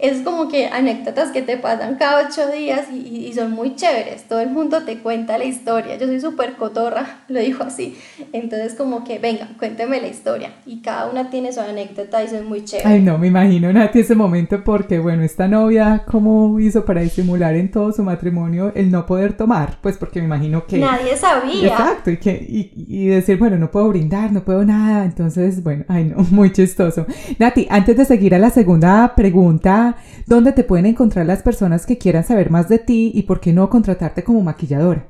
es 0.00 0.22
como 0.22 0.48
que 0.48 0.66
anécdotas 0.66 1.30
que 1.30 1.42
te 1.42 1.56
pasan 1.58 1.96
cada 1.96 2.26
ocho 2.26 2.50
días 2.50 2.86
y, 2.92 3.26
y, 3.26 3.32
son 3.34 3.52
muy 3.52 3.76
chéveres. 3.76 4.24
Todo 4.24 4.40
el 4.40 4.50
mundo 4.50 4.82
te 4.84 4.98
cuenta 4.98 5.36
la 5.36 5.44
historia. 5.44 5.96
Yo 5.96 6.06
soy 6.06 6.20
súper 6.20 6.54
cotorra, 6.54 7.20
lo 7.28 7.40
dijo 7.40 7.64
así. 7.64 7.98
Entonces 8.32 8.74
como 8.74 9.04
que, 9.04 9.18
venga, 9.18 9.48
cuénteme 9.58 10.00
la 10.00 10.08
historia. 10.08 10.52
Y 10.64 10.80
cada 10.80 11.10
una 11.10 11.30
tiene 11.30 11.52
su 11.52 11.60
anécdota 11.60 12.22
y 12.22 12.26
eso 12.26 12.36
es 12.36 12.44
muy 12.44 12.64
chévere. 12.64 12.88
Ay, 12.88 13.02
no, 13.02 13.18
me 13.18 13.26
imagino, 13.26 13.72
Nati, 13.72 14.00
ese 14.00 14.14
momento 14.14 14.64
porque, 14.64 14.98
bueno, 14.98 15.22
esta 15.22 15.48
novia, 15.48 16.04
¿cómo 16.06 16.58
hizo 16.60 16.84
para 16.84 17.02
disimular 17.02 17.54
en 17.54 17.70
todo 17.70 17.92
su 17.92 18.02
matrimonio 18.02 18.72
el 18.74 18.90
no 18.90 19.04
poder 19.04 19.36
tomar? 19.36 19.78
Pues 19.82 19.98
porque 19.98 20.20
me 20.20 20.26
imagino 20.26 20.66
que... 20.66 20.78
Nadie 20.78 21.16
sabía. 21.16 21.68
Exacto, 21.68 22.10
y, 22.10 22.16
que, 22.16 22.32
y, 22.32 22.72
y 22.88 23.06
decir, 23.08 23.38
bueno, 23.38 23.58
no 23.58 23.70
puedo 23.70 23.88
brindar, 23.88 24.32
no 24.32 24.42
puedo 24.44 24.64
nada. 24.64 25.04
Entonces, 25.04 25.62
bueno, 25.62 25.84
ay, 25.88 26.04
no, 26.04 26.24
muy 26.30 26.52
chistoso. 26.52 27.06
Nati, 27.38 27.66
antes 27.70 27.96
de 27.96 28.04
seguir 28.06 28.34
a 28.34 28.38
la 28.38 28.50
segunda 28.50 29.14
pregunta, 29.14 29.89
dónde 30.26 30.52
te 30.52 30.64
pueden 30.64 30.86
encontrar 30.86 31.26
las 31.26 31.42
personas 31.42 31.86
que 31.86 31.98
quieran 31.98 32.24
saber 32.24 32.50
más 32.50 32.68
de 32.68 32.78
ti 32.78 33.12
y 33.14 33.22
por 33.22 33.40
qué 33.40 33.52
no 33.52 33.70
contratarte 33.70 34.24
como 34.24 34.42
maquilladora. 34.42 35.08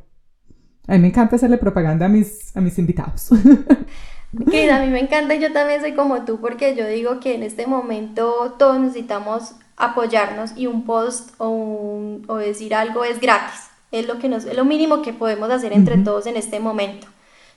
A 0.87 0.95
mí 0.95 0.99
me 0.99 1.09
encanta 1.09 1.37
hacerle 1.37 1.59
propaganda 1.59 2.07
a 2.07 2.09
mis, 2.09 2.57
a 2.57 2.61
mis 2.61 2.79
invitados. 2.79 3.31
Cris, 4.47 4.71
a 4.71 4.81
mí 4.81 4.91
me 4.91 5.01
encanta 5.01 5.35
y 5.35 5.41
yo 5.41 5.53
también 5.53 5.81
soy 5.81 5.95
como 5.95 6.25
tú 6.25 6.41
porque 6.41 6.77
yo 6.77 6.87
digo 6.87 7.19
que 7.19 7.35
en 7.35 7.43
este 7.43 7.67
momento 7.67 8.55
todos 8.59 8.79
necesitamos 8.79 9.55
apoyarnos 9.77 10.53
y 10.57 10.67
un 10.67 10.85
post 10.85 11.31
o, 11.39 11.49
un, 11.49 12.25
o 12.29 12.37
decir 12.37 12.75
algo 12.75 13.05
es 13.05 13.21
gratis. 13.21 13.71
Es 13.91 14.07
lo, 14.07 14.19
que 14.19 14.29
nos, 14.29 14.45
es 14.45 14.57
lo 14.57 14.65
mínimo 14.65 15.03
que 15.03 15.13
podemos 15.13 15.51
hacer 15.51 15.73
entre 15.73 15.99
todos 15.99 16.27
en 16.27 16.37
este 16.37 16.61
momento, 16.61 17.09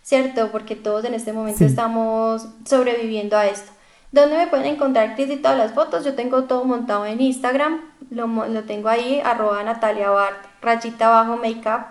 ¿cierto? 0.02 0.50
Porque 0.52 0.76
todos 0.76 1.06
en 1.06 1.14
este 1.14 1.32
momento 1.32 1.64
estamos 1.64 2.48
sobreviviendo 2.66 3.38
a 3.38 3.46
esto. 3.46 3.72
¿Dónde 4.14 4.38
me 4.38 4.46
pueden 4.46 4.68
encontrar 4.68 5.16
Cris 5.16 5.32
y 5.32 5.38
todas 5.38 5.58
las 5.58 5.74
fotos? 5.74 6.06
Yo 6.06 6.14
tengo 6.14 6.44
todo 6.44 6.66
montado 6.66 7.04
en 7.08 7.20
Instagram, 7.20 7.82
lo, 8.12 8.28
lo 8.28 8.64
tengo 8.64 8.88
ahí, 8.88 9.20
arroba 9.26 9.64
Natalia 9.64 10.12
Bart, 10.12 10.38
rayita 10.62 11.08
abajo 11.08 11.36
makeup, 11.38 11.88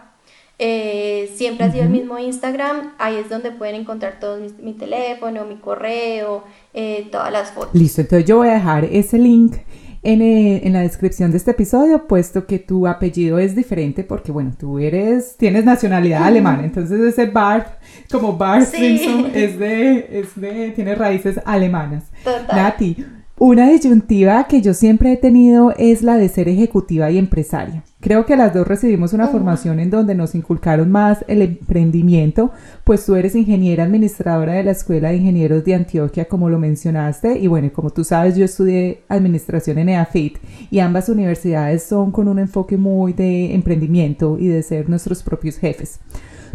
eh, 0.61 1.33
siempre 1.35 1.67
ha 1.67 1.73
sido 1.73 1.83
el 1.83 1.91
mismo 1.91 2.21
Instagram, 2.21 2.93
ahí 2.99 3.17
es 3.17 3.29
donde 3.29 3.51
pueden 3.51 3.75
encontrar 3.75 4.21
todo 4.21 4.39
mi, 4.61 4.73
teléfono, 4.75 5.45
mi 5.45 5.57
correo, 5.57 6.45
eh, 6.73 7.09
todas 7.11 7.33
las 7.33 7.51
fotos. 7.51 7.75
Listo, 7.75 8.03
entonces 8.03 8.25
yo 8.25 8.37
voy 8.37 8.51
a 8.51 8.53
dejar 8.53 8.85
ese 8.85 9.19
link 9.19 9.57
en, 10.03 10.21
eh, 10.23 10.63
en, 10.65 10.73
la 10.73 10.81
descripción 10.81 11.31
de 11.31 11.37
este 11.37 11.53
episodio, 11.53 12.07
puesto 12.07 12.47
que 12.47 12.59
tu 12.59 12.87
apellido 12.87 13.39
es 13.39 13.55
diferente, 13.55 14.03
porque 14.03 14.33
bueno, 14.33 14.53
tú 14.59 14.79
eres, 14.79 15.37
tienes 15.37 15.65
nacionalidad 15.65 16.25
alemana, 16.25 16.65
entonces 16.65 17.01
ese 17.01 17.27
Bart, 17.27 17.69
como 18.11 18.37
Bart 18.37 18.67
Simpson, 18.67 19.31
es 19.35 19.59
de, 19.61 20.21
es 20.21 20.41
de, 20.41 20.73
tiene 20.73 20.95
raíces 20.95 21.41
alemanas. 21.45 22.05
Total. 22.25 22.57
Nati, 22.57 23.07
una 23.39 23.69
disyuntiva 23.69 24.45
que 24.45 24.63
yo 24.63 24.73
siempre 24.73 25.13
he 25.13 25.17
tenido 25.17 25.73
es 25.77 26.03
la 26.03 26.17
de 26.17 26.29
ser 26.29 26.49
ejecutiva 26.49 27.11
y 27.11 27.19
empresaria. 27.19 27.83
Creo 28.01 28.27
que 28.27 28.37
las 28.37 28.53
dos 28.53 28.67
recibimos 28.67 29.13
una 29.13 29.29
formación 29.29 29.81
en 29.81 29.91
donde 29.91 30.15
nos 30.15 30.35
inculcaron 30.35 30.91
más 30.91 31.25
el 31.29 31.43
emprendimiento, 31.43 32.51
pues 32.85 33.05
tú 33.07 33.15
eres 33.15 33.35
ingeniera 33.35 33.85
administradora 33.85 34.55
de 34.55 34.65
la 34.65 34.73
Escuela 34.73 35.09
de 35.09 35.17
Ingenieros 35.17 35.65
de 35.65 35.75
Antioquia, 35.75 36.27
como 36.27 36.51
lo 36.51 36.59
mencionaste, 36.59 37.39
y 37.39 37.47
bueno, 37.47 37.73
como 37.73 37.91
tú 37.91 38.05
sabes, 38.05 38.37
yo 38.37 38.45
estudié 38.45 39.03
administración 39.09 39.79
en 39.79 39.89
EAFIT 39.89 40.39
y 40.71 40.81
ambas 40.81 41.09
universidades 41.09 41.83
son 41.85 42.13
con 42.13 42.29
un 42.29 42.39
enfoque 42.39 42.77
muy 42.77 43.13
de 43.13 43.55
emprendimiento 43.55 44.37
y 44.39 44.49
de 44.49 44.63
ser 44.63 44.89
nuestros 44.89 45.23
propios 45.23 45.59
jefes. 45.59 46.01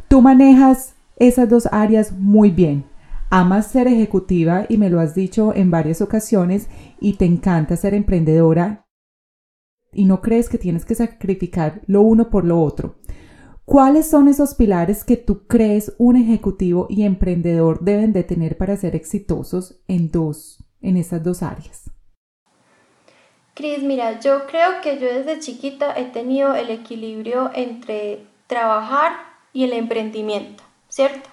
Tú 0.08 0.22
manejas 0.22 0.94
esas 1.18 1.50
dos 1.50 1.68
áreas 1.72 2.12
muy 2.12 2.52
bien. 2.52 2.84
Amas 3.30 3.68
ser 3.68 3.88
ejecutiva 3.88 4.66
y 4.70 4.78
me 4.78 4.90
lo 4.90 5.02
has 5.02 5.14
dicho 5.14 5.54
en 5.54 5.70
varias 5.70 6.02
ocasiones 6.02 6.70
y 7.02 7.14
te 7.14 7.26
encanta 7.26 7.76
ser 7.76 7.94
emprendedora 7.94 8.88
y 9.92 10.06
no 10.06 10.22
crees 10.22 10.48
que 10.48 10.58
tienes 10.58 10.86
que 10.86 10.96
sacrificar 10.96 11.82
lo 11.88 12.02
uno 12.02 12.30
por 12.30 12.46
lo 12.46 12.62
otro. 12.62 12.96
¿Cuáles 13.66 14.10
son 14.10 14.30
esos 14.30 14.56
pilares 14.56 15.04
que 15.04 15.18
tú 15.18 15.46
crees 15.46 15.94
un 15.98 16.16
ejecutivo 16.16 16.88
y 16.90 17.04
emprendedor 17.04 17.82
deben 17.82 18.14
de 18.14 18.24
tener 18.24 18.56
para 18.56 18.78
ser 18.78 18.96
exitosos 18.96 19.82
en 19.90 20.10
dos, 20.10 20.64
en 20.82 20.96
esas 20.96 21.22
dos 21.22 21.44
áreas? 21.44 21.92
Cris, 23.56 23.84
mira, 23.84 24.22
yo 24.22 24.46
creo 24.46 24.80
que 24.82 25.00
yo 25.00 25.08
desde 25.08 25.40
chiquita 25.40 25.94
he 25.98 26.06
tenido 26.06 26.56
el 26.56 26.70
equilibrio 26.70 27.52
entre 27.54 28.26
trabajar 28.46 29.12
y 29.52 29.66
el 29.66 29.74
emprendimiento, 29.74 30.64
¿cierto? 30.88 31.30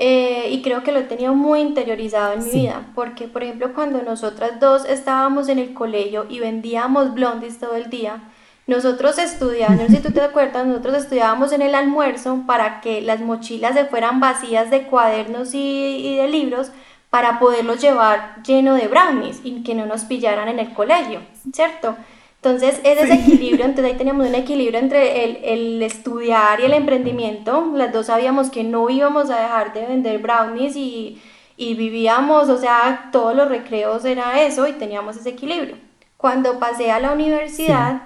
Eh, 0.00 0.50
y 0.52 0.62
creo 0.62 0.84
que 0.84 0.92
lo 0.92 1.00
he 1.00 1.04
tenido 1.04 1.34
muy 1.34 1.60
interiorizado 1.60 2.32
en 2.34 2.44
mi 2.44 2.50
vida, 2.50 2.86
porque 2.94 3.26
por 3.26 3.42
ejemplo 3.42 3.74
cuando 3.74 4.00
nosotras 4.00 4.60
dos 4.60 4.84
estábamos 4.84 5.48
en 5.48 5.58
el 5.58 5.74
colegio 5.74 6.24
y 6.28 6.38
vendíamos 6.38 7.14
blondies 7.14 7.58
todo 7.58 7.74
el 7.74 7.90
día, 7.90 8.22
nosotros 8.68 9.18
estudiábamos, 9.18 9.82
no 9.82 9.88
sé 9.88 9.96
si 9.96 10.02
tú 10.02 10.12
te 10.12 10.20
acuerdas, 10.22 10.64
nosotros 10.68 10.98
estudiábamos 10.98 11.50
en 11.50 11.62
el 11.62 11.74
almuerzo 11.74 12.44
para 12.46 12.80
que 12.80 13.00
las 13.02 13.20
mochilas 13.20 13.74
se 13.74 13.86
fueran 13.86 14.20
vacías 14.20 14.70
de 14.70 14.84
cuadernos 14.84 15.52
y, 15.54 15.58
y 15.58 16.16
de 16.16 16.28
libros 16.28 16.70
para 17.10 17.40
poderlos 17.40 17.80
llevar 17.80 18.40
lleno 18.44 18.74
de 18.74 18.86
brownies 18.86 19.40
y 19.42 19.64
que 19.64 19.74
no 19.74 19.84
nos 19.86 20.04
pillaran 20.04 20.46
en 20.46 20.60
el 20.60 20.72
colegio, 20.74 21.22
¿cierto? 21.52 21.96
Entonces, 22.42 22.80
es 22.84 23.02
ese 23.02 23.14
equilibrio, 23.14 23.64
entonces 23.64 23.92
ahí 23.92 23.98
teníamos 23.98 24.28
un 24.28 24.34
equilibrio 24.36 24.78
entre 24.78 25.24
el, 25.24 25.44
el, 25.44 25.82
estudiar 25.82 26.60
y 26.60 26.64
el 26.64 26.72
emprendimiento. 26.72 27.72
Las 27.74 27.92
dos 27.92 28.06
sabíamos 28.06 28.50
que 28.50 28.64
no 28.64 28.88
íbamos 28.90 29.30
a 29.30 29.40
dejar 29.40 29.72
de 29.72 29.86
vender 29.86 30.18
brownies 30.20 30.76
y, 30.76 31.20
y 31.56 31.74
vivíamos, 31.74 32.48
o 32.48 32.56
sea, 32.56 33.10
todos 33.10 33.34
los 33.34 33.48
recreos 33.48 34.04
era 34.04 34.42
eso 34.42 34.68
y 34.68 34.72
teníamos 34.74 35.16
ese 35.16 35.30
equilibrio. 35.30 35.76
Cuando 36.16 36.58
pasé 36.60 36.92
a 36.92 37.00
la 37.00 37.12
universidad, 37.12 38.02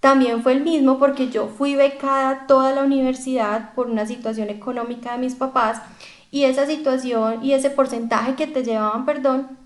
también 0.00 0.42
fue 0.42 0.52
el 0.52 0.62
mismo 0.62 0.98
porque 0.98 1.30
yo 1.30 1.48
fui 1.48 1.74
becada 1.74 2.46
toda 2.46 2.72
la 2.72 2.82
universidad 2.82 3.72
por 3.74 3.88
una 3.88 4.04
situación 4.04 4.50
económica 4.50 5.12
de 5.12 5.18
mis 5.18 5.34
papás 5.34 5.80
y 6.30 6.44
esa 6.44 6.66
situación 6.66 7.44
y 7.44 7.52
ese 7.52 7.70
porcentaje 7.70 8.34
que 8.34 8.46
te 8.46 8.64
llevaban, 8.64 9.04
perdón, 9.04 9.56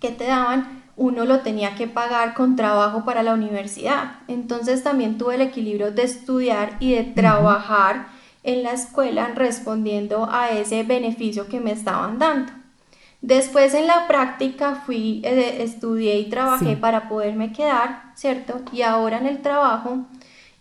que 0.00 0.10
te 0.10 0.24
daban, 0.24 0.79
uno 1.00 1.24
lo 1.24 1.40
tenía 1.40 1.76
que 1.76 1.86
pagar 1.86 2.34
con 2.34 2.56
trabajo 2.56 3.06
para 3.06 3.22
la 3.22 3.32
universidad. 3.32 4.16
Entonces 4.28 4.82
también 4.82 5.16
tuve 5.16 5.36
el 5.36 5.40
equilibrio 5.40 5.90
de 5.92 6.02
estudiar 6.02 6.76
y 6.78 6.92
de 6.92 7.04
trabajar 7.04 8.08
en 8.42 8.62
la 8.62 8.72
escuela 8.72 9.32
respondiendo 9.34 10.28
a 10.30 10.50
ese 10.50 10.82
beneficio 10.82 11.48
que 11.48 11.58
me 11.58 11.72
estaban 11.72 12.18
dando. 12.18 12.52
Después 13.22 13.72
en 13.72 13.86
la 13.86 14.06
práctica 14.08 14.82
fui, 14.84 15.22
eh, 15.24 15.62
estudié 15.62 16.18
y 16.18 16.28
trabajé 16.28 16.76
para 16.76 17.08
poderme 17.08 17.50
quedar, 17.54 18.12
¿cierto? 18.14 18.60
Y 18.70 18.82
ahora 18.82 19.16
en 19.16 19.26
el 19.26 19.40
trabajo, 19.40 20.04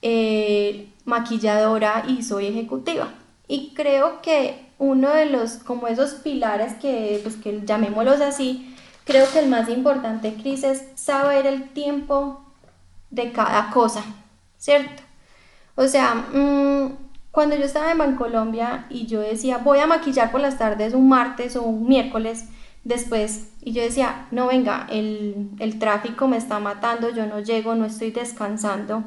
eh, 0.02 0.88
maquilladora 1.04 2.06
y 2.08 2.24
soy 2.24 2.46
ejecutiva. 2.46 3.10
Y 3.50 3.74
creo 3.76 4.22
que 4.22 4.70
uno 4.78 5.10
de 5.10 5.26
los, 5.26 5.56
como 5.56 5.88
esos 5.88 6.12
pilares 6.12 6.76
que, 6.76 7.20
pues 7.24 7.36
que 7.36 7.62
llamémoslos 7.66 8.22
así, 8.22 8.69
Creo 9.10 9.26
que 9.32 9.40
el 9.40 9.50
más 9.50 9.68
importante, 9.70 10.36
Cris, 10.36 10.64
es 10.64 10.86
saber 10.94 11.48
el 11.48 11.70
tiempo 11.70 12.44
de 13.10 13.32
cada 13.32 13.72
cosa, 13.72 14.04
¿cierto? 14.60 15.02
O 15.74 15.88
sea, 15.88 16.14
mm, 16.14 16.96
cuando 17.32 17.56
yo 17.56 17.66
estaba 17.66 17.92
en 17.92 17.98
Bancolombia 17.98 18.86
y 18.88 19.08
yo 19.08 19.20
decía, 19.22 19.58
voy 19.58 19.80
a 19.80 19.88
maquillar 19.88 20.30
por 20.30 20.42
las 20.42 20.60
tardes 20.60 20.94
un 20.94 21.10
martes 21.10 21.56
o 21.56 21.64
un 21.64 21.90
miércoles 21.90 22.50
después, 22.84 23.50
y 23.62 23.72
yo 23.72 23.82
decía, 23.82 24.28
no 24.30 24.46
venga, 24.46 24.86
el, 24.92 25.50
el 25.58 25.80
tráfico 25.80 26.28
me 26.28 26.38
está 26.38 26.60
matando, 26.60 27.10
yo 27.10 27.26
no 27.26 27.40
llego, 27.40 27.74
no 27.74 27.86
estoy 27.86 28.12
descansando 28.12 29.06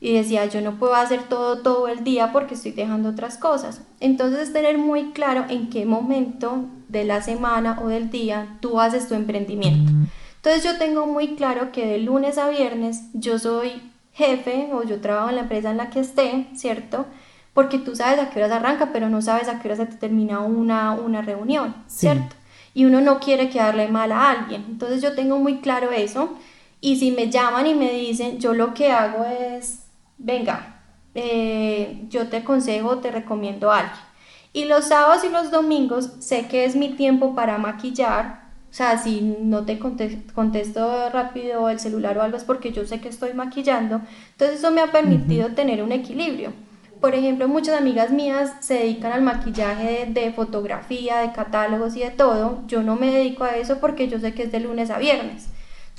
y 0.00 0.14
decía, 0.14 0.46
yo 0.46 0.62
no 0.62 0.78
puedo 0.78 0.94
hacer 0.94 1.24
todo 1.24 1.58
todo 1.58 1.86
el 1.88 2.02
día 2.04 2.32
porque 2.32 2.54
estoy 2.54 2.72
dejando 2.72 3.10
otras 3.10 3.36
cosas. 3.36 3.82
Entonces 4.00 4.40
es 4.40 4.52
tener 4.52 4.78
muy 4.78 5.12
claro 5.12 5.44
en 5.48 5.68
qué 5.68 5.84
momento 5.84 6.64
de 6.88 7.04
la 7.04 7.22
semana 7.22 7.78
o 7.82 7.88
del 7.88 8.10
día 8.10 8.56
tú 8.60 8.80
haces 8.80 9.08
tu 9.08 9.14
emprendimiento. 9.14 9.92
Entonces 10.36 10.64
yo 10.64 10.78
tengo 10.78 11.06
muy 11.06 11.36
claro 11.36 11.70
que 11.70 11.86
de 11.86 11.98
lunes 11.98 12.38
a 12.38 12.48
viernes 12.48 13.02
yo 13.12 13.38
soy 13.38 13.82
jefe 14.14 14.70
o 14.72 14.82
yo 14.84 15.00
trabajo 15.02 15.28
en 15.28 15.36
la 15.36 15.42
empresa 15.42 15.70
en 15.70 15.76
la 15.76 15.90
que 15.90 16.00
esté, 16.00 16.46
¿cierto? 16.54 17.04
Porque 17.52 17.78
tú 17.78 17.94
sabes 17.94 18.18
a 18.18 18.30
qué 18.30 18.38
horas 18.38 18.52
arranca, 18.52 18.90
pero 18.92 19.10
no 19.10 19.20
sabes 19.20 19.48
a 19.48 19.60
qué 19.60 19.68
hora 19.68 19.76
se 19.76 19.86
te 19.86 19.96
termina 19.96 20.40
una, 20.40 20.92
una 20.92 21.20
reunión, 21.20 21.74
¿cierto? 21.86 22.36
Y 22.72 22.86
uno 22.86 23.02
no 23.02 23.20
quiere 23.20 23.50
quedarle 23.50 23.88
mal 23.88 24.12
a 24.12 24.30
alguien. 24.30 24.64
Entonces 24.68 25.02
yo 25.02 25.14
tengo 25.14 25.38
muy 25.38 25.58
claro 25.58 25.90
eso. 25.90 26.38
Y 26.80 26.96
si 26.96 27.10
me 27.10 27.30
llaman 27.30 27.66
y 27.66 27.74
me 27.74 27.92
dicen, 27.92 28.38
yo 28.38 28.54
lo 28.54 28.72
que 28.72 28.90
hago 28.90 29.24
es 29.24 29.79
venga, 30.20 30.82
eh, 31.14 32.04
yo 32.08 32.28
te 32.28 32.38
aconsejo, 32.38 32.98
te 32.98 33.10
recomiendo 33.10 33.70
a 33.70 33.78
alguien. 33.78 34.00
Y 34.52 34.64
los 34.64 34.86
sábados 34.86 35.24
y 35.24 35.28
los 35.28 35.50
domingos 35.50 36.10
sé 36.20 36.46
que 36.46 36.64
es 36.64 36.76
mi 36.76 36.90
tiempo 36.90 37.34
para 37.34 37.58
maquillar. 37.58 38.50
O 38.70 38.72
sea, 38.72 38.98
si 38.98 39.20
no 39.20 39.64
te 39.64 39.78
contesto 39.78 41.10
rápido 41.10 41.68
el 41.68 41.80
celular 41.80 42.18
o 42.18 42.22
algo 42.22 42.36
es 42.36 42.44
porque 42.44 42.72
yo 42.72 42.84
sé 42.86 43.00
que 43.00 43.08
estoy 43.08 43.32
maquillando. 43.32 44.00
Entonces 44.32 44.58
eso 44.58 44.70
me 44.70 44.80
ha 44.80 44.92
permitido 44.92 45.48
tener 45.48 45.82
un 45.82 45.92
equilibrio. 45.92 46.52
Por 47.00 47.14
ejemplo, 47.14 47.48
muchas 47.48 47.80
amigas 47.80 48.10
mías 48.10 48.52
se 48.60 48.74
dedican 48.74 49.12
al 49.12 49.22
maquillaje 49.22 50.06
de, 50.06 50.20
de, 50.20 50.32
fotografía, 50.32 51.18
de 51.18 51.32
catálogos 51.32 51.96
y 51.96 52.00
de 52.00 52.10
todo. 52.10 52.62
Yo 52.66 52.82
no 52.82 52.96
me 52.96 53.10
dedico 53.10 53.44
a 53.44 53.56
eso 53.56 53.78
porque 53.80 54.08
yo 54.08 54.18
sé 54.18 54.34
que 54.34 54.44
es 54.44 54.52
de 54.52 54.60
lunes 54.60 54.90
a 54.90 54.98
viernes. 54.98 55.48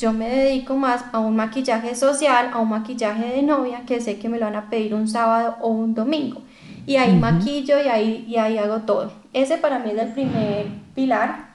Yo 0.02 0.14
me 0.14 0.28
dedico 0.28 0.76
más 0.76 1.06
a 1.12 1.20
un 1.20 1.36
maquillaje 1.36 1.94
social, 1.94 2.50
a 2.54 2.58
un 2.58 2.70
maquillaje 2.70 3.36
de 3.36 3.44
novia, 3.44 3.84
que 3.86 4.02
sé 4.02 4.18
que 4.18 4.30
me 4.30 4.40
lo 4.40 4.46
van 4.46 4.56
a 4.56 4.68
pedir 4.68 4.96
un 4.96 5.08
sábado 5.08 5.58
o 5.62 5.68
un 5.68 5.94
domingo. 5.94 6.42
Y 6.88 6.96
ahí 6.96 7.16
maquillo 7.16 7.80
y 7.80 7.88
ahí, 7.88 8.26
y 8.28 8.38
ahí 8.38 8.58
hago 8.58 8.80
todo. 8.80 9.12
Ese 9.32 9.60
para 9.60 9.78
mí 9.78 9.92
es 9.92 10.00
el 10.00 10.12
primer 10.14 10.66
pilar. 10.96 11.52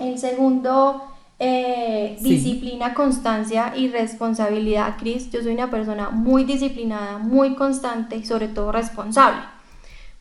El 0.00 0.18
segundo, 0.18 1.02
eh, 1.38 2.16
disciplina, 2.22 2.94
constancia 2.94 3.74
y 3.76 3.88
responsabilidad, 3.88 4.96
Cris. 4.98 5.30
Yo 5.30 5.42
soy 5.42 5.52
una 5.52 5.68
persona 5.68 6.08
muy 6.08 6.44
disciplinada, 6.44 7.18
muy 7.18 7.54
constante 7.54 8.16
y 8.16 8.24
sobre 8.24 8.48
todo 8.48 8.72
responsable. 8.72 9.42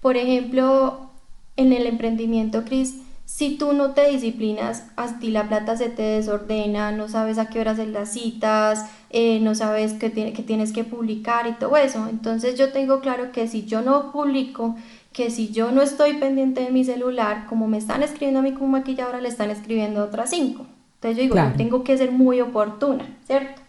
Por 0.02 0.18
ejemplo, 0.18 1.12
en 1.56 1.72
el 1.72 1.88
emprendimiento, 1.88 2.66
Cris, 2.66 3.07
si 3.38 3.56
tú 3.56 3.74
no 3.74 3.92
te 3.92 4.10
disciplinas, 4.10 4.88
a 4.96 5.20
ti 5.20 5.30
la 5.30 5.48
plata 5.48 5.78
se 5.78 5.90
te 5.90 6.02
desordena, 6.02 6.92
no 6.92 7.08
sabes 7.08 7.38
a 7.38 7.50
qué 7.50 7.60
horas 7.60 7.78
en 7.78 7.94
las 7.94 8.14
citas, 8.14 8.90
eh, 9.12 9.40
no 9.42 9.54
sabes 9.54 9.94
qué, 9.94 10.12
que 10.12 10.42
tienes 10.42 10.74
que 10.74 10.84
publicar 10.84 11.46
y 11.46 11.52
todo 11.52 11.78
eso. 11.78 12.08
Entonces 12.10 12.58
yo 12.58 12.72
tengo 12.72 13.00
claro 13.00 13.32
que 13.32 13.48
si 13.48 13.66
yo 13.66 13.84
no 13.84 14.12
publico, 14.12 14.76
que 15.14 15.30
si 15.30 15.52
yo 15.52 15.72
no 15.72 15.84
estoy 15.84 16.16
pendiente 16.16 16.62
de 16.62 16.72
mi 16.72 16.84
celular, 16.84 17.46
como 17.48 17.68
me 17.68 17.78
están 17.78 18.02
escribiendo 18.02 18.40
a 18.40 18.42
mí 18.42 18.54
como 18.54 18.70
maquilladora, 18.70 19.22
le 19.22 19.30
están 19.30 19.52
escribiendo 19.52 20.04
otras 20.04 20.32
cinco. 20.32 20.66
Entonces 20.96 21.18
yo 21.18 21.22
digo, 21.22 21.36
yo 21.36 21.56
tengo 21.56 21.84
que 21.84 21.96
ser 21.96 22.12
muy 22.12 22.42
oportuna, 22.42 23.06
¿cierto? 23.28 23.62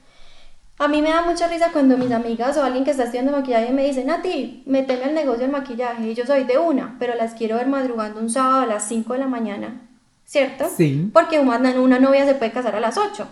A 0.78 0.86
mí 0.86 1.02
me 1.02 1.10
da 1.10 1.22
mucha 1.22 1.48
risa 1.48 1.70
cuando 1.72 1.96
mis 1.96 2.12
amigas 2.12 2.56
o 2.56 2.62
alguien 2.62 2.84
que 2.84 2.92
está 2.92 3.02
estudiando 3.04 3.32
maquillaje 3.32 3.72
me 3.72 3.84
dicen, 3.84 4.10
a 4.10 4.22
ti, 4.22 4.62
meteme 4.64 5.04
al 5.04 5.14
negocio 5.14 5.42
del 5.42 5.50
maquillaje. 5.50 6.08
Y 6.08 6.14
yo 6.14 6.24
soy 6.24 6.44
de 6.44 6.58
una, 6.58 6.96
pero 7.00 7.16
las 7.16 7.34
quiero 7.34 7.56
ver 7.56 7.66
madrugando 7.66 8.20
un 8.20 8.30
sábado 8.30 8.62
a 8.62 8.66
las 8.66 8.84
5 8.84 9.12
de 9.14 9.18
la 9.18 9.26
mañana, 9.26 9.88
¿cierto? 10.24 10.68
Sí. 10.74 11.10
Porque 11.12 11.40
una, 11.40 11.58
una 11.80 11.98
novia 11.98 12.24
se 12.26 12.36
puede 12.36 12.52
casar 12.52 12.76
a 12.76 12.80
las 12.80 12.96
8. 12.96 13.26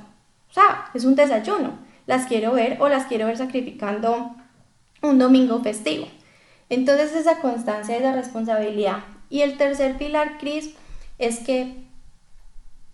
O 0.51 0.53
sea, 0.53 0.91
es 0.93 1.05
un 1.05 1.15
desayuno. 1.15 1.79
Las 2.07 2.27
quiero 2.27 2.53
ver 2.53 2.79
o 2.81 2.89
las 2.89 3.05
quiero 3.07 3.27
ver 3.27 3.37
sacrificando 3.37 4.35
un 5.03 5.19
domingo 5.19 5.61
festivo. 5.61 6.09
Entonces 6.69 7.15
esa 7.15 7.39
constancia, 7.39 7.97
esa 7.97 8.13
responsabilidad. 8.13 9.05
Y 9.31 9.43
el 9.43 9.57
tercer 9.57 9.97
pilar, 9.97 10.39
Cris, 10.39 10.75
es 11.19 11.41
que 11.41 11.85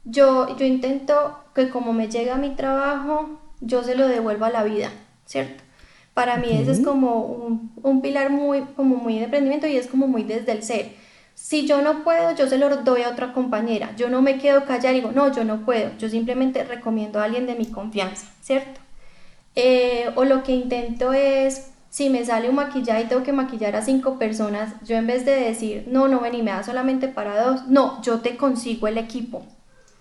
yo, 0.04 0.56
yo 0.56 0.66
intento 0.66 1.38
que 1.54 1.70
como 1.70 1.92
me 1.92 2.08
llega 2.08 2.36
mi 2.36 2.50
trabajo, 2.50 3.38
yo 3.62 3.82
se 3.82 3.94
lo 3.94 4.08
devuelvo 4.08 4.44
a 4.44 4.50
la 4.50 4.64
vida, 4.64 4.90
¿cierto? 5.24 5.62
Para 6.14 6.36
mí 6.36 6.48
ese 6.52 6.72
es 6.72 6.80
como 6.80 7.70
un, 7.82 8.02
pilar 8.02 8.28
muy, 8.28 8.62
como 8.76 8.96
muy 8.96 9.16
de 9.16 9.24
emprendimiento 9.24 9.66
y 9.66 9.76
es 9.76 9.86
como 9.86 10.06
muy 10.06 10.24
desde 10.24 10.52
el 10.52 10.62
ser. 10.62 10.92
Si 11.34 11.66
yo 11.66 11.80
no 11.80 12.04
puedo, 12.04 12.34
yo 12.34 12.46
se 12.48 12.58
lo 12.58 12.68
doy 12.82 13.02
a 13.02 13.08
otra 13.08 13.32
compañera. 13.32 13.96
Yo 13.96 14.10
no 14.10 14.20
me 14.20 14.36
quedo 14.36 14.66
callada 14.66 14.92
y 14.92 14.96
digo, 14.96 15.12
no, 15.12 15.32
yo 15.32 15.44
no 15.44 15.64
puedo. 15.64 15.90
Yo 15.96 16.10
simplemente 16.10 16.64
recomiendo 16.64 17.18
a 17.18 17.24
alguien 17.24 17.46
de 17.46 17.54
mi 17.54 17.64
confianza, 17.66 18.26
¿cierto? 18.42 18.80
Eh, 19.54 20.10
o 20.14 20.24
lo 20.24 20.42
que 20.42 20.52
intento 20.52 21.14
es, 21.14 21.70
si 21.88 22.10
me 22.10 22.24
sale 22.26 22.50
un 22.50 22.56
maquillaje 22.56 23.04
y 23.04 23.06
tengo 23.06 23.22
que 23.22 23.32
maquillar 23.32 23.74
a 23.74 23.82
cinco 23.82 24.18
personas, 24.18 24.74
yo 24.84 24.96
en 24.96 25.06
vez 25.06 25.24
de 25.24 25.32
decir, 25.32 25.84
no, 25.88 26.08
no 26.08 26.20
ven 26.20 26.34
y 26.34 26.42
me 26.42 26.50
da 26.50 26.62
solamente 26.62 27.08
para 27.08 27.42
dos, 27.42 27.66
no, 27.68 28.02
yo 28.02 28.20
te 28.20 28.36
consigo 28.36 28.86
el 28.86 28.98
equipo 28.98 29.46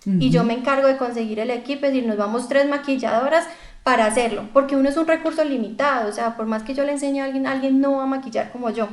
y 0.06 0.30
yo 0.30 0.44
me 0.44 0.54
encargo 0.54 0.88
de 0.88 0.96
conseguir 0.96 1.38
el 1.38 1.50
equipo, 1.50 1.86
es 1.86 1.92
decir, 1.92 2.08
nos 2.08 2.16
vamos 2.16 2.48
tres 2.48 2.68
maquilladoras 2.68 3.46
para 3.82 4.06
hacerlo, 4.06 4.48
porque 4.52 4.76
uno 4.76 4.88
es 4.88 4.96
un 4.96 5.06
recurso 5.06 5.44
limitado, 5.44 6.08
o 6.08 6.12
sea, 6.12 6.36
por 6.36 6.46
más 6.46 6.62
que 6.62 6.74
yo 6.74 6.84
le 6.84 6.92
enseñe 6.92 7.20
a 7.20 7.24
alguien, 7.24 7.46
alguien 7.46 7.80
no 7.80 7.96
va 7.96 8.04
a 8.04 8.06
maquillar 8.06 8.50
como 8.52 8.70
yo. 8.70 8.88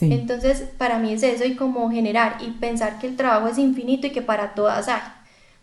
Entonces, 0.00 0.64
para 0.76 0.98
mí 0.98 1.12
es 1.12 1.22
eso 1.22 1.44
y 1.44 1.54
como 1.54 1.90
generar 1.90 2.38
y 2.40 2.50
pensar 2.50 2.98
que 2.98 3.06
el 3.06 3.16
trabajo 3.16 3.48
es 3.48 3.58
infinito 3.58 4.06
y 4.06 4.10
que 4.10 4.22
para 4.22 4.54
todas 4.54 4.88
hay. 4.88 5.00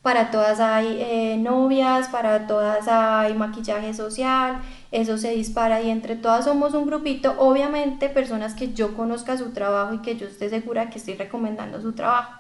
Para 0.02 0.32
todas 0.32 0.60
hay 0.60 0.98
eh, 1.00 1.38
novias, 1.38 2.08
para 2.08 2.48
todas 2.48 2.88
hay 2.88 3.36
maquillaje 3.36 3.94
social, 3.94 4.60
eso 4.92 5.18
se 5.18 5.32
dispara 5.32 5.82
y 5.82 5.92
entre 5.92 6.16
todas 6.16 6.46
somos 6.46 6.74
un 6.74 6.88
grupito, 6.88 7.36
obviamente 7.38 8.10
personas 8.10 8.56
que 8.56 8.74
yo 8.74 8.96
conozca 8.96 9.38
su 9.38 9.52
trabajo 9.52 9.94
y 9.94 10.00
que 10.00 10.18
yo 10.18 10.26
esté 10.26 10.50
segura 10.50 10.90
que 10.90 10.98
estoy 10.98 11.16
recomendando 11.16 11.82
su 11.82 11.94
trabajo. 11.94 12.34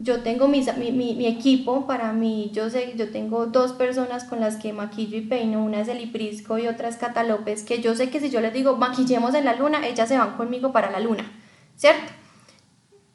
Yo 0.00 0.22
tengo 0.22 0.48
mi, 0.48 0.62
mi, 0.90 1.26
equipo, 1.26 1.86
para 1.86 2.14
mí, 2.14 2.50
yo 2.54 2.70
sé, 2.70 2.94
yo 2.96 3.10
tengo 3.10 3.44
dos 3.44 3.74
personas 3.74 4.24
con 4.24 4.40
las 4.40 4.56
que 4.56 4.72
maquillo 4.72 5.18
y 5.18 5.20
peino, 5.20 5.62
una 5.62 5.82
es 5.82 5.88
Eliprisco 5.88 6.56
y 6.56 6.66
otra 6.66 6.88
es 6.88 6.96
Cata 6.96 7.24
López, 7.24 7.62
que 7.62 7.82
yo 7.82 7.94
sé 7.94 8.08
que 8.08 8.20
si 8.20 8.30
yo 8.30 8.40
les 8.40 8.54
digo 8.54 8.76
maquillemos 8.76 9.34
en 9.34 9.44
la 9.44 9.54
luna, 9.54 9.86
ellas 9.86 10.08
se 10.08 10.16
van 10.16 10.38
conmigo 10.38 10.72
para 10.72 10.90
la 10.90 10.98
luna, 10.98 11.30
¿cierto? 11.76 12.10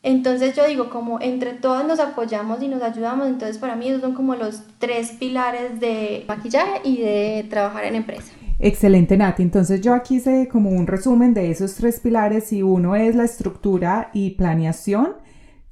Entonces 0.04 0.56
yo 0.56 0.68
digo, 0.68 0.91
como 0.91 1.20
entre 1.20 1.54
todas 1.54 1.84
nos 1.88 2.00
apoyamos 2.00 2.62
y 2.62 2.68
nos 2.68 2.84
ayudamos, 2.84 3.28
entonces 3.28 3.58
para 3.58 3.76
mí 3.76 3.88
esos 3.88 4.02
son 4.02 4.14
como 4.14 4.36
los 4.36 4.62
tres 4.78 5.14
pilares 5.20 5.80
de 5.80 6.26
maquillaje 6.28 6.82
y 6.84 6.98
de 6.98 7.48
trabajar 7.50 7.86
en 7.86 7.96
empresa. 7.96 8.32
Excelente, 8.60 9.18
Nati. 9.18 9.41
Entonces 9.41 9.82
yo 9.82 9.96
aquí 9.96 10.18
hice 10.18 10.48
como 10.48 10.70
un 10.70 10.86
resumen 10.86 11.34
de 11.34 11.50
esos 11.50 11.74
tres 11.74 12.00
pilares 12.00 12.54
y 12.54 12.62
uno 12.62 12.96
es 12.96 13.16
la 13.16 13.24
estructura 13.24 14.12
y 14.14 14.32
planeación 14.32 15.24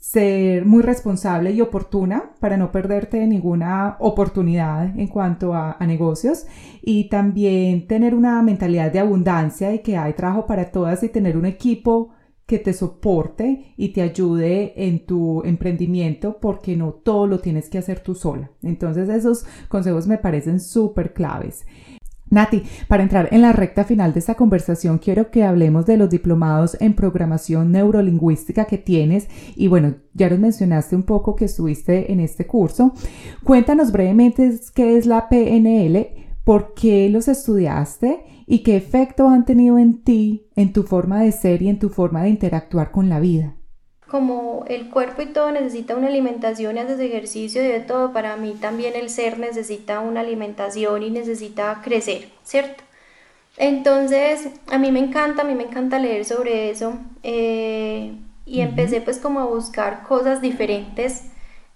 ser 0.03 0.65
muy 0.65 0.83
responsable 0.83 1.53
y 1.53 1.61
oportuna 1.61 2.33
para 2.41 2.57
no 2.57 2.73
perderte 2.73 3.25
ninguna 3.25 3.95
oportunidad 4.01 4.99
en 4.99 5.07
cuanto 5.07 5.53
a, 5.53 5.77
negocios 5.79 6.45
y 6.81 7.07
también 7.07 7.87
tener 7.87 8.13
una 8.13 8.41
mentalidad 8.41 8.91
de 8.91 8.99
abundancia 8.99 9.73
y 9.73 9.79
que 9.79 9.95
hay 9.95 10.11
trabajo 10.11 10.45
para 10.45 10.71
todas 10.71 11.03
y 11.03 11.09
tener 11.09 11.37
un 11.37 11.45
equipo 11.45 12.09
que 12.45 12.59
te 12.59 12.73
soporte 12.73 13.73
y 13.77 13.93
te 13.93 14.01
ayude 14.01 14.73
en 14.75 15.05
tu 15.05 15.41
emprendimiento 15.45 16.37
porque 16.41 16.75
no 16.75 16.91
todo 16.91 17.25
lo 17.25 17.39
tienes 17.39 17.69
que 17.69 17.77
hacer 17.77 18.01
tú 18.01 18.13
sola. 18.13 18.51
Entonces 18.61 19.07
esos 19.07 19.45
consejos 19.69 20.05
me 20.05 20.17
parecen 20.17 20.59
súper 20.59 21.13
claves. 21.13 21.65
Nati, 22.33 22.63
para 22.87 23.03
entrar 23.03 23.29
en 23.31 23.43
la 23.43 23.53
recta 23.53 23.83
final 23.83 24.11
de 24.11 24.19
esta 24.19 24.33
conversación, 24.35 24.97
quiero 24.97 25.29
que 25.29 25.43
hablemos 25.43 25.85
de 25.85 25.97
los 25.97 26.09
diplomados 26.09 26.75
en 26.81 26.95
programación 26.95 27.71
neurolingüística 27.71 28.65
que 28.65 28.79
tienes 28.79 29.27
y 29.55 29.67
bueno, 29.67 29.95
ya 30.13 30.29
nos 30.29 30.39
mencionaste 30.39 30.95
un 30.95 31.03
poco 31.03 31.35
que 31.35 31.45
estuviste 31.45 32.11
en 32.11 32.19
este 32.19 32.47
curso. 32.47 32.93
Cuéntanos 33.43 33.91
brevemente 33.91 34.59
qué 34.73 34.97
es 34.97 35.05
la 35.05 35.29
PNL, 35.29 36.07
por 36.43 36.73
qué 36.73 37.07
los 37.09 37.27
estudiaste 37.27 38.23
y 38.47 38.63
qué 38.63 38.77
efecto 38.77 39.29
han 39.29 39.45
tenido 39.45 39.77
en 39.77 40.03
ti, 40.03 40.47
en 40.55 40.73
tu 40.73 40.83
forma 40.83 41.21
de 41.21 41.31
ser 41.31 41.61
y 41.61 41.69
en 41.69 41.77
tu 41.77 41.89
forma 41.89 42.23
de 42.23 42.29
interactuar 42.29 42.91
con 42.91 43.09
la 43.09 43.19
vida 43.19 43.55
como 44.07 44.65
el 44.67 44.89
cuerpo 44.89 45.21
y 45.21 45.27
todo 45.27 45.51
necesita 45.51 45.95
una 45.95 46.07
alimentación 46.07 46.77
y 46.77 46.79
haces 46.79 46.99
ejercicio 46.99 47.63
y 47.63 47.67
de 47.67 47.79
todo, 47.79 48.13
para 48.13 48.35
mí 48.37 48.55
también 48.59 48.95
el 48.95 49.09
ser 49.09 49.39
necesita 49.39 49.99
una 49.99 50.21
alimentación 50.21 51.03
y 51.03 51.09
necesita 51.09 51.81
crecer, 51.83 52.29
¿cierto? 52.43 52.83
Entonces, 53.57 54.49
a 54.67 54.77
mí 54.77 54.91
me 54.91 54.99
encanta, 54.99 55.43
a 55.43 55.45
mí 55.45 55.53
me 55.55 55.63
encanta 55.63 55.99
leer 55.99 56.25
sobre 56.25 56.69
eso 56.69 56.97
eh, 57.21 58.13
y 58.45 58.61
empecé 58.61 59.01
pues 59.01 59.19
como 59.19 59.39
a 59.39 59.45
buscar 59.45 60.03
cosas 60.03 60.41
diferentes 60.41 61.25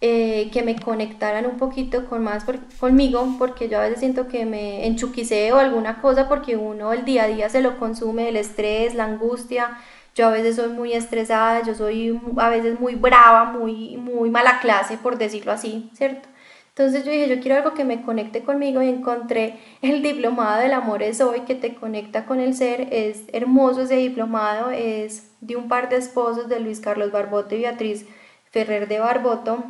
eh, 0.01 0.49
que 0.51 0.61
me 0.61 0.75
conectaran 0.75 1.47
un 1.47 1.57
poquito 1.57 2.05
con 2.05 2.23
más 2.23 2.45
conmigo, 2.79 3.35
porque 3.39 3.67
yo 3.67 3.79
a 3.79 3.81
veces 3.81 3.99
siento 3.99 4.27
que 4.27 4.45
me 4.45 4.85
enchuquiceo 4.85 5.57
alguna 5.57 6.01
cosa 6.01 6.27
porque 6.29 6.55
uno 6.55 6.93
el 6.93 7.03
día 7.03 7.23
a 7.23 7.27
día 7.27 7.49
se 7.49 7.61
lo 7.61 7.79
consume, 7.79 8.29
el 8.29 8.35
estrés, 8.35 8.93
la 8.93 9.05
angustia, 9.05 9.79
yo 10.17 10.27
a 10.27 10.31
veces 10.31 10.55
soy 10.55 10.69
muy 10.69 10.93
estresada, 10.93 11.61
yo 11.61 11.75
soy 11.75 12.19
a 12.37 12.49
veces 12.49 12.79
muy 12.79 12.95
brava, 12.95 13.45
muy, 13.45 13.97
muy 13.97 14.31
mala 14.31 14.59
clase, 14.59 14.97
por 14.97 15.19
decirlo 15.19 15.51
así, 15.51 15.91
¿cierto? 15.93 16.27
Entonces 16.69 17.05
yo 17.05 17.11
dije, 17.11 17.29
yo 17.29 17.39
quiero 17.39 17.57
algo 17.57 17.75
que 17.75 17.85
me 17.85 18.01
conecte 18.01 18.41
conmigo 18.43 18.81
y 18.81 18.89
encontré 18.89 19.59
el 19.83 20.01
diplomado 20.09 20.59
del 20.59 20.73
amor 20.73 21.03
es 21.03 21.21
hoy 21.21 21.41
que 21.41 21.53
te 21.53 21.75
conecta 21.75 22.25
con 22.25 22.39
el 22.39 22.55
ser. 22.55 22.87
Es 22.91 23.23
hermoso 23.31 23.83
ese 23.83 23.97
diplomado, 23.97 24.71
es 24.71 25.31
de 25.41 25.55
un 25.55 25.67
par 25.67 25.89
de 25.89 25.97
esposos 25.97 26.49
de 26.49 26.59
Luis 26.59 26.79
Carlos 26.79 27.11
Barboto 27.11 27.55
y 27.55 27.59
Beatriz 27.59 28.07
Ferrer 28.49 28.87
de 28.87 28.99
Barboto, 28.99 29.63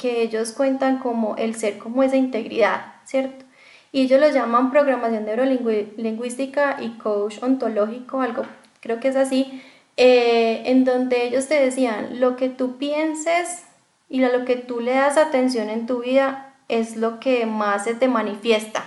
que 0.00 0.22
ellos 0.22 0.50
cuentan 0.50 0.98
como 0.98 1.36
el 1.36 1.54
ser, 1.54 1.78
como 1.78 2.02
esa 2.02 2.16
integridad, 2.16 2.94
¿cierto? 3.04 3.44
Y 3.92 4.02
ellos 4.02 4.20
lo 4.20 4.28
llaman 4.30 4.72
programación 4.72 5.26
neurolingüística 5.26 6.78
y 6.80 6.98
coach 6.98 7.40
ontológico, 7.40 8.20
algo 8.20 8.44
creo 8.82 9.00
que 9.00 9.08
es 9.08 9.16
así, 9.16 9.62
eh, 9.96 10.62
en 10.66 10.84
donde 10.84 11.24
ellos 11.24 11.48
te 11.48 11.62
decían, 11.62 12.20
lo 12.20 12.36
que 12.36 12.48
tú 12.48 12.76
pienses 12.78 13.64
y 14.08 14.20
lo 14.20 14.44
que 14.44 14.56
tú 14.56 14.80
le 14.80 14.92
das 14.92 15.16
atención 15.16 15.70
en 15.70 15.86
tu 15.86 16.00
vida 16.00 16.54
es 16.68 16.96
lo 16.96 17.20
que 17.20 17.46
más 17.46 17.84
se 17.84 17.94
te 17.94 18.08
manifiesta. 18.08 18.84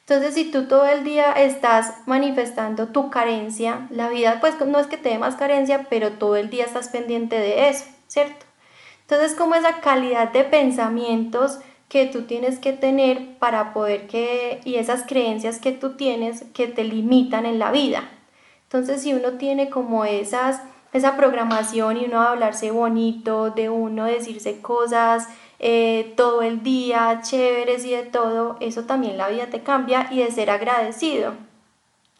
Entonces, 0.00 0.34
si 0.34 0.50
tú 0.50 0.66
todo 0.66 0.86
el 0.86 1.04
día 1.04 1.32
estás 1.32 1.94
manifestando 2.06 2.88
tu 2.88 3.10
carencia, 3.10 3.86
la 3.90 4.08
vida 4.08 4.38
pues 4.40 4.54
no 4.58 4.78
es 4.78 4.86
que 4.86 4.96
te 4.96 5.10
dé 5.10 5.18
más 5.18 5.36
carencia, 5.36 5.86
pero 5.90 6.12
todo 6.12 6.36
el 6.36 6.48
día 6.48 6.64
estás 6.64 6.88
pendiente 6.88 7.38
de 7.38 7.68
eso, 7.68 7.84
¿cierto? 8.06 8.46
Entonces, 9.02 9.36
como 9.36 9.54
esa 9.54 9.80
calidad 9.80 10.32
de 10.32 10.44
pensamientos 10.44 11.58
que 11.88 12.06
tú 12.06 12.22
tienes 12.22 12.58
que 12.58 12.72
tener 12.72 13.36
para 13.38 13.72
poder 13.72 14.06
que, 14.06 14.60
y 14.64 14.76
esas 14.76 15.04
creencias 15.06 15.58
que 15.58 15.72
tú 15.72 15.96
tienes 15.96 16.44
que 16.54 16.66
te 16.68 16.84
limitan 16.84 17.46
en 17.46 17.58
la 17.58 17.70
vida. 17.70 18.10
Entonces, 18.68 19.00
si 19.00 19.14
uno 19.14 19.32
tiene 19.38 19.70
como 19.70 20.04
esas, 20.04 20.60
esa 20.92 21.16
programación 21.16 21.96
y 21.96 22.04
uno 22.04 22.20
hablarse 22.20 22.70
bonito, 22.70 23.50
de 23.50 23.70
uno 23.70 24.04
decirse 24.04 24.60
cosas 24.60 25.26
eh, 25.58 26.12
todo 26.18 26.42
el 26.42 26.62
día, 26.62 27.20
chéveres 27.22 27.86
y 27.86 27.92
de 27.92 28.02
todo, 28.02 28.58
eso 28.60 28.84
también 28.84 29.16
la 29.16 29.30
vida 29.30 29.46
te 29.46 29.62
cambia 29.62 30.08
y 30.10 30.18
de 30.18 30.30
ser 30.30 30.50
agradecido. 30.50 31.32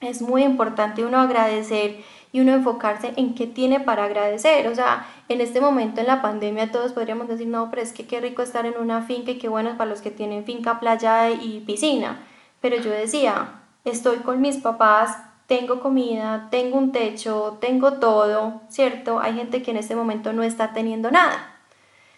Es 0.00 0.22
muy 0.22 0.42
importante 0.42 1.04
uno 1.04 1.18
agradecer 1.18 2.02
y 2.32 2.40
uno 2.40 2.54
enfocarse 2.54 3.12
en 3.16 3.34
qué 3.34 3.46
tiene 3.46 3.80
para 3.80 4.04
agradecer. 4.04 4.68
O 4.68 4.74
sea, 4.74 5.06
en 5.28 5.42
este 5.42 5.60
momento 5.60 6.00
en 6.00 6.06
la 6.06 6.22
pandemia 6.22 6.72
todos 6.72 6.92
podríamos 6.92 7.28
decir, 7.28 7.46
no, 7.46 7.68
pero 7.68 7.82
es 7.82 7.92
que 7.92 8.06
qué 8.06 8.20
rico 8.20 8.40
estar 8.40 8.64
en 8.64 8.78
una 8.78 9.02
finca 9.02 9.32
y 9.32 9.38
qué 9.38 9.48
bueno 9.48 9.76
para 9.76 9.90
los 9.90 10.00
que 10.00 10.10
tienen 10.10 10.44
finca, 10.46 10.80
playa 10.80 11.30
y 11.30 11.60
piscina. 11.66 12.20
Pero 12.62 12.76
yo 12.76 12.90
decía, 12.90 13.60
estoy 13.84 14.18
con 14.18 14.40
mis 14.40 14.56
papás, 14.56 15.16
tengo 15.48 15.80
comida, 15.80 16.48
tengo 16.50 16.76
un 16.76 16.92
techo, 16.92 17.56
tengo 17.60 17.94
todo, 17.94 18.60
¿cierto? 18.68 19.18
Hay 19.18 19.34
gente 19.34 19.62
que 19.62 19.70
en 19.70 19.78
este 19.78 19.96
momento 19.96 20.32
no 20.34 20.42
está 20.42 20.74
teniendo 20.74 21.10
nada. 21.10 21.56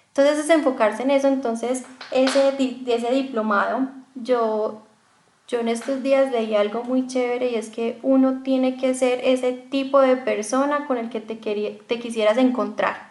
Entonces 0.08 0.40
es 0.40 0.50
enfocarse 0.50 1.04
en 1.04 1.12
eso, 1.12 1.28
entonces 1.28 1.86
ese, 2.10 2.52
ese 2.86 3.10
diplomado 3.12 3.88
yo, 4.16 4.82
Yo 5.46 5.60
en 5.60 5.68
estos 5.68 6.02
días 6.02 6.32
leí 6.32 6.56
algo 6.56 6.82
muy 6.82 7.06
chévere 7.06 7.50
y 7.50 7.54
es 7.54 7.70
que 7.70 8.00
uno 8.02 8.42
tiene 8.42 8.76
que 8.76 8.94
ser 8.94 9.20
ese 9.24 9.52
tipo 9.52 10.00
de 10.00 10.16
persona 10.16 10.86
con 10.86 10.98
el 10.98 11.08
que 11.08 11.20
te, 11.20 11.36
te 11.36 11.98
quisieras 12.00 12.36
encontrar. 12.36 13.10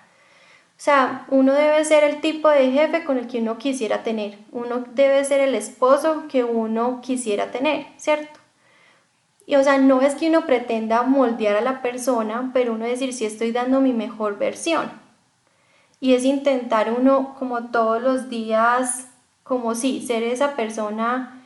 O 0.78 0.82
sea, 0.82 1.26
uno 1.30 1.54
debe 1.54 1.84
ser 1.86 2.04
el 2.04 2.20
tipo 2.22 2.50
de 2.50 2.72
jefe 2.72 3.06
con 3.06 3.18
el 3.18 3.28
que 3.28 3.40
uno 3.40 3.58
quisiera 3.58 4.04
tener. 4.04 4.38
Uno 4.52 4.84
debe 4.94 5.24
ser 5.24 5.40
el 5.42 5.56
esposo 5.56 6.26
que 6.30 6.44
uno 6.44 7.00
quisiera 7.02 7.52
tener, 7.52 7.88
¿cierto? 7.98 8.39
Y 9.50 9.56
o 9.56 9.64
sea, 9.64 9.80
no 9.80 10.04
es 10.04 10.14
que 10.14 10.30
uno 10.30 10.46
pretenda 10.46 11.02
moldear 11.02 11.56
a 11.56 11.62
la 11.62 11.82
persona, 11.82 12.52
pero 12.54 12.74
uno 12.74 12.86
decir 12.86 13.14
si 13.14 13.26
estoy 13.26 13.52
dando 13.52 13.82
mi 13.82 13.94
mejor 13.94 14.38
versión. 14.38 14.92
Y 16.00 16.14
es 16.14 16.24
intentar 16.24 16.94
uno 16.96 17.36
como 17.40 17.72
todos 17.72 18.00
los 18.00 18.30
días, 18.30 19.08
como 19.42 19.74
si 19.74 20.06
ser 20.06 20.22
esa 20.22 20.56
persona 20.56 21.42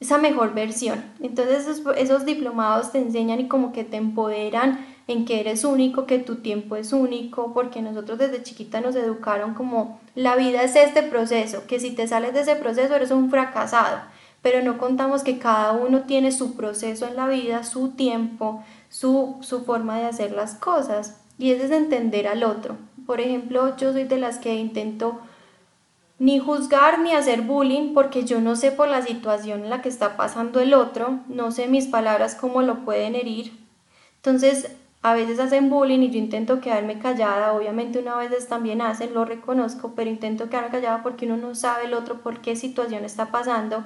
esa 0.00 0.18
mejor 0.18 0.54
versión. 0.54 1.04
Entonces 1.20 1.80
esos, 1.96 2.26
diplomados 2.26 2.90
te 2.90 2.98
enseñan 2.98 3.38
y 3.38 3.46
como 3.46 3.72
que 3.72 3.84
te 3.84 3.96
empoderan 3.96 4.84
en 5.06 5.24
que 5.24 5.38
eres 5.38 5.64
único, 5.64 6.06
que 6.06 6.18
tu 6.18 6.36
tiempo 6.36 6.74
es 6.74 6.92
único, 6.92 7.54
porque 7.54 7.80
nosotros 7.80 8.18
desde 8.18 8.42
chiquita 8.42 8.80
nos 8.80 8.96
educaron 8.96 9.54
como 9.54 10.00
la 10.16 10.34
vida 10.34 10.64
es 10.64 10.74
este 10.74 11.04
proceso, 11.04 11.68
que 11.68 11.78
si 11.78 11.92
te 11.92 12.08
sales 12.08 12.34
de 12.34 12.40
ese 12.40 12.56
proceso 12.56 12.96
eres 12.96 13.12
un 13.12 13.30
fracasado, 13.30 14.00
pero 14.44 14.62
no 14.62 14.76
contamos 14.76 15.22
que 15.22 15.38
cada 15.38 15.72
uno 15.72 16.02
tiene 16.02 16.30
su 16.30 16.54
proceso 16.54 17.06
en 17.06 17.16
la 17.16 17.26
vida, 17.26 17.64
su 17.64 17.92
tiempo, 17.92 18.62
su, 18.90 19.38
su 19.40 19.64
forma 19.64 19.98
de 19.98 20.04
hacer 20.04 20.32
las 20.32 20.54
cosas, 20.54 21.18
y 21.38 21.52
es 21.52 21.70
de 21.70 21.78
entender 21.78 22.28
al 22.28 22.44
otro. 22.44 22.76
Por 23.06 23.22
ejemplo, 23.22 23.74
yo 23.78 23.94
soy 23.94 24.04
de 24.04 24.18
las 24.18 24.36
que 24.36 24.54
intento 24.54 25.18
ni 26.18 26.38
juzgar 26.40 26.98
ni 26.98 27.12
hacer 27.12 27.40
bullying 27.40 27.94
porque 27.94 28.24
yo 28.24 28.42
no 28.42 28.54
sé 28.54 28.70
por 28.70 28.86
la 28.88 29.00
situación 29.00 29.64
en 29.64 29.70
la 29.70 29.80
que 29.80 29.88
está 29.88 30.14
pasando 30.14 30.60
el 30.60 30.74
otro, 30.74 31.20
no 31.26 31.50
sé 31.50 31.66
mis 31.66 31.86
palabras 31.86 32.34
cómo 32.34 32.60
lo 32.60 32.84
pueden 32.84 33.14
herir. 33.14 33.50
Entonces, 34.16 34.76
a 35.00 35.14
veces 35.14 35.40
hacen 35.40 35.70
bullying 35.70 36.00
y 36.00 36.10
yo 36.10 36.18
intento 36.18 36.60
quedarme 36.60 36.98
callada, 36.98 37.54
obviamente 37.54 37.98
una 37.98 38.16
vez 38.16 38.46
también 38.46 38.82
hacen, 38.82 39.14
lo 39.14 39.24
reconozco, 39.24 39.94
pero 39.96 40.10
intento 40.10 40.50
quedarme 40.50 40.68
callada 40.68 41.02
porque 41.02 41.24
uno 41.24 41.38
no 41.38 41.54
sabe 41.54 41.86
el 41.86 41.94
otro 41.94 42.20
por 42.20 42.42
qué 42.42 42.56
situación 42.56 43.06
está 43.06 43.30
pasando, 43.30 43.84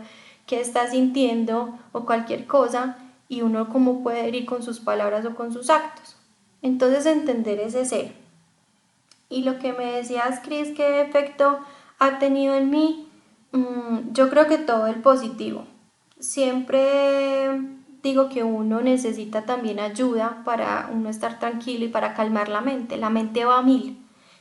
qué 0.49 0.61
está 0.61 0.91
sintiendo 0.91 1.79
o 1.93 2.05
cualquier 2.05 2.47
cosa 2.47 2.97
y 3.29 3.43
uno 3.43 3.69
cómo 3.69 4.03
puede 4.03 4.27
herir 4.27 4.47
con 4.47 4.63
sus 4.63 4.81
palabras 4.81 5.25
o 5.27 5.37
con 5.37 5.53
sus 5.53 5.71
actos. 5.71 6.17
Entonces, 6.63 7.07
entender 7.07 7.61
ese 7.61 7.85
ser. 7.85 8.15
Y 9.29 9.43
lo 9.43 9.59
que 9.59 9.75
me 9.75 9.93
decías, 9.93 10.41
Cris, 10.41 10.71
qué 10.75 11.03
efecto 11.03 11.61
ha 11.99 12.19
tenido 12.19 12.55
en 12.55 12.71
mí, 12.71 13.09
mm, 13.53 14.13
yo 14.13 14.31
creo 14.31 14.49
que 14.49 14.59
todo 14.59 14.87
el 14.87 14.97
positivo. 14.97 15.67
Siempre 16.19 17.61
digo 18.03 18.31
que 18.31 18.43
uno 18.43 18.81
necesita 18.81 19.43
también 19.43 19.79
ayuda 19.79 20.43
para 20.45 20.91
uno 20.93 21.11
estar 21.11 21.39
tranquilo 21.39 21.85
y 21.85 21.89
para 21.89 22.15
calmar 22.15 22.49
la 22.49 22.63
mente. 22.63 22.97
La 22.97 23.11
mente 23.11 23.45
va 23.45 23.59
a 23.59 23.63
mil. 23.63 23.99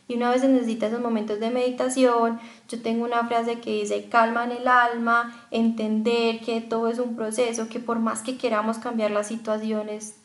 Y 0.07 0.15
una 0.15 0.31
vez 0.31 0.43
necesita 0.43 0.87
esos 0.87 1.01
momentos 1.01 1.39
de 1.39 1.49
meditación. 1.49 2.39
Yo 2.69 2.81
tengo 2.81 3.03
una 3.03 3.27
frase 3.27 3.59
que 3.59 3.81
dice, 3.81 4.07
calma 4.09 4.45
en 4.45 4.51
el 4.51 4.67
alma, 4.67 5.47
entender 5.51 6.39
que 6.39 6.61
todo 6.61 6.87
es 6.87 6.99
un 6.99 7.15
proceso, 7.15 7.67
que 7.67 7.79
por 7.79 7.99
más 7.99 8.21
que 8.21 8.37
queramos 8.37 8.77
cambiar 8.77 9.11
las 9.11 9.27
situaciones, 9.27 10.15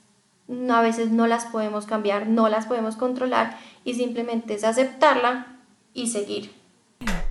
a 0.70 0.82
veces 0.82 1.10
no 1.10 1.26
las 1.26 1.46
podemos 1.46 1.86
cambiar, 1.86 2.28
no 2.28 2.48
las 2.48 2.66
podemos 2.66 2.96
controlar 2.96 3.56
y 3.84 3.94
simplemente 3.94 4.54
es 4.54 4.64
aceptarla 4.64 5.58
y 5.94 6.08
seguir. 6.08 6.50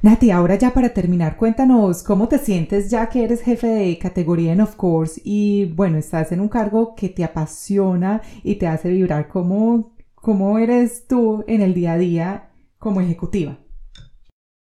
Nati, 0.01 0.31
ahora 0.31 0.55
ya 0.55 0.73
para 0.73 0.89
terminar, 0.89 1.37
cuéntanos 1.37 2.01
cómo 2.01 2.27
te 2.27 2.39
sientes 2.39 2.89
ya 2.89 3.07
que 3.07 3.23
eres 3.23 3.41
jefe 3.41 3.67
de 3.67 3.99
categoría 3.99 4.53
en 4.53 4.61
Of 4.61 4.75
Course 4.75 5.21
y 5.23 5.65
bueno, 5.65 5.99
estás 5.99 6.31
en 6.31 6.39
un 6.39 6.49
cargo 6.49 6.95
que 6.95 7.07
te 7.09 7.23
apasiona 7.23 8.21
y 8.43 8.55
te 8.55 8.65
hace 8.65 8.89
vibrar. 8.89 9.27
¿Cómo, 9.27 9.91
cómo 10.21 10.59
eres 10.59 11.07
tú 11.07 11.43
en 11.47 11.61
el 11.61 11.73
día 11.73 11.93
a 11.93 11.97
día 11.97 12.49
como 12.77 13.01
ejecutiva? 13.01 13.57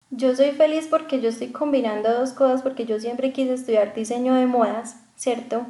Yo 0.10 0.36
soy 0.36 0.52
feliz 0.52 0.88
porque 0.90 1.22
yo 1.22 1.30
estoy 1.30 1.48
combinando 1.48 2.12
dos 2.12 2.34
cosas 2.34 2.62
porque 2.62 2.86
yo 2.86 3.00
siempre 3.00 3.32
quise 3.32 3.54
estudiar 3.54 3.94
diseño 3.94 4.34
de 4.36 4.46
modas, 4.46 4.98
¿cierto? 5.16 5.66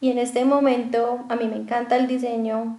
Y 0.00 0.10
en 0.10 0.18
este 0.18 0.44
momento 0.44 1.24
a 1.28 1.36
mí 1.36 1.46
me 1.46 1.56
encanta 1.56 1.96
el 1.96 2.06
diseño 2.06 2.78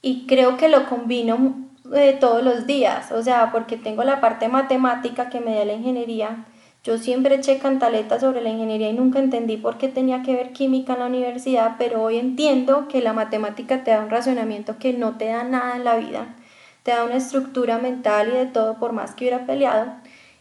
y 0.00 0.26
creo 0.26 0.56
que 0.56 0.68
lo 0.68 0.88
combino 0.88 1.68
eh, 1.94 2.16
todos 2.20 2.44
los 2.44 2.66
días, 2.66 3.10
o 3.10 3.22
sea, 3.22 3.50
porque 3.50 3.76
tengo 3.76 4.04
la 4.04 4.20
parte 4.20 4.48
matemática 4.48 5.28
que 5.28 5.40
me 5.40 5.54
da 5.54 5.64
la 5.64 5.72
ingeniería. 5.72 6.46
Yo 6.84 6.98
siempre 6.98 7.36
eché 7.36 7.58
cantaletas 7.58 8.22
sobre 8.22 8.40
la 8.40 8.48
ingeniería 8.50 8.90
y 8.90 8.92
nunca 8.92 9.20
entendí 9.20 9.56
por 9.56 9.78
qué 9.78 9.88
tenía 9.88 10.22
que 10.22 10.34
ver 10.34 10.52
química 10.52 10.94
en 10.94 10.98
la 10.98 11.06
universidad, 11.06 11.76
pero 11.78 12.02
hoy 12.02 12.18
entiendo 12.18 12.88
que 12.88 13.00
la 13.00 13.12
matemática 13.12 13.84
te 13.84 13.92
da 13.92 14.00
un 14.00 14.10
razonamiento 14.10 14.78
que 14.80 14.92
no 14.92 15.16
te 15.16 15.26
da 15.26 15.44
nada 15.44 15.76
en 15.76 15.84
la 15.84 15.94
vida, 15.94 16.34
te 16.82 16.90
da 16.90 17.04
una 17.04 17.16
estructura 17.16 17.78
mental 17.78 18.30
y 18.32 18.36
de 18.36 18.46
todo 18.46 18.78
por 18.80 18.92
más 18.92 19.14
que 19.14 19.24
hubiera 19.24 19.46
peleado. 19.46 19.92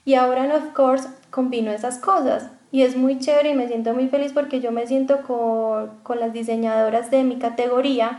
Y 0.04 0.16
ahora 0.16 0.46
en 0.46 0.52
Of 0.52 0.74
Course 0.74 1.10
combino 1.30 1.72
esas 1.72 2.00
cosas 2.00 2.50
y 2.72 2.82
es 2.82 2.96
muy 2.96 3.20
chévere 3.20 3.52
y 3.52 3.56
me 3.56 3.68
siento 3.68 3.94
muy 3.94 4.08
feliz 4.08 4.34
porque 4.34 4.62
yo 4.62 4.72
me 4.72 4.88
siento 4.88 5.22
con, 5.22 6.00
con 6.02 6.20
las 6.20 6.34
diseñadoras 6.34 7.12
de 7.12 7.24
mi 7.24 7.38
categoría 7.38 8.18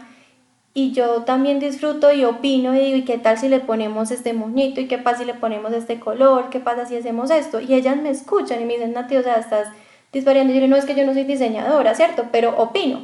y 0.74 0.92
yo 0.92 1.22
también 1.22 1.60
disfruto 1.60 2.12
y 2.12 2.24
opino 2.24 2.74
y 2.74 2.78
digo, 2.78 2.96
¿y 2.96 3.04
qué 3.04 3.18
tal 3.18 3.36
si 3.36 3.48
le 3.48 3.60
ponemos 3.60 4.10
este 4.10 4.32
moñito? 4.32 4.80
¿Y 4.80 4.88
qué 4.88 4.96
pasa 4.96 5.18
si 5.18 5.24
le 5.26 5.34
ponemos 5.34 5.72
este 5.72 6.00
color? 6.00 6.48
¿Qué 6.48 6.60
pasa 6.60 6.86
si 6.86 6.96
hacemos 6.96 7.30
esto? 7.30 7.60
Y 7.60 7.74
ellas 7.74 7.96
me 7.96 8.08
escuchan 8.08 8.62
y 8.62 8.64
me 8.64 8.74
dicen, 8.74 8.94
Nati, 8.94 9.16
o 9.16 9.22
sea, 9.22 9.36
estás 9.36 9.68
disparando. 10.12 10.52
Y 10.52 10.60
yo 10.60 10.66
no, 10.68 10.76
es 10.76 10.86
que 10.86 10.94
yo 10.94 11.04
no 11.04 11.12
soy 11.12 11.24
diseñadora, 11.24 11.94
¿cierto? 11.94 12.26
Pero 12.32 12.56
opino. 12.56 13.00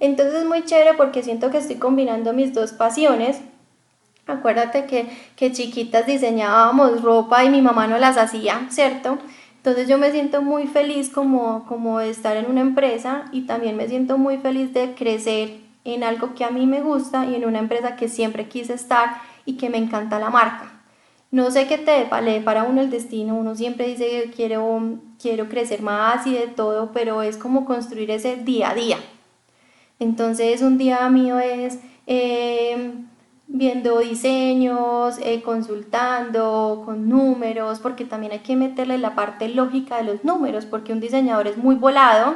Entonces 0.00 0.34
es 0.34 0.46
muy 0.46 0.64
chévere 0.64 0.94
porque 0.94 1.22
siento 1.22 1.50
que 1.50 1.58
estoy 1.58 1.76
combinando 1.76 2.32
mis 2.32 2.54
dos 2.54 2.72
pasiones. 2.72 3.40
Acuérdate 4.26 4.86
que, 4.86 5.06
que 5.36 5.52
chiquitas 5.52 6.06
diseñábamos 6.06 7.02
ropa 7.02 7.44
y 7.44 7.50
mi 7.50 7.62
mamá 7.62 7.86
no 7.86 7.98
las 7.98 8.18
hacía, 8.18 8.66
¿cierto? 8.68 9.18
Entonces 9.58 9.86
yo 9.88 9.96
me 9.96 10.10
siento 10.10 10.42
muy 10.42 10.66
feliz 10.66 11.08
como, 11.08 11.66
como 11.68 12.00
de 12.00 12.10
estar 12.10 12.36
en 12.36 12.46
una 12.46 12.62
empresa 12.62 13.26
y 13.30 13.42
también 13.42 13.76
me 13.76 13.86
siento 13.86 14.18
muy 14.18 14.38
feliz 14.38 14.72
de 14.72 14.94
crecer 14.94 15.61
en 15.84 16.04
algo 16.04 16.34
que 16.34 16.44
a 16.44 16.50
mí 16.50 16.66
me 16.66 16.80
gusta 16.80 17.26
y 17.26 17.34
en 17.34 17.44
una 17.44 17.58
empresa 17.58 17.96
que 17.96 18.08
siempre 18.08 18.48
quise 18.48 18.74
estar 18.74 19.20
y 19.44 19.56
que 19.56 19.70
me 19.70 19.78
encanta 19.78 20.18
la 20.18 20.30
marca. 20.30 20.72
No 21.30 21.50
sé 21.50 21.66
qué 21.66 21.78
te 21.78 22.04
vale 22.04 22.40
para 22.42 22.64
uno 22.64 22.82
el 22.82 22.90
destino, 22.90 23.34
uno 23.34 23.54
siempre 23.54 23.88
dice 23.88 24.30
quiero, 24.36 24.98
quiero 25.20 25.48
crecer 25.48 25.80
más 25.80 26.26
y 26.26 26.34
de 26.34 26.46
todo, 26.46 26.92
pero 26.92 27.22
es 27.22 27.36
como 27.36 27.64
construir 27.64 28.10
ese 28.10 28.36
día 28.36 28.70
a 28.70 28.74
día. 28.74 28.98
Entonces 29.98 30.62
un 30.62 30.78
día 30.78 31.08
mío 31.08 31.38
es 31.38 31.78
eh, 32.06 32.92
viendo 33.46 34.00
diseños, 34.00 35.18
eh, 35.22 35.42
consultando 35.42 36.82
con 36.84 37.08
números, 37.08 37.78
porque 37.80 38.04
también 38.04 38.32
hay 38.32 38.40
que 38.40 38.56
meterle 38.56 38.98
la 38.98 39.14
parte 39.14 39.48
lógica 39.48 39.98
de 39.98 40.04
los 40.04 40.24
números, 40.24 40.66
porque 40.66 40.92
un 40.92 41.00
diseñador 41.00 41.46
es 41.46 41.56
muy 41.56 41.76
volado 41.76 42.34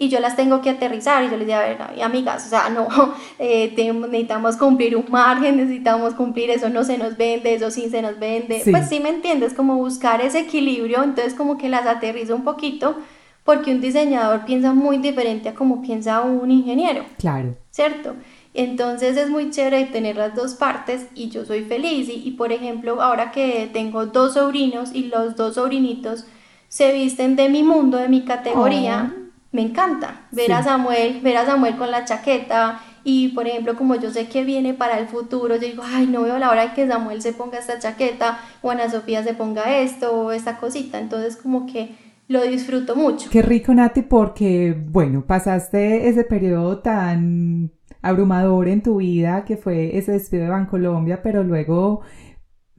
y 0.00 0.08
yo 0.08 0.18
las 0.18 0.34
tengo 0.34 0.62
que 0.62 0.70
aterrizar 0.70 1.22
y 1.22 1.30
yo 1.30 1.36
les 1.36 1.46
digo, 1.46 1.58
a 1.58 1.62
ver, 1.62 1.78
amigas, 2.02 2.46
o 2.46 2.48
sea, 2.48 2.70
no, 2.70 2.88
eh, 3.38 3.74
necesitamos 3.76 4.56
cumplir 4.56 4.96
un 4.96 5.04
margen, 5.10 5.58
necesitamos 5.58 6.14
cumplir, 6.14 6.48
eso 6.48 6.70
no 6.70 6.84
se 6.84 6.96
nos 6.96 7.18
vende, 7.18 7.52
eso 7.52 7.70
sí 7.70 7.90
se 7.90 8.00
nos 8.00 8.18
vende, 8.18 8.62
pues 8.64 8.88
sí 8.88 8.98
me 8.98 9.10
entiendes, 9.10 9.52
como 9.52 9.76
buscar 9.76 10.22
ese 10.22 10.40
equilibrio, 10.40 11.04
entonces 11.04 11.34
como 11.34 11.58
que 11.58 11.68
las 11.68 11.86
aterrizo 11.86 12.34
un 12.34 12.44
poquito, 12.44 12.96
porque 13.44 13.72
un 13.72 13.82
diseñador 13.82 14.46
piensa 14.46 14.72
muy 14.72 14.96
diferente 14.96 15.50
a 15.50 15.54
como 15.54 15.82
piensa 15.82 16.22
un 16.22 16.50
ingeniero. 16.50 17.04
Claro. 17.18 17.54
¿Cierto? 17.70 18.14
Entonces 18.54 19.18
es 19.18 19.28
muy 19.28 19.50
chévere 19.50 19.84
tener 19.84 20.16
las 20.16 20.34
dos 20.34 20.54
partes 20.54 21.08
y 21.14 21.28
yo 21.28 21.44
soy 21.44 21.64
feliz. 21.64 22.08
Y, 22.08 22.26
y, 22.26 22.30
por 22.32 22.52
ejemplo, 22.52 23.02
ahora 23.02 23.32
que 23.32 23.68
tengo 23.72 24.06
dos 24.06 24.34
sobrinos 24.34 24.92
y 24.94 25.04
los 25.04 25.36
dos 25.36 25.56
sobrinitos 25.56 26.24
se 26.68 26.92
visten 26.92 27.36
de 27.36 27.48
mi 27.48 27.62
mundo, 27.62 27.98
de 27.98 28.08
mi 28.08 28.22
categoría, 28.22 29.12
oh 29.14 29.19
me 29.52 29.62
encanta 29.62 30.26
ver 30.30 30.52
a 30.52 30.62
Samuel, 30.62 31.20
ver 31.22 31.36
a 31.36 31.46
Samuel 31.46 31.76
con 31.76 31.90
la 31.90 32.04
chaqueta 32.04 32.80
y 33.02 33.28
por 33.28 33.46
ejemplo 33.46 33.74
como 33.74 33.96
yo 33.96 34.10
sé 34.10 34.28
que 34.28 34.44
viene 34.44 34.74
para 34.74 34.98
el 34.98 35.08
futuro, 35.08 35.56
yo 35.56 35.60
digo, 35.60 35.82
ay, 35.84 36.06
no 36.06 36.22
veo 36.22 36.38
la 36.38 36.50
hora 36.50 36.68
de 36.68 36.74
que 36.74 36.86
Samuel 36.86 37.22
se 37.22 37.32
ponga 37.32 37.58
esta 37.58 37.78
chaqueta 37.78 38.38
o 38.62 38.70
Ana 38.70 38.90
Sofía 38.90 39.22
se 39.24 39.34
ponga 39.34 39.78
esto 39.78 40.12
o 40.12 40.32
esta 40.32 40.58
cosita, 40.58 40.98
entonces 40.98 41.36
como 41.36 41.66
que 41.66 41.96
lo 42.28 42.42
disfruto 42.42 42.94
mucho. 42.94 43.28
Qué 43.30 43.42
rico 43.42 43.74
Nati 43.74 44.02
porque 44.02 44.76
bueno, 44.88 45.24
pasaste 45.26 46.08
ese 46.08 46.22
periodo 46.22 46.78
tan 46.78 47.72
abrumador 48.02 48.68
en 48.68 48.82
tu 48.82 48.96
vida 48.96 49.44
que 49.44 49.56
fue 49.56 49.98
ese 49.98 50.12
despido 50.12 50.44
de 50.44 50.50
Bancolombia, 50.50 51.22
pero 51.22 51.42
luego 51.42 52.02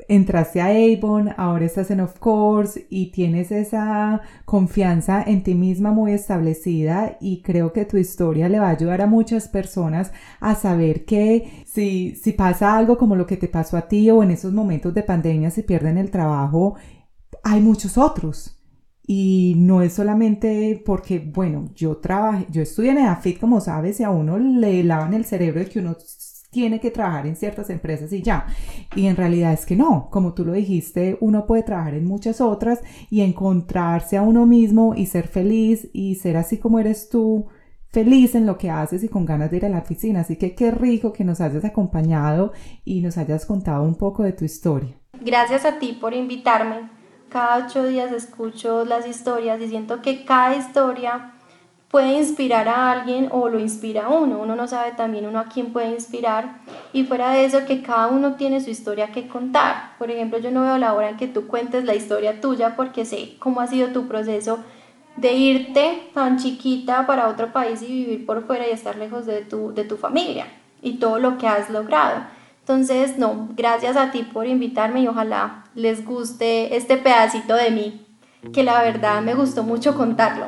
entraste 0.08 0.62
a 0.62 0.68
Avon, 0.68 1.30
ahora 1.38 1.66
estás 1.66 1.92
en 1.92 2.00
Of 2.02 2.20
Course 2.20 2.88
y 2.90 3.12
tienes 3.12 3.52
esa 3.52 4.22
confianza 4.46 5.24
en 5.24 5.44
ti 5.44 5.56
misma 5.56 5.92
muy 5.92 6.14
establecida 6.14 7.18
y 7.20 7.42
creo 7.42 7.74
que 7.74 7.86
tu 7.86 7.98
historia 7.98 8.50
le 8.50 8.60
va 8.60 8.68
a 8.68 8.72
ayudar 8.72 9.02
a 9.02 9.08
muchas 9.08 9.48
personas 9.48 10.12
a 10.40 10.56
saber 10.56 11.06
que 11.06 11.64
si, 11.66 12.16
si 12.16 12.34
pasa 12.34 12.78
algo 12.78 12.98
como 12.98 13.16
lo 13.16 13.26
que 13.26 13.38
te 13.38 13.48
pasó 13.48 13.78
a 13.78 13.88
ti 13.88 14.10
o 14.12 14.24
en 14.24 14.32
esos 14.32 14.54
momentos 14.54 14.94
de 14.94 15.04
pandemia 15.04 15.52
se 15.52 15.64
pierden 15.64 15.98
el 15.98 16.12
trabajo, 16.12 16.76
hay 17.44 17.62
muchos 17.62 17.98
otros. 17.98 18.58
Y 19.06 19.56
no 19.58 19.82
es 19.82 19.94
solamente 19.94 20.82
porque, 20.86 21.20
bueno, 21.20 21.70
yo 21.76 21.98
trabajé, 21.98 22.48
yo 22.50 22.62
estudié 22.62 22.92
en 22.92 23.00
EDAFIT, 23.00 23.40
como 23.40 23.60
sabes, 23.60 24.00
y 24.00 24.04
a 24.04 24.10
uno 24.10 24.38
le 24.38 24.84
lavan 24.84 25.14
el 25.14 25.26
cerebro 25.26 25.60
de 25.60 25.66
que 25.68 25.80
uno 25.80 25.98
tiene 26.52 26.82
que 26.82 26.92
trabajar 26.92 27.26
en 27.26 27.38
ciertas 27.38 27.70
empresas 27.70 28.12
y 28.12 28.22
ya. 28.22 28.46
Y 28.96 29.08
en 29.08 29.16
realidad 29.16 29.54
es 29.54 29.66
que 29.66 29.78
no, 29.78 30.10
como 30.12 30.34
tú 30.34 30.46
lo 30.46 30.52
dijiste, 30.52 31.18
uno 31.22 31.48
puede 31.48 31.64
trabajar 31.64 31.94
en 31.94 32.06
muchas 32.06 32.42
otras 32.42 32.82
y 33.10 33.22
encontrarse 33.22 34.18
a 34.18 34.22
uno 34.22 34.46
mismo 34.46 34.94
y 34.96 35.06
ser 35.06 35.28
feliz 35.28 35.90
y 35.94 36.16
ser 36.16 36.36
así 36.36 36.58
como 36.58 36.80
eres 36.80 37.10
tú, 37.10 37.48
feliz 37.88 38.36
en 38.36 38.46
lo 38.46 38.58
que 38.58 38.70
haces 38.70 39.04
y 39.04 39.08
con 39.08 39.26
ganas 39.26 39.50
de 39.50 39.58
ir 39.58 39.66
a 39.66 39.70
la 39.70 39.80
oficina. 39.80 40.22
Así 40.22 40.36
que 40.36 40.54
qué 40.54 40.72
rico 40.72 41.14
que 41.14 41.24
nos 41.24 41.40
hayas 41.40 41.64
acompañado 41.64 42.52
y 42.84 43.00
nos 43.00 43.18
hayas 43.18 43.46
contado 43.46 43.84
un 43.84 43.96
poco 43.96 44.24
de 44.24 44.34
tu 44.34 44.44
historia. 44.44 44.94
Gracias 45.22 45.64
a 45.64 45.80
ti 45.80 45.98
por 46.00 46.14
invitarme. 46.14 46.90
Cada 47.30 47.66
ocho 47.66 47.86
días 47.86 48.12
escucho 48.12 48.84
las 48.84 49.08
historias 49.08 49.62
y 49.62 49.70
siento 49.70 50.02
que 50.02 50.26
cada 50.26 50.54
historia 50.58 51.36
puede 51.92 52.14
inspirar 52.14 52.70
a 52.70 52.92
alguien 52.92 53.28
o 53.32 53.50
lo 53.50 53.60
inspira 53.60 54.06
a 54.06 54.10
uno. 54.10 54.40
Uno 54.42 54.56
no 54.56 54.68
sabe 54.68 54.94
también 54.94 55.28
uno 55.28 55.40
a 55.40 55.46
quién 55.46 55.74
puede 55.74 55.90
inspirar. 55.90 56.60
Y 56.94 57.04
fuera 57.04 57.32
de 57.32 57.44
eso, 57.44 57.66
que 57.66 57.82
cada 57.82 58.08
uno 58.08 58.36
tiene 58.36 58.62
su 58.62 58.70
historia 58.70 59.12
que 59.12 59.28
contar. 59.28 59.98
Por 60.00 60.10
ejemplo, 60.10 60.40
yo 60.40 60.52
no 60.52 60.64
veo 60.64 60.78
la 60.78 60.94
hora 60.94 61.10
en 61.10 61.18
que 61.18 61.28
tú 61.28 61.48
cuentes 61.48 61.84
la 61.84 61.94
historia 61.94 62.40
tuya 62.40 62.76
porque 62.78 63.04
sé 63.04 63.36
cómo 63.40 63.60
ha 63.60 63.68
sido 63.68 63.90
tu 63.90 64.08
proceso 64.08 64.60
de 65.18 65.34
irte 65.34 66.10
tan 66.14 66.38
chiquita 66.38 67.06
para 67.06 67.28
otro 67.28 67.52
país 67.52 67.82
y 67.82 67.88
vivir 67.88 68.26
por 68.26 68.48
fuera 68.48 68.66
y 68.68 68.72
estar 68.72 68.96
lejos 68.96 69.26
de 69.26 69.42
tu, 69.42 69.74
de 69.74 69.84
tu 69.84 69.98
familia 69.98 70.46
y 70.82 70.94
todo 70.94 71.20
lo 71.20 71.38
que 71.38 71.48
has 71.48 71.70
logrado. 71.70 72.22
Entonces, 72.62 73.18
no, 73.18 73.50
gracias 73.58 73.98
a 73.98 74.12
ti 74.12 74.24
por 74.24 74.48
invitarme 74.48 75.02
y 75.02 75.08
ojalá 75.10 75.66
les 75.76 76.06
guste 76.06 76.78
este 76.78 76.96
pedacito 76.96 77.56
de 77.56 77.72
mí, 77.72 78.08
que 78.54 78.64
la 78.64 78.82
verdad 78.82 79.22
me 79.22 79.34
gustó 79.34 79.64
mucho 79.64 79.98
contarlo. 79.98 80.46